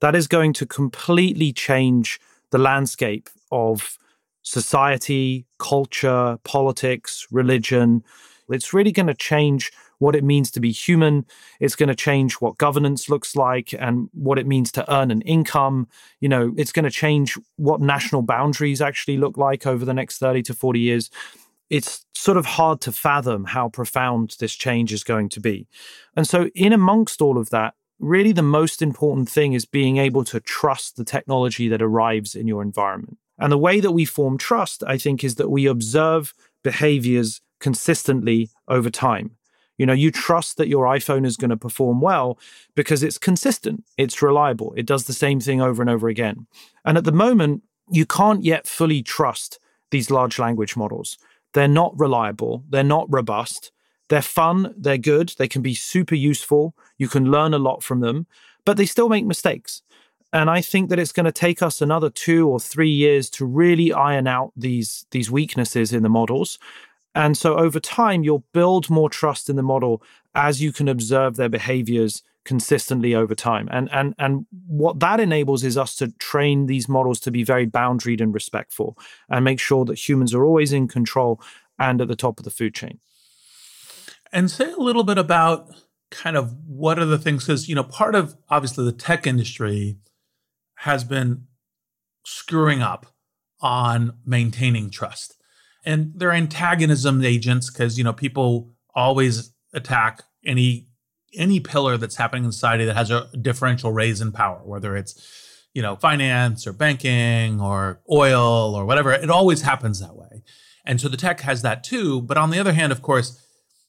That 0.00 0.14
is 0.14 0.28
going 0.28 0.52
to 0.54 0.66
completely 0.66 1.52
change 1.52 2.20
the 2.50 2.58
landscape 2.58 3.28
of 3.50 3.98
society, 4.42 5.46
culture, 5.58 6.38
politics, 6.44 7.26
religion. 7.30 8.04
It's 8.48 8.72
really 8.72 8.92
going 8.92 9.08
to 9.08 9.14
change 9.14 9.72
what 9.98 10.14
it 10.14 10.22
means 10.22 10.52
to 10.52 10.60
be 10.60 10.70
human. 10.70 11.26
It's 11.58 11.74
going 11.74 11.88
to 11.88 11.94
change 11.94 12.34
what 12.34 12.56
governance 12.56 13.08
looks 13.08 13.34
like 13.34 13.74
and 13.76 14.08
what 14.12 14.38
it 14.38 14.46
means 14.46 14.70
to 14.72 14.94
earn 14.94 15.10
an 15.10 15.22
income. 15.22 15.88
You 16.20 16.28
know, 16.28 16.54
it's 16.56 16.70
going 16.70 16.84
to 16.84 16.90
change 16.90 17.36
what 17.56 17.80
national 17.80 18.22
boundaries 18.22 18.80
actually 18.80 19.16
look 19.16 19.36
like 19.36 19.66
over 19.66 19.84
the 19.84 19.92
next 19.92 20.18
30 20.18 20.42
to 20.44 20.54
40 20.54 20.78
years 20.78 21.10
it's 21.70 22.04
sort 22.18 22.36
of 22.36 22.46
hard 22.46 22.80
to 22.80 22.90
fathom 22.90 23.44
how 23.44 23.68
profound 23.68 24.36
this 24.40 24.54
change 24.54 24.92
is 24.92 25.04
going 25.04 25.28
to 25.28 25.40
be. 25.40 25.68
And 26.16 26.26
so, 26.26 26.50
in 26.54 26.72
amongst 26.72 27.22
all 27.22 27.38
of 27.38 27.50
that, 27.50 27.74
really 28.00 28.32
the 28.32 28.42
most 28.42 28.82
important 28.82 29.28
thing 29.28 29.52
is 29.52 29.64
being 29.64 29.98
able 29.98 30.24
to 30.24 30.40
trust 30.40 30.96
the 30.96 31.04
technology 31.04 31.68
that 31.68 31.80
arrives 31.80 32.34
in 32.34 32.48
your 32.48 32.60
environment. 32.60 33.18
And 33.38 33.52
the 33.52 33.58
way 33.58 33.78
that 33.78 33.92
we 33.92 34.04
form 34.04 34.36
trust, 34.36 34.82
I 34.84 34.98
think, 34.98 35.22
is 35.22 35.36
that 35.36 35.50
we 35.50 35.66
observe 35.66 36.34
behaviors 36.64 37.40
consistently 37.60 38.50
over 38.66 38.90
time. 38.90 39.36
You 39.76 39.86
know, 39.86 39.92
you 39.92 40.10
trust 40.10 40.56
that 40.56 40.66
your 40.66 40.86
iPhone 40.86 41.24
is 41.24 41.36
going 41.36 41.50
to 41.50 41.56
perform 41.56 42.00
well 42.00 42.36
because 42.74 43.04
it's 43.04 43.16
consistent, 43.16 43.84
it's 43.96 44.20
reliable, 44.20 44.74
it 44.76 44.86
does 44.86 45.04
the 45.04 45.12
same 45.12 45.38
thing 45.38 45.60
over 45.60 45.80
and 45.80 45.88
over 45.88 46.08
again. 46.08 46.48
And 46.84 46.98
at 46.98 47.04
the 47.04 47.12
moment, 47.12 47.62
you 47.88 48.04
can't 48.04 48.42
yet 48.44 48.66
fully 48.66 49.04
trust 49.04 49.60
these 49.92 50.10
large 50.10 50.40
language 50.40 50.76
models. 50.76 51.16
They're 51.54 51.68
not 51.68 51.98
reliable, 51.98 52.64
they're 52.68 52.84
not 52.84 53.06
robust. 53.08 53.72
They're 54.08 54.22
fun, 54.22 54.74
they're 54.76 54.98
good, 54.98 55.34
they 55.38 55.48
can 55.48 55.60
be 55.60 55.74
super 55.74 56.14
useful. 56.14 56.74
You 56.96 57.08
can 57.08 57.30
learn 57.30 57.52
a 57.52 57.58
lot 57.58 57.82
from 57.82 58.00
them, 58.00 58.26
but 58.64 58.76
they 58.76 58.86
still 58.86 59.08
make 59.08 59.26
mistakes. 59.26 59.82
And 60.32 60.50
I 60.50 60.60
think 60.60 60.90
that 60.90 60.98
it's 60.98 61.12
going 61.12 61.26
to 61.26 61.32
take 61.32 61.62
us 61.62 61.80
another 61.80 62.10
two 62.10 62.48
or 62.48 62.60
three 62.60 62.90
years 62.90 63.30
to 63.30 63.46
really 63.46 63.92
iron 63.92 64.26
out 64.26 64.52
these, 64.56 65.06
these 65.10 65.30
weaknesses 65.30 65.92
in 65.92 66.02
the 66.02 66.08
models. 66.08 66.58
And 67.14 67.36
so 67.36 67.56
over 67.56 67.80
time, 67.80 68.22
you'll 68.22 68.44
build 68.52 68.90
more 68.90 69.08
trust 69.08 69.48
in 69.48 69.56
the 69.56 69.62
model 69.62 70.02
as 70.34 70.62
you 70.62 70.72
can 70.72 70.88
observe 70.88 71.36
their 71.36 71.48
behaviors 71.48 72.22
consistently 72.48 73.14
over 73.14 73.34
time. 73.34 73.68
And 73.70 73.90
and 73.92 74.14
and 74.18 74.46
what 74.66 75.00
that 75.00 75.20
enables 75.20 75.62
is 75.64 75.76
us 75.76 75.94
to 75.96 76.12
train 76.12 76.64
these 76.64 76.88
models 76.88 77.20
to 77.20 77.30
be 77.30 77.44
very 77.44 77.66
boundaried 77.66 78.22
and 78.22 78.32
respectful 78.32 78.96
and 79.28 79.44
make 79.44 79.60
sure 79.60 79.84
that 79.84 80.08
humans 80.08 80.32
are 80.32 80.44
always 80.46 80.72
in 80.72 80.88
control 80.88 81.42
and 81.78 82.00
at 82.00 82.08
the 82.08 82.16
top 82.16 82.38
of 82.38 82.44
the 82.44 82.50
food 82.50 82.74
chain. 82.74 83.00
And 84.32 84.50
say 84.50 84.72
a 84.72 84.78
little 84.78 85.04
bit 85.04 85.18
about 85.18 85.68
kind 86.10 86.38
of 86.38 86.56
what 86.66 86.98
are 86.98 87.04
the 87.04 87.18
things 87.18 87.44
because 87.44 87.68
you 87.68 87.74
know 87.74 87.84
part 87.84 88.14
of 88.14 88.34
obviously 88.48 88.86
the 88.86 88.92
tech 88.92 89.26
industry 89.26 89.98
has 90.76 91.04
been 91.04 91.44
screwing 92.24 92.80
up 92.80 93.04
on 93.60 94.14
maintaining 94.24 94.88
trust. 94.88 95.34
And 95.84 96.12
they're 96.14 96.32
antagonism 96.32 97.22
agents 97.22 97.70
because 97.70 97.98
you 97.98 98.04
know 98.04 98.14
people 98.14 98.72
always 98.94 99.52
attack 99.74 100.22
any 100.46 100.87
any 101.34 101.60
pillar 101.60 101.96
that's 101.96 102.16
happening 102.16 102.44
in 102.44 102.52
society 102.52 102.84
that 102.84 102.96
has 102.96 103.10
a 103.10 103.28
differential 103.36 103.92
raise 103.92 104.20
in 104.20 104.32
power, 104.32 104.60
whether 104.64 104.96
it's 104.96 105.66
you 105.74 105.82
know 105.82 105.96
finance 105.96 106.66
or 106.66 106.72
banking 106.72 107.60
or 107.60 108.00
oil 108.10 108.74
or 108.74 108.84
whatever, 108.84 109.12
it 109.12 109.30
always 109.30 109.62
happens 109.62 110.00
that 110.00 110.16
way. 110.16 110.42
And 110.84 111.00
so 111.00 111.08
the 111.08 111.16
tech 111.16 111.40
has 111.40 111.62
that 111.62 111.84
too. 111.84 112.22
But 112.22 112.38
on 112.38 112.50
the 112.50 112.58
other 112.58 112.72
hand, 112.72 112.92
of 112.92 113.02
course, 113.02 113.44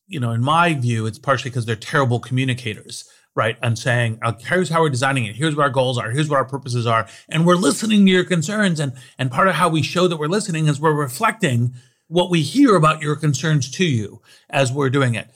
you 0.07 0.19
know, 0.19 0.31
in 0.31 0.43
my 0.43 0.73
view, 0.73 1.05
it's 1.05 1.19
partially 1.19 1.49
because 1.49 1.65
they're 1.65 1.75
terrible 1.75 2.19
communicators, 2.19 3.07
right? 3.35 3.57
And 3.61 3.79
saying, 3.79 4.19
oh, 4.23 4.33
here's 4.37 4.69
how 4.69 4.81
we're 4.81 4.89
designing 4.89 5.25
it. 5.25 5.35
Here's 5.35 5.55
what 5.55 5.63
our 5.63 5.69
goals 5.69 5.97
are. 5.97 6.11
Here's 6.11 6.29
what 6.29 6.37
our 6.37 6.45
purposes 6.45 6.85
are. 6.85 7.07
And 7.29 7.45
we're 7.45 7.55
listening 7.55 8.05
to 8.05 8.11
your 8.11 8.25
concerns. 8.25 8.79
And, 8.79 8.93
and 9.17 9.31
part 9.31 9.47
of 9.47 9.55
how 9.55 9.69
we 9.69 9.81
show 9.81 10.07
that 10.07 10.17
we're 10.17 10.27
listening 10.27 10.67
is 10.67 10.81
we're 10.81 10.93
reflecting 10.93 11.75
what 12.07 12.29
we 12.29 12.41
hear 12.41 12.75
about 12.75 13.01
your 13.01 13.15
concerns 13.15 13.69
to 13.71 13.85
you 13.85 14.21
as 14.49 14.71
we're 14.71 14.89
doing 14.89 15.15
it 15.15 15.29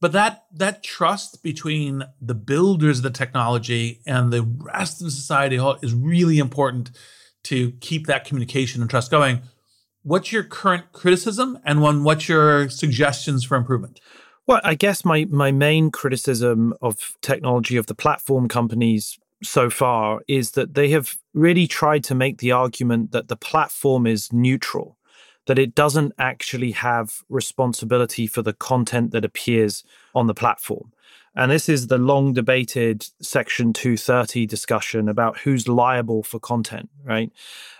but 0.00 0.12
that 0.12 0.44
that 0.52 0.82
trust 0.82 1.42
between 1.42 2.04
the 2.20 2.34
builders 2.34 2.98
of 2.98 3.02
the 3.02 3.10
technology 3.10 4.00
and 4.06 4.32
the 4.32 4.42
rest 4.42 5.02
of 5.02 5.12
society 5.12 5.56
is 5.82 5.94
really 5.94 6.38
important 6.38 6.90
to 7.44 7.72
keep 7.80 8.06
that 8.06 8.24
communication 8.24 8.80
and 8.80 8.90
trust 8.90 9.10
going. 9.10 9.40
What's 10.02 10.32
your 10.32 10.44
current 10.44 10.92
criticism 10.92 11.58
and 11.64 11.82
one 11.82 12.04
what's 12.04 12.28
your 12.28 12.68
suggestions 12.68 13.44
for 13.44 13.56
improvement? 13.56 14.00
Well 14.46 14.60
i 14.64 14.74
guess 14.74 15.04
my 15.04 15.26
my 15.26 15.52
main 15.52 15.90
criticism 15.90 16.74
of 16.80 17.16
technology 17.22 17.76
of 17.76 17.86
the 17.86 17.94
platform 17.94 18.48
companies 18.48 19.18
so 19.42 19.70
far 19.70 20.20
is 20.26 20.52
that 20.52 20.74
they 20.74 20.90
have 20.90 21.16
really 21.34 21.66
tried 21.66 22.02
to 22.04 22.14
make 22.14 22.38
the 22.38 22.52
argument 22.52 23.12
that 23.12 23.28
the 23.28 23.36
platform 23.36 24.06
is 24.06 24.32
neutral 24.32 24.97
that 25.48 25.58
it 25.58 25.74
doesn't 25.74 26.12
actually 26.18 26.72
have 26.72 27.22
responsibility 27.30 28.26
for 28.26 28.42
the 28.42 28.52
content 28.52 29.12
that 29.12 29.24
appears 29.24 29.82
on 30.14 30.26
the 30.26 30.34
platform. 30.34 30.92
And 31.34 31.50
this 31.50 31.70
is 31.70 31.86
the 31.86 31.96
long 31.96 32.34
debated 32.34 33.06
Section 33.22 33.72
230 33.72 34.44
discussion 34.44 35.08
about 35.08 35.38
who's 35.38 35.66
liable 35.66 36.22
for 36.22 36.38
content, 36.38 36.90
right? 37.02 37.32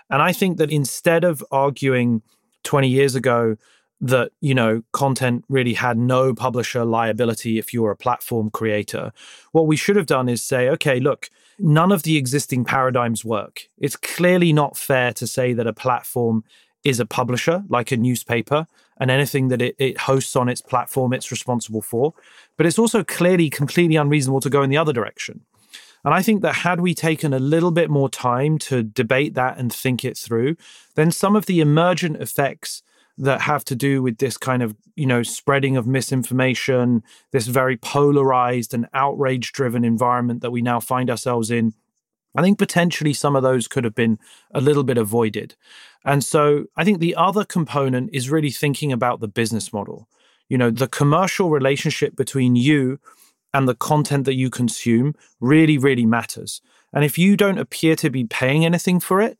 And 0.09 0.19
I 0.19 0.31
think 0.31 0.57
that 0.57 0.71
instead 0.71 1.23
of 1.23 1.45
arguing 1.51 2.23
20 2.63 2.89
years 2.89 3.13
ago 3.13 3.55
that, 4.01 4.31
you 4.41 4.55
know, 4.55 4.81
content 4.91 5.45
really 5.47 5.75
had 5.75 5.95
no 5.95 6.33
publisher 6.33 6.83
liability 6.83 7.59
if 7.59 7.71
you're 7.71 7.91
a 7.91 7.95
platform 7.95 8.49
creator, 8.49 9.11
what 9.51 9.67
we 9.67 9.75
should 9.75 9.95
have 9.95 10.07
done 10.07 10.27
is 10.27 10.41
say, 10.41 10.69
okay, 10.69 10.99
look, 10.99 11.29
none 11.59 11.91
of 11.91 12.01
the 12.01 12.17
existing 12.17 12.65
paradigms 12.65 13.23
work. 13.23 13.67
It's 13.77 13.95
clearly 13.95 14.53
not 14.53 14.75
fair 14.75 15.13
to 15.13 15.27
say 15.27 15.53
that 15.53 15.67
a 15.67 15.73
platform 15.73 16.43
is 16.83 16.99
a 16.99 17.05
publisher, 17.05 17.63
like 17.67 17.91
a 17.91 17.97
newspaper, 17.97 18.67
and 18.99 19.11
anything 19.11 19.49
that 19.49 19.61
it, 19.61 19.75
it, 19.77 19.97
hosts 19.99 20.35
on 20.35 20.49
its 20.49 20.61
platform, 20.61 21.13
it's 21.13 21.31
responsible 21.31 21.81
for. 21.81 22.13
But 22.57 22.65
it's 22.65 22.79
also 22.79 23.03
clearly 23.03 23.49
completely 23.49 23.95
unreasonable 23.95 24.41
to 24.41 24.49
go 24.49 24.61
in 24.61 24.69
the 24.69 24.77
other 24.77 24.93
direction. 24.93 25.41
And 26.05 26.13
I 26.13 26.21
think 26.21 26.41
that 26.41 26.55
had 26.55 26.79
we 26.79 26.93
taken 26.93 27.33
a 27.33 27.39
little 27.39 27.71
bit 27.71 27.89
more 27.89 28.09
time 28.09 28.57
to 28.59 28.83
debate 28.83 29.33
that 29.33 29.57
and 29.57 29.71
think 29.71 30.05
it 30.05 30.17
through, 30.17 30.55
then 30.95 31.11
some 31.11 31.35
of 31.35 31.45
the 31.45 31.59
emergent 31.59 32.17
effects 32.21 32.83
that 33.17 33.41
have 33.41 33.65
to 33.65 33.75
do 33.75 34.01
with 34.01 34.17
this 34.17 34.37
kind 34.37 34.63
of, 34.63 34.75
you 34.95 35.05
know, 35.05 35.23
spreading 35.23 35.75
of 35.75 35.85
misinformation, 35.85 37.03
this 37.31 37.47
very 37.47 37.75
polarized 37.75 38.73
and 38.73 38.87
outrage 38.93 39.51
driven 39.51 39.83
environment 39.83 40.41
that 40.41 40.51
we 40.51 40.61
now 40.61 40.79
find 40.79 41.09
ourselves 41.09 41.51
in, 41.51 41.73
I 42.35 42.41
think 42.41 42.57
potentially 42.57 43.13
some 43.13 43.35
of 43.35 43.43
those 43.43 43.67
could 43.67 43.83
have 43.83 43.95
been 43.95 44.19
a 44.53 44.61
little 44.61 44.83
bit 44.83 44.97
avoided. 44.97 45.55
And 46.05 46.23
so 46.23 46.65
I 46.75 46.83
think 46.83 46.99
the 46.99 47.15
other 47.15 47.43
component 47.43 48.11
is 48.13 48.29
really 48.29 48.51
thinking 48.51 48.91
about 48.91 49.19
the 49.19 49.27
business 49.27 49.73
model. 49.73 50.07
You 50.47 50.57
know, 50.57 50.71
the 50.71 50.87
commercial 50.87 51.49
relationship 51.49 52.15
between 52.15 52.55
you 52.55 52.99
and 53.53 53.67
the 53.67 53.75
content 53.75 54.25
that 54.25 54.35
you 54.35 54.49
consume 54.49 55.15
really, 55.39 55.77
really 55.77 56.05
matters. 56.05 56.61
And 56.93 57.03
if 57.03 57.17
you 57.17 57.35
don't 57.35 57.57
appear 57.57 57.95
to 57.97 58.09
be 58.09 58.23
paying 58.25 58.65
anything 58.65 58.99
for 58.99 59.21
it, 59.21 59.37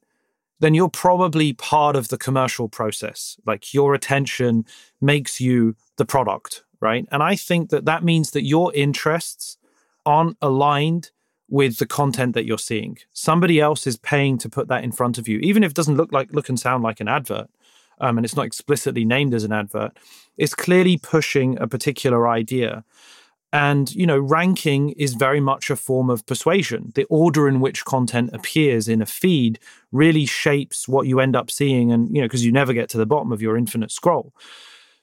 then 0.59 0.73
you're 0.73 0.89
probably 0.89 1.53
part 1.53 1.95
of 1.95 2.09
the 2.09 2.17
commercial 2.17 2.67
process. 2.67 3.37
Like 3.45 3.73
your 3.73 3.93
attention 3.93 4.65
makes 4.99 5.39
you 5.39 5.75
the 5.97 6.05
product, 6.05 6.63
right? 6.81 7.07
And 7.11 7.23
I 7.23 7.35
think 7.35 7.69
that 7.69 7.85
that 7.85 8.03
means 8.03 8.31
that 8.31 8.43
your 8.45 8.73
interests 8.73 9.57
aren't 10.05 10.37
aligned 10.41 11.11
with 11.49 11.77
the 11.77 11.85
content 11.85 12.33
that 12.33 12.45
you're 12.45 12.57
seeing. 12.57 12.97
Somebody 13.13 13.59
else 13.59 13.87
is 13.87 13.97
paying 13.97 14.37
to 14.39 14.49
put 14.49 14.67
that 14.67 14.83
in 14.83 14.91
front 14.91 15.17
of 15.17 15.27
you, 15.27 15.39
even 15.39 15.63
if 15.63 15.71
it 15.71 15.75
doesn't 15.75 15.97
look 15.97 16.11
like 16.11 16.31
look 16.33 16.49
and 16.49 16.59
sound 16.59 16.83
like 16.83 16.99
an 16.99 17.07
advert. 17.07 17.49
Um, 18.01 18.17
and 18.17 18.25
it's 18.25 18.35
not 18.35 18.45
explicitly 18.45 19.03
named 19.03 19.33
as 19.33 19.43
an 19.43 19.51
advert, 19.51 19.97
it's 20.37 20.55
clearly 20.55 20.97
pushing 20.97 21.59
a 21.59 21.67
particular 21.67 22.27
idea. 22.27 22.85
And, 23.51 23.93
you 23.93 24.05
know, 24.05 24.19
ranking 24.19 24.91
is 24.91 25.15
very 25.15 25.39
much 25.39 25.69
a 25.69 25.75
form 25.75 26.09
of 26.09 26.25
persuasion. 26.25 26.91
The 26.93 27.05
order 27.05 27.47
in 27.47 27.59
which 27.59 27.83
content 27.83 28.29
appears 28.31 28.87
in 28.87 29.01
a 29.01 29.07
feed 29.07 29.59
really 29.91 30.25
shapes 30.27 30.87
what 30.87 31.07
you 31.07 31.19
end 31.19 31.35
up 31.35 31.49
seeing. 31.49 31.91
And, 31.91 32.15
you 32.15 32.21
know, 32.21 32.27
because 32.27 32.45
you 32.45 32.51
never 32.51 32.73
get 32.73 32.89
to 32.89 32.97
the 32.97 33.07
bottom 33.07 33.31
of 33.31 33.41
your 33.41 33.57
infinite 33.57 33.91
scroll. 33.91 34.33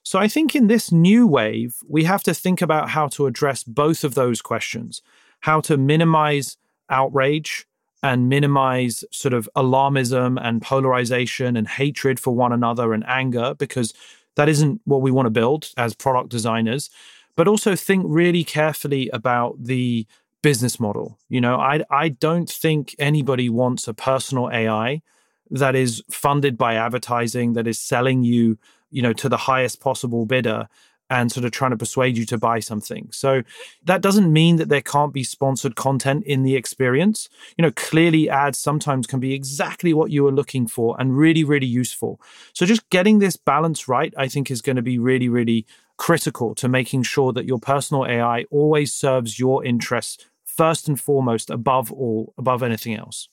So 0.05 0.20
I 0.20 0.28
think 0.28 0.55
in 0.55 0.68
this 0.68 0.92
new 0.92 1.26
wave, 1.26 1.78
we 1.88 2.05
have 2.05 2.22
to 2.22 2.32
think 2.32 2.62
about 2.62 2.90
how 2.90 3.09
to 3.09 3.26
address 3.26 3.64
both 3.64 4.05
of 4.05 4.14
those 4.14 4.40
questions 4.40 5.03
how 5.41 5.61
to 5.62 5.76
minimize 5.76 6.57
outrage 6.91 7.66
and 8.03 8.28
minimize 8.28 9.05
sort 9.11 9.34
of 9.34 9.49
alarmism 9.57 10.39
and 10.43 10.62
polarization 10.62 11.57
and 11.57 11.66
hatred 11.66 12.20
for 12.20 12.34
one 12.34 12.53
another 12.53 12.93
and 12.93 13.05
anger 13.07 13.55
because 13.55 13.93
that 14.37 14.49
isn't 14.49 14.80
what 14.84 15.01
we 15.01 15.11
want 15.11 15.26
to 15.26 15.30
build 15.30 15.70
as 15.76 15.95
product 15.95 16.28
designers. 16.28 16.91
But 17.37 17.49
also 17.49 17.74
think 17.74 18.05
really 18.07 18.45
carefully 18.45 19.09
about 19.12 19.57
the 19.62 20.07
business 20.43 20.78
model. 20.78 21.18
You 21.28 21.41
know 21.41 21.57
i 21.57 21.82
i 21.91 22.09
don't 22.09 22.49
think 22.49 22.95
anybody 22.99 23.49
wants 23.49 23.89
a 23.89 23.95
personal 23.95 24.49
ai 24.53 25.03
that 25.51 25.74
is 25.74 26.03
funded 26.11 26.57
by 26.57 26.74
advertising 26.74 27.55
that 27.55 27.66
is 27.66 27.78
selling 27.78 28.22
you 28.22 28.59
you 28.91 29.03
know 29.03 29.12
to 29.12 29.28
the 29.28 29.37
highest 29.37 29.80
possible 29.80 30.24
bidder 30.24 30.68
and 31.11 31.30
sort 31.30 31.44
of 31.44 31.52
trying 31.52 31.70
to 31.70 31.76
persuade 31.76 32.16
you 32.16 32.24
to 32.26 32.38
buy 32.38 32.59
something. 32.59 33.09
So 33.12 33.42
that 33.84 34.00
doesn't 34.00 34.32
mean 34.32 34.57
that 34.57 34.68
there 34.68 34.80
can't 34.80 35.12
be 35.12 35.22
sponsored 35.22 35.76
content 35.76 36.24
in 36.24 36.42
the 36.42 36.57
experience. 36.57 37.28
You 37.57 37.62
know, 37.62 37.70
clearly 37.70 38.28
ads 38.28 38.59
sometimes 38.59 39.07
can 39.07 39.20
be 39.20 39.32
exactly 39.32 39.94
what 39.94 40.11
you 40.11 40.26
are 40.26 40.32
looking 40.32 40.66
for 40.66 40.96
and 40.98 41.16
really, 41.16 41.44
really 41.44 41.66
useful. 41.66 42.20
So 42.52 42.66
just 42.66 42.88
getting 42.90 43.18
this 43.18 43.36
balance 43.36 43.88
right, 43.88 44.12
I 44.16 44.28
think, 44.28 44.50
is 44.50 44.62
going 44.62 44.76
to 44.76 44.82
be 44.82 44.98
really, 44.98 45.28
really 45.28 45.66
critical 45.96 46.54
to 46.57 46.68
making 46.68 47.02
sure 47.02 47.32
that 47.32 47.46
your 47.46 47.59
personal 47.59 48.07
AI 48.07 48.44
always 48.50 48.92
serves 48.92 49.38
your 49.38 49.64
interests 49.64 50.26
first 50.44 50.88
and 50.88 50.98
foremost, 50.98 51.50
above 51.50 51.92
all, 51.92 52.32
above 52.38 52.62
anything 52.62 52.94
else. 52.94 53.28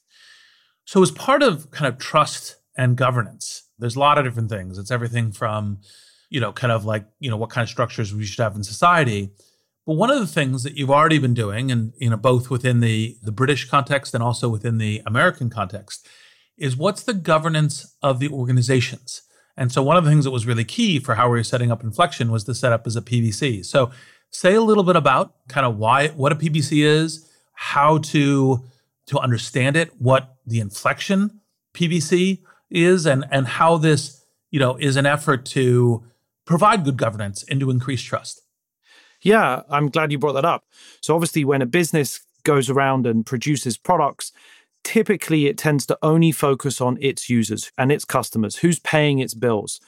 So, 0.85 1.01
as 1.01 1.11
part 1.11 1.41
of 1.41 1.71
kind 1.71 1.91
of 1.91 1.99
trust 1.99 2.57
and 2.77 2.97
governance, 2.97 3.63
there's 3.79 3.95
a 3.95 3.99
lot 3.99 4.17
of 4.17 4.25
different 4.25 4.49
things. 4.49 4.77
It's 4.77 4.91
everything 4.91 5.31
from 5.31 5.79
you 6.33 6.39
know, 6.39 6.51
kind 6.51 6.73
of 6.73 6.83
like, 6.83 7.05
you 7.19 7.29
know, 7.29 7.37
what 7.37 7.51
kind 7.51 7.63
of 7.63 7.69
structures 7.69 8.13
we 8.13 8.25
should 8.25 8.41
have 8.41 8.55
in 8.55 8.63
society. 8.63 9.29
But 9.85 9.97
one 9.97 10.09
of 10.09 10.19
the 10.19 10.25
things 10.25 10.63
that 10.63 10.75
you've 10.75 10.89
already 10.89 11.19
been 11.19 11.35
doing, 11.35 11.71
and 11.71 11.93
you 11.97 12.09
know, 12.09 12.17
both 12.17 12.49
within 12.49 12.79
the 12.79 13.15
the 13.21 13.31
British 13.31 13.69
context 13.69 14.15
and 14.15 14.23
also 14.23 14.49
within 14.49 14.79
the 14.79 15.03
American 15.05 15.51
context, 15.51 16.07
is 16.57 16.75
what's 16.75 17.03
the 17.03 17.13
governance 17.13 17.95
of 18.01 18.19
the 18.19 18.29
organizations. 18.29 19.21
And 19.55 19.71
so 19.71 19.83
one 19.83 19.95
of 19.95 20.03
the 20.03 20.09
things 20.09 20.25
that 20.25 20.31
was 20.31 20.47
really 20.47 20.63
key 20.63 20.97
for 20.97 21.13
how 21.13 21.29
we 21.29 21.37
were 21.37 21.43
setting 21.43 21.71
up 21.71 21.83
Inflection 21.83 22.31
was 22.31 22.45
the 22.45 22.55
setup 22.55 22.87
as 22.87 22.95
a 22.95 23.01
PBC. 23.01 23.63
So 23.63 23.91
say 24.31 24.55
a 24.55 24.61
little 24.61 24.83
bit 24.83 24.95
about 24.95 25.35
kind 25.47 25.67
of 25.67 25.77
why 25.77 26.07
what 26.07 26.31
a 26.31 26.35
PBC 26.35 26.83
is, 26.83 27.29
how 27.53 27.99
to 27.99 28.63
to 29.05 29.19
understand 29.19 29.77
it, 29.77 29.91
what 29.99 30.37
the 30.47 30.59
inflection 30.59 31.41
PBC 31.75 32.39
is, 32.71 33.05
and 33.05 33.23
and 33.29 33.45
how 33.45 33.77
this 33.77 34.25
you 34.49 34.59
know 34.59 34.77
is 34.77 34.95
an 34.95 35.05
effort 35.05 35.45
to 35.45 36.03
provide 36.45 36.83
good 36.83 36.97
governance 36.97 37.43
and 37.49 37.59
to 37.59 37.69
increase 37.69 38.01
trust? 38.01 38.41
Yeah, 39.21 39.61
I'm 39.69 39.89
glad 39.89 40.11
you 40.11 40.19
brought 40.19 40.33
that 40.33 40.45
up. 40.45 40.65
So, 41.01 41.15
obviously, 41.15 41.45
when 41.45 41.61
a 41.61 41.65
business 41.65 42.25
goes 42.43 42.69
around 42.69 43.07
and 43.07 43.25
produces 43.25 43.77
products, 43.77 44.33
typically 44.83 45.47
it 45.47 45.57
tends 45.57 45.85
to 45.85 45.97
only 46.01 46.31
focus 46.31 46.81
on 46.81 46.97
its 47.01 47.29
users 47.29 47.71
and 47.77 47.91
its 47.91 48.05
customers, 48.05 48.57
who's 48.57 48.79
paying 48.79 49.19
its 49.19 49.33
bills. 49.33 49.79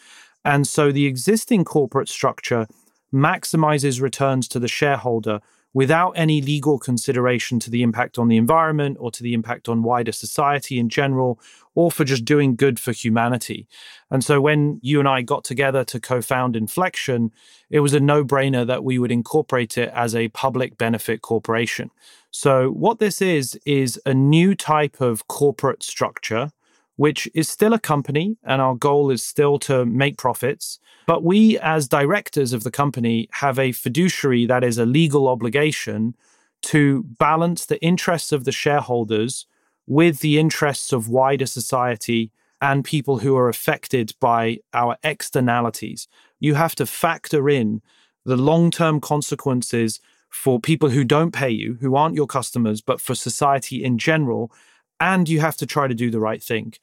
And 0.44 0.68
so 0.68 0.92
the 0.92 1.06
existing 1.06 1.66
corporate 1.66 2.08
structure 2.08 2.68
maximizes 3.14 4.02
returns 4.02 4.48
to 4.50 4.60
the 4.60 4.68
shareholder 4.68 5.40
without 5.76 6.12
any 6.12 6.42
legal 6.42 6.80
consideration 6.80 7.60
to 7.60 7.70
the 7.70 7.84
impact 7.84 8.18
on 8.18 8.30
the 8.30 8.38
environment 8.38 8.96
or 8.98 9.12
to 9.12 9.22
the 9.22 9.34
impact 9.34 9.68
on 9.68 9.84
wider 9.84 10.14
society 10.14 10.80
in 10.80 10.88
general, 10.88 11.38
or 11.76 11.92
for 11.92 12.06
just 12.06 12.24
doing 12.24 12.56
good 12.56 12.80
for 12.80 12.94
humanity. 12.94 13.68
And 14.10 14.24
so 14.24 14.40
when 14.40 14.80
you 14.82 15.00
and 15.00 15.08
I 15.08 15.22
got 15.22 15.44
together 15.44 15.84
to 15.84 16.00
co 16.00 16.22
found 16.22 16.56
Inflection, 16.56 17.34
it 17.70 17.82
was 17.82 17.94
a 17.94 18.00
no 18.00 18.24
brainer 18.24 18.66
that 18.66 18.86
we 18.86 18.98
would 18.98 19.12
incorporate 19.12 19.78
it 19.78 19.92
as 19.94 20.16
a 20.16 20.30
public 20.30 20.78
benefit 20.78 21.22
corporation. 21.22 21.92
So, 22.32 22.70
what 22.70 23.00
this 23.00 23.22
is, 23.22 23.60
is 23.66 24.00
a 24.06 24.14
new 24.14 24.56
type 24.56 25.02
of 25.02 25.28
corporate 25.28 25.84
structure 25.84 26.52
which 26.96 27.30
is 27.34 27.50
still 27.50 27.74
a 27.74 27.80
company 27.80 28.38
and 28.44 28.62
our 28.62 28.76
goal 28.76 29.12
is 29.12 29.24
still 29.24 29.60
to 29.60 29.86
make 29.86 30.18
profits. 30.18 30.80
But 31.08 31.24
we, 31.24 31.60
as 31.60 31.88
directors 31.88 32.54
of 32.54 32.64
the 32.64 32.72
company, 32.72 33.28
have 33.34 33.60
a 33.60 33.74
fiduciary 33.74 34.46
that 34.46 34.64
is 34.64 34.78
a 34.78 34.86
legal 34.86 35.28
obligation 35.28 36.16
to 36.64 37.04
balance 37.04 37.66
the 37.66 37.82
interests 37.84 38.32
of 38.32 38.46
the 38.46 38.52
shareholders 38.52 39.46
with 39.88 40.20
the 40.20 40.40
interests 40.40 40.92
of 40.92 41.10
wider 41.10 41.46
society 41.46 42.32
and 42.62 42.84
people 42.84 43.20
who 43.20 43.36
are 43.38 43.50
affected 43.50 44.14
by 44.20 44.58
our 44.74 44.98
externalities. 45.04 46.08
You 46.40 46.56
have 46.56 46.76
to 46.76 46.86
factor 46.86 47.50
in 47.50 47.82
the 48.26 48.38
long 48.38 48.72
term 48.72 49.00
consequences 49.00 50.00
for 50.30 50.60
people 50.60 50.90
who 50.90 51.04
don't 51.04 51.32
pay 51.32 51.50
you, 51.50 51.78
who 51.82 51.96
aren't 51.96 52.16
your 52.16 52.28
customers, 52.28 52.82
but 52.82 53.00
for 53.00 53.16
society 53.16 53.84
in 53.84 53.98
general 53.98 54.52
and 55.00 55.28
you 55.28 55.40
have 55.40 55.58
to 55.58 55.66
try 55.66 55.88
to 55.88 55.94
do 55.94 56.10
the 56.10 56.20
right 56.20 56.42
thing. 56.42 56.74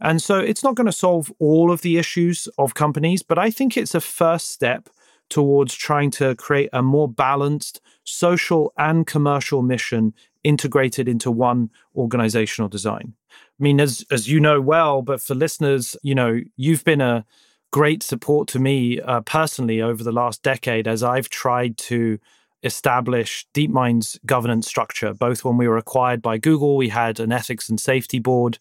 And 0.00 0.22
so 0.22 0.38
it's 0.38 0.64
not 0.64 0.74
going 0.74 0.86
to 0.86 0.92
solve 0.92 1.32
all 1.38 1.70
of 1.70 1.82
the 1.82 1.98
issues 1.98 2.48
of 2.58 2.74
companies, 2.74 3.22
but 3.22 3.38
I 3.38 3.50
think 3.50 3.76
it's 3.76 3.94
a 3.94 4.00
first 4.00 4.50
step 4.50 4.88
towards 5.28 5.74
trying 5.74 6.10
to 6.10 6.34
create 6.34 6.68
a 6.72 6.82
more 6.82 7.08
balanced 7.08 7.80
social 8.04 8.72
and 8.76 9.06
commercial 9.06 9.62
mission 9.62 10.12
integrated 10.42 11.08
into 11.08 11.30
one 11.30 11.70
organizational 11.94 12.68
design. 12.68 13.14
I 13.30 13.62
mean, 13.62 13.80
as 13.80 14.04
as 14.10 14.28
you 14.28 14.40
know 14.40 14.60
well, 14.60 15.02
but 15.02 15.20
for 15.20 15.34
listeners, 15.34 15.96
you 16.02 16.14
know, 16.14 16.40
you've 16.56 16.84
been 16.84 17.00
a 17.00 17.24
great 17.70 18.02
support 18.02 18.48
to 18.48 18.58
me 18.58 19.00
uh, 19.00 19.20
personally 19.20 19.80
over 19.80 20.02
the 20.02 20.12
last 20.12 20.42
decade 20.42 20.88
as 20.88 21.02
I've 21.02 21.28
tried 21.28 21.76
to 21.78 22.18
establish 22.62 23.46
DeepMind's 23.54 24.18
governance 24.26 24.66
structure. 24.66 25.14
Both 25.14 25.44
when 25.44 25.56
we 25.56 25.68
were 25.68 25.78
acquired 25.78 26.22
by 26.22 26.38
Google, 26.38 26.76
we 26.76 26.88
had 26.88 27.20
an 27.20 27.32
ethics 27.32 27.68
and 27.68 27.80
safety 27.80 28.18
board, 28.18 28.58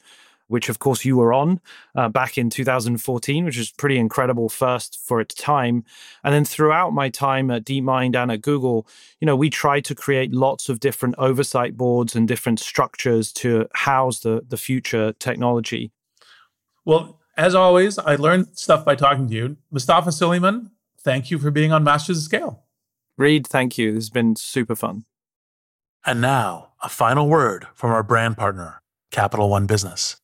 which 0.47 0.69
of 0.69 0.79
course 0.79 1.05
you 1.05 1.17
were 1.17 1.33
on 1.33 1.59
uh, 1.95 2.09
back 2.09 2.37
in 2.37 2.49
2014, 2.49 3.45
which 3.45 3.57
is 3.57 3.71
pretty 3.71 3.97
incredible 3.97 4.49
first 4.49 4.99
for 4.99 5.21
its 5.21 5.35
time. 5.35 5.83
And 6.23 6.33
then 6.33 6.45
throughout 6.45 6.93
my 6.93 7.09
time 7.09 7.51
at 7.51 7.65
DeepMind 7.65 8.15
and 8.15 8.31
at 8.31 8.41
Google, 8.41 8.87
you 9.19 9.25
know, 9.25 9.35
we 9.35 9.49
tried 9.49 9.85
to 9.85 9.95
create 9.95 10.33
lots 10.33 10.69
of 10.69 10.79
different 10.79 11.15
oversight 11.17 11.77
boards 11.77 12.15
and 12.15 12.27
different 12.27 12.59
structures 12.59 13.31
to 13.33 13.67
house 13.73 14.19
the, 14.19 14.43
the 14.47 14.57
future 14.57 15.13
technology. 15.13 15.91
Well, 16.85 17.19
as 17.37 17.55
always, 17.55 17.97
I 17.97 18.15
learned 18.15 18.57
stuff 18.57 18.83
by 18.83 18.95
talking 18.95 19.27
to 19.29 19.33
you. 19.33 19.57
Mustafa 19.71 20.09
Suleyman, 20.11 20.71
thank 20.99 21.31
you 21.31 21.37
for 21.39 21.51
being 21.51 21.71
on 21.71 21.83
Masters 21.83 22.17
of 22.17 22.23
Scale. 22.23 22.63
Reid, 23.19 23.45
thank 23.45 23.77
you. 23.77 23.91
This 23.91 24.05
has 24.05 24.09
been 24.09 24.37
super 24.37 24.77
fun. 24.77 25.03
And 26.05 26.21
now, 26.21 26.69
a 26.81 26.87
final 26.87 27.27
word 27.27 27.67
from 27.73 27.91
our 27.91 28.01
brand 28.01 28.37
partner, 28.37 28.81
Capital 29.11 29.49
One 29.49 29.65
Business. 29.65 30.15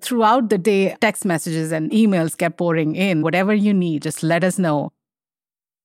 Throughout 0.00 0.50
the 0.50 0.58
day, 0.58 0.96
text 1.00 1.24
messages 1.24 1.72
and 1.72 1.90
emails 1.90 2.38
kept 2.38 2.58
pouring 2.58 2.94
in. 2.94 3.22
Whatever 3.22 3.52
you 3.52 3.74
need, 3.74 4.02
just 4.02 4.22
let 4.22 4.44
us 4.44 4.56
know. 4.56 4.92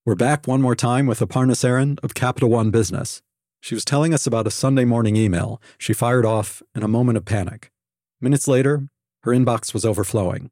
We're 0.06 0.14
back 0.14 0.46
one 0.46 0.62
more 0.62 0.76
time 0.76 1.08
with 1.08 1.20
Aparna 1.20 1.54
Saran 1.56 1.98
of 2.04 2.14
Capital 2.14 2.52
One 2.52 2.70
Business. 2.70 3.24
She 3.62 3.74
was 3.74 3.84
telling 3.84 4.14
us 4.14 4.28
about 4.28 4.46
a 4.46 4.52
Sunday 4.52 4.86
morning 4.86 5.16
email 5.16 5.60
she 5.80 5.94
fired 5.94 6.24
off 6.26 6.62
in 6.76 6.84
a 6.84 6.88
moment 6.88 7.18
of 7.18 7.26
panic. 7.26 7.72
Minutes 8.22 8.48
later, 8.48 8.90
her 9.24 9.32
inbox 9.32 9.74
was 9.74 9.86
overflowing. 9.86 10.52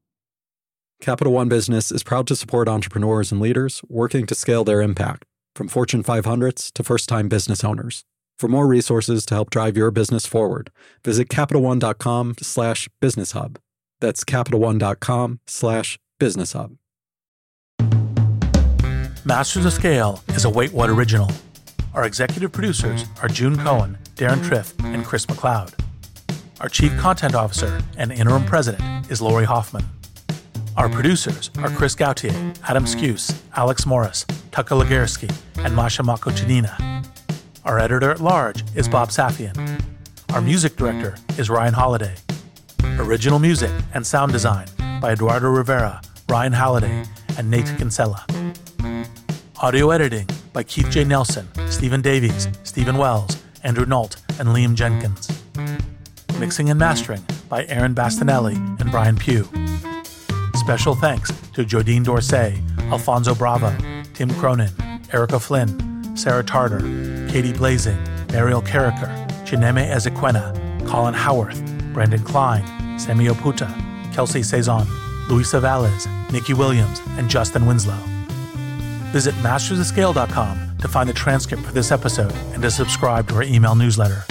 Capital 1.01 1.33
One 1.33 1.49
Business 1.49 1.91
is 1.91 2.03
proud 2.03 2.27
to 2.27 2.35
support 2.35 2.67
entrepreneurs 2.67 3.31
and 3.31 3.41
leaders 3.41 3.81
working 3.89 4.27
to 4.27 4.35
scale 4.35 4.63
their 4.63 4.83
impact, 4.83 5.25
from 5.55 5.67
Fortune 5.67 6.03
500s 6.03 6.71
to 6.73 6.83
first 6.83 7.09
time 7.09 7.27
business 7.27 7.63
owners. 7.63 8.05
For 8.37 8.47
more 8.47 8.67
resources 8.67 9.25
to 9.25 9.33
help 9.33 9.49
drive 9.49 9.75
your 9.75 9.89
business 9.89 10.27
forward, 10.27 10.69
visit 11.03 11.27
CapitalOne.com 11.29 12.35
slash 12.43 12.87
business 12.99 13.31
hub. 13.31 13.57
That's 13.99 14.23
CapitalOne.com 14.23 15.39
slash 15.47 15.97
business 16.19 16.53
hub. 16.53 16.77
Masters 19.25 19.65
of 19.65 19.73
Scale 19.73 20.23
is 20.29 20.45
a 20.45 20.51
Wait 20.51 20.71
What 20.71 20.91
original. 20.91 21.31
Our 21.95 22.05
executive 22.05 22.51
producers 22.51 23.05
are 23.23 23.27
June 23.27 23.57
Cohen, 23.57 23.97
Deron 24.15 24.43
Triff, 24.43 24.73
and 24.85 25.03
Chris 25.03 25.25
McLeod. 25.25 25.73
Our 26.59 26.69
chief 26.69 26.95
content 26.99 27.33
officer 27.33 27.81
and 27.97 28.11
interim 28.11 28.45
president 28.45 29.09
is 29.09 29.19
Lori 29.19 29.45
Hoffman. 29.45 29.83
Our 30.77 30.87
mm. 30.87 30.93
producers 30.93 31.49
are 31.57 31.69
mm. 31.69 31.75
Chris 31.75 31.95
Gautier, 31.95 32.31
Adam 32.67 32.85
mm. 32.85 32.95
Skuse, 32.95 33.37
Alex 33.55 33.85
Morris, 33.85 34.25
Tucker 34.51 34.75
Legarski, 34.75 35.29
and 35.57 35.75
Masha 35.75 36.01
Makochinina. 36.01 37.05
Our 37.65 37.77
editor 37.77 38.09
at 38.09 38.21
large 38.21 38.63
is 38.75 38.87
Bob 38.87 39.09
Safian. 39.09 39.81
Our 40.33 40.41
music 40.41 40.77
director 40.77 41.15
is 41.37 41.49
Ryan 41.49 41.73
Holiday. 41.73 42.15
Original 42.97 43.39
music 43.39 43.71
and 43.93 44.05
sound 44.05 44.31
design 44.31 44.67
by 45.01 45.11
Eduardo 45.11 45.49
Rivera, 45.49 46.01
Ryan 46.29 46.53
Halliday, 46.53 47.05
and 47.37 47.51
Nate 47.51 47.71
Kinsella. 47.77 48.25
Audio 49.61 49.91
editing 49.91 50.27
by 50.53 50.63
Keith 50.63 50.89
J. 50.89 51.03
Nelson, 51.03 51.47
Stephen 51.69 52.01
Davies, 52.01 52.47
Stephen 52.63 52.97
Wells, 52.97 53.43
Andrew 53.63 53.85
Nault, 53.85 54.21
and 54.39 54.49
Liam 54.49 54.75
Jenkins. 54.75 55.29
Mixing 56.39 56.69
and 56.69 56.79
mastering 56.79 57.23
by 57.49 57.65
Aaron 57.65 57.93
Bastinelli 57.93 58.55
and 58.79 58.89
Brian 58.89 59.17
Pugh. 59.17 59.47
Special 60.61 60.93
thanks 60.93 61.31
to 61.53 61.65
Jodine 61.65 62.03
Dorsey, 62.03 62.61
Alfonso 62.91 63.33
Bravo, 63.33 63.75
Tim 64.13 64.29
Cronin, 64.35 64.69
Erica 65.11 65.39
Flynn, 65.39 66.15
Sarah 66.15 66.43
Tarter, 66.43 66.81
Katie 67.27 67.51
Blazing, 67.51 67.97
Mariel 68.31 68.61
Carricker, 68.61 69.09
Chineme 69.43 69.83
Ezequena, 69.83 70.87
Colin 70.87 71.15
Howarth, 71.15 71.59
Brandon 71.93 72.21
Klein, 72.23 72.63
Sammy 72.99 73.25
Oputa, 73.25 73.73
Kelsey 74.13 74.43
Cezanne, 74.43 74.85
Luisa 75.27 75.59
Valles, 75.59 76.07
Nikki 76.31 76.53
Williams, 76.53 77.01
and 77.17 77.27
Justin 77.27 77.65
Winslow. 77.65 77.97
Visit 79.11 79.33
mastersofscale.com 79.41 80.77
to 80.77 80.87
find 80.87 81.09
the 81.09 81.13
transcript 81.13 81.63
for 81.63 81.71
this 81.71 81.91
episode 81.91 82.33
and 82.53 82.61
to 82.61 82.69
subscribe 82.69 83.27
to 83.29 83.35
our 83.35 83.43
email 83.43 83.73
newsletter. 83.73 84.23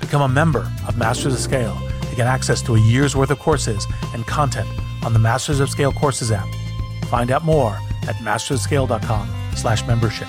Become 0.00 0.22
a 0.22 0.28
member 0.28 0.70
of 0.86 0.96
Masters 0.96 1.34
of 1.34 1.40
Scale 1.40 1.76
to 2.02 2.14
get 2.14 2.28
access 2.28 2.62
to 2.62 2.76
a 2.76 2.80
year's 2.80 3.16
worth 3.16 3.32
of 3.32 3.40
courses 3.40 3.84
and 4.14 4.24
content 4.28 4.68
on 5.04 5.12
the 5.12 5.18
Masters 5.18 5.60
of 5.60 5.68
Scale 5.70 5.92
Courses 5.92 6.32
app. 6.32 6.48
Find 7.06 7.30
out 7.30 7.44
more 7.44 7.78
at 8.08 8.16
mastersofscale.com 8.16 9.28
slash 9.54 9.86
membership. 9.86 10.28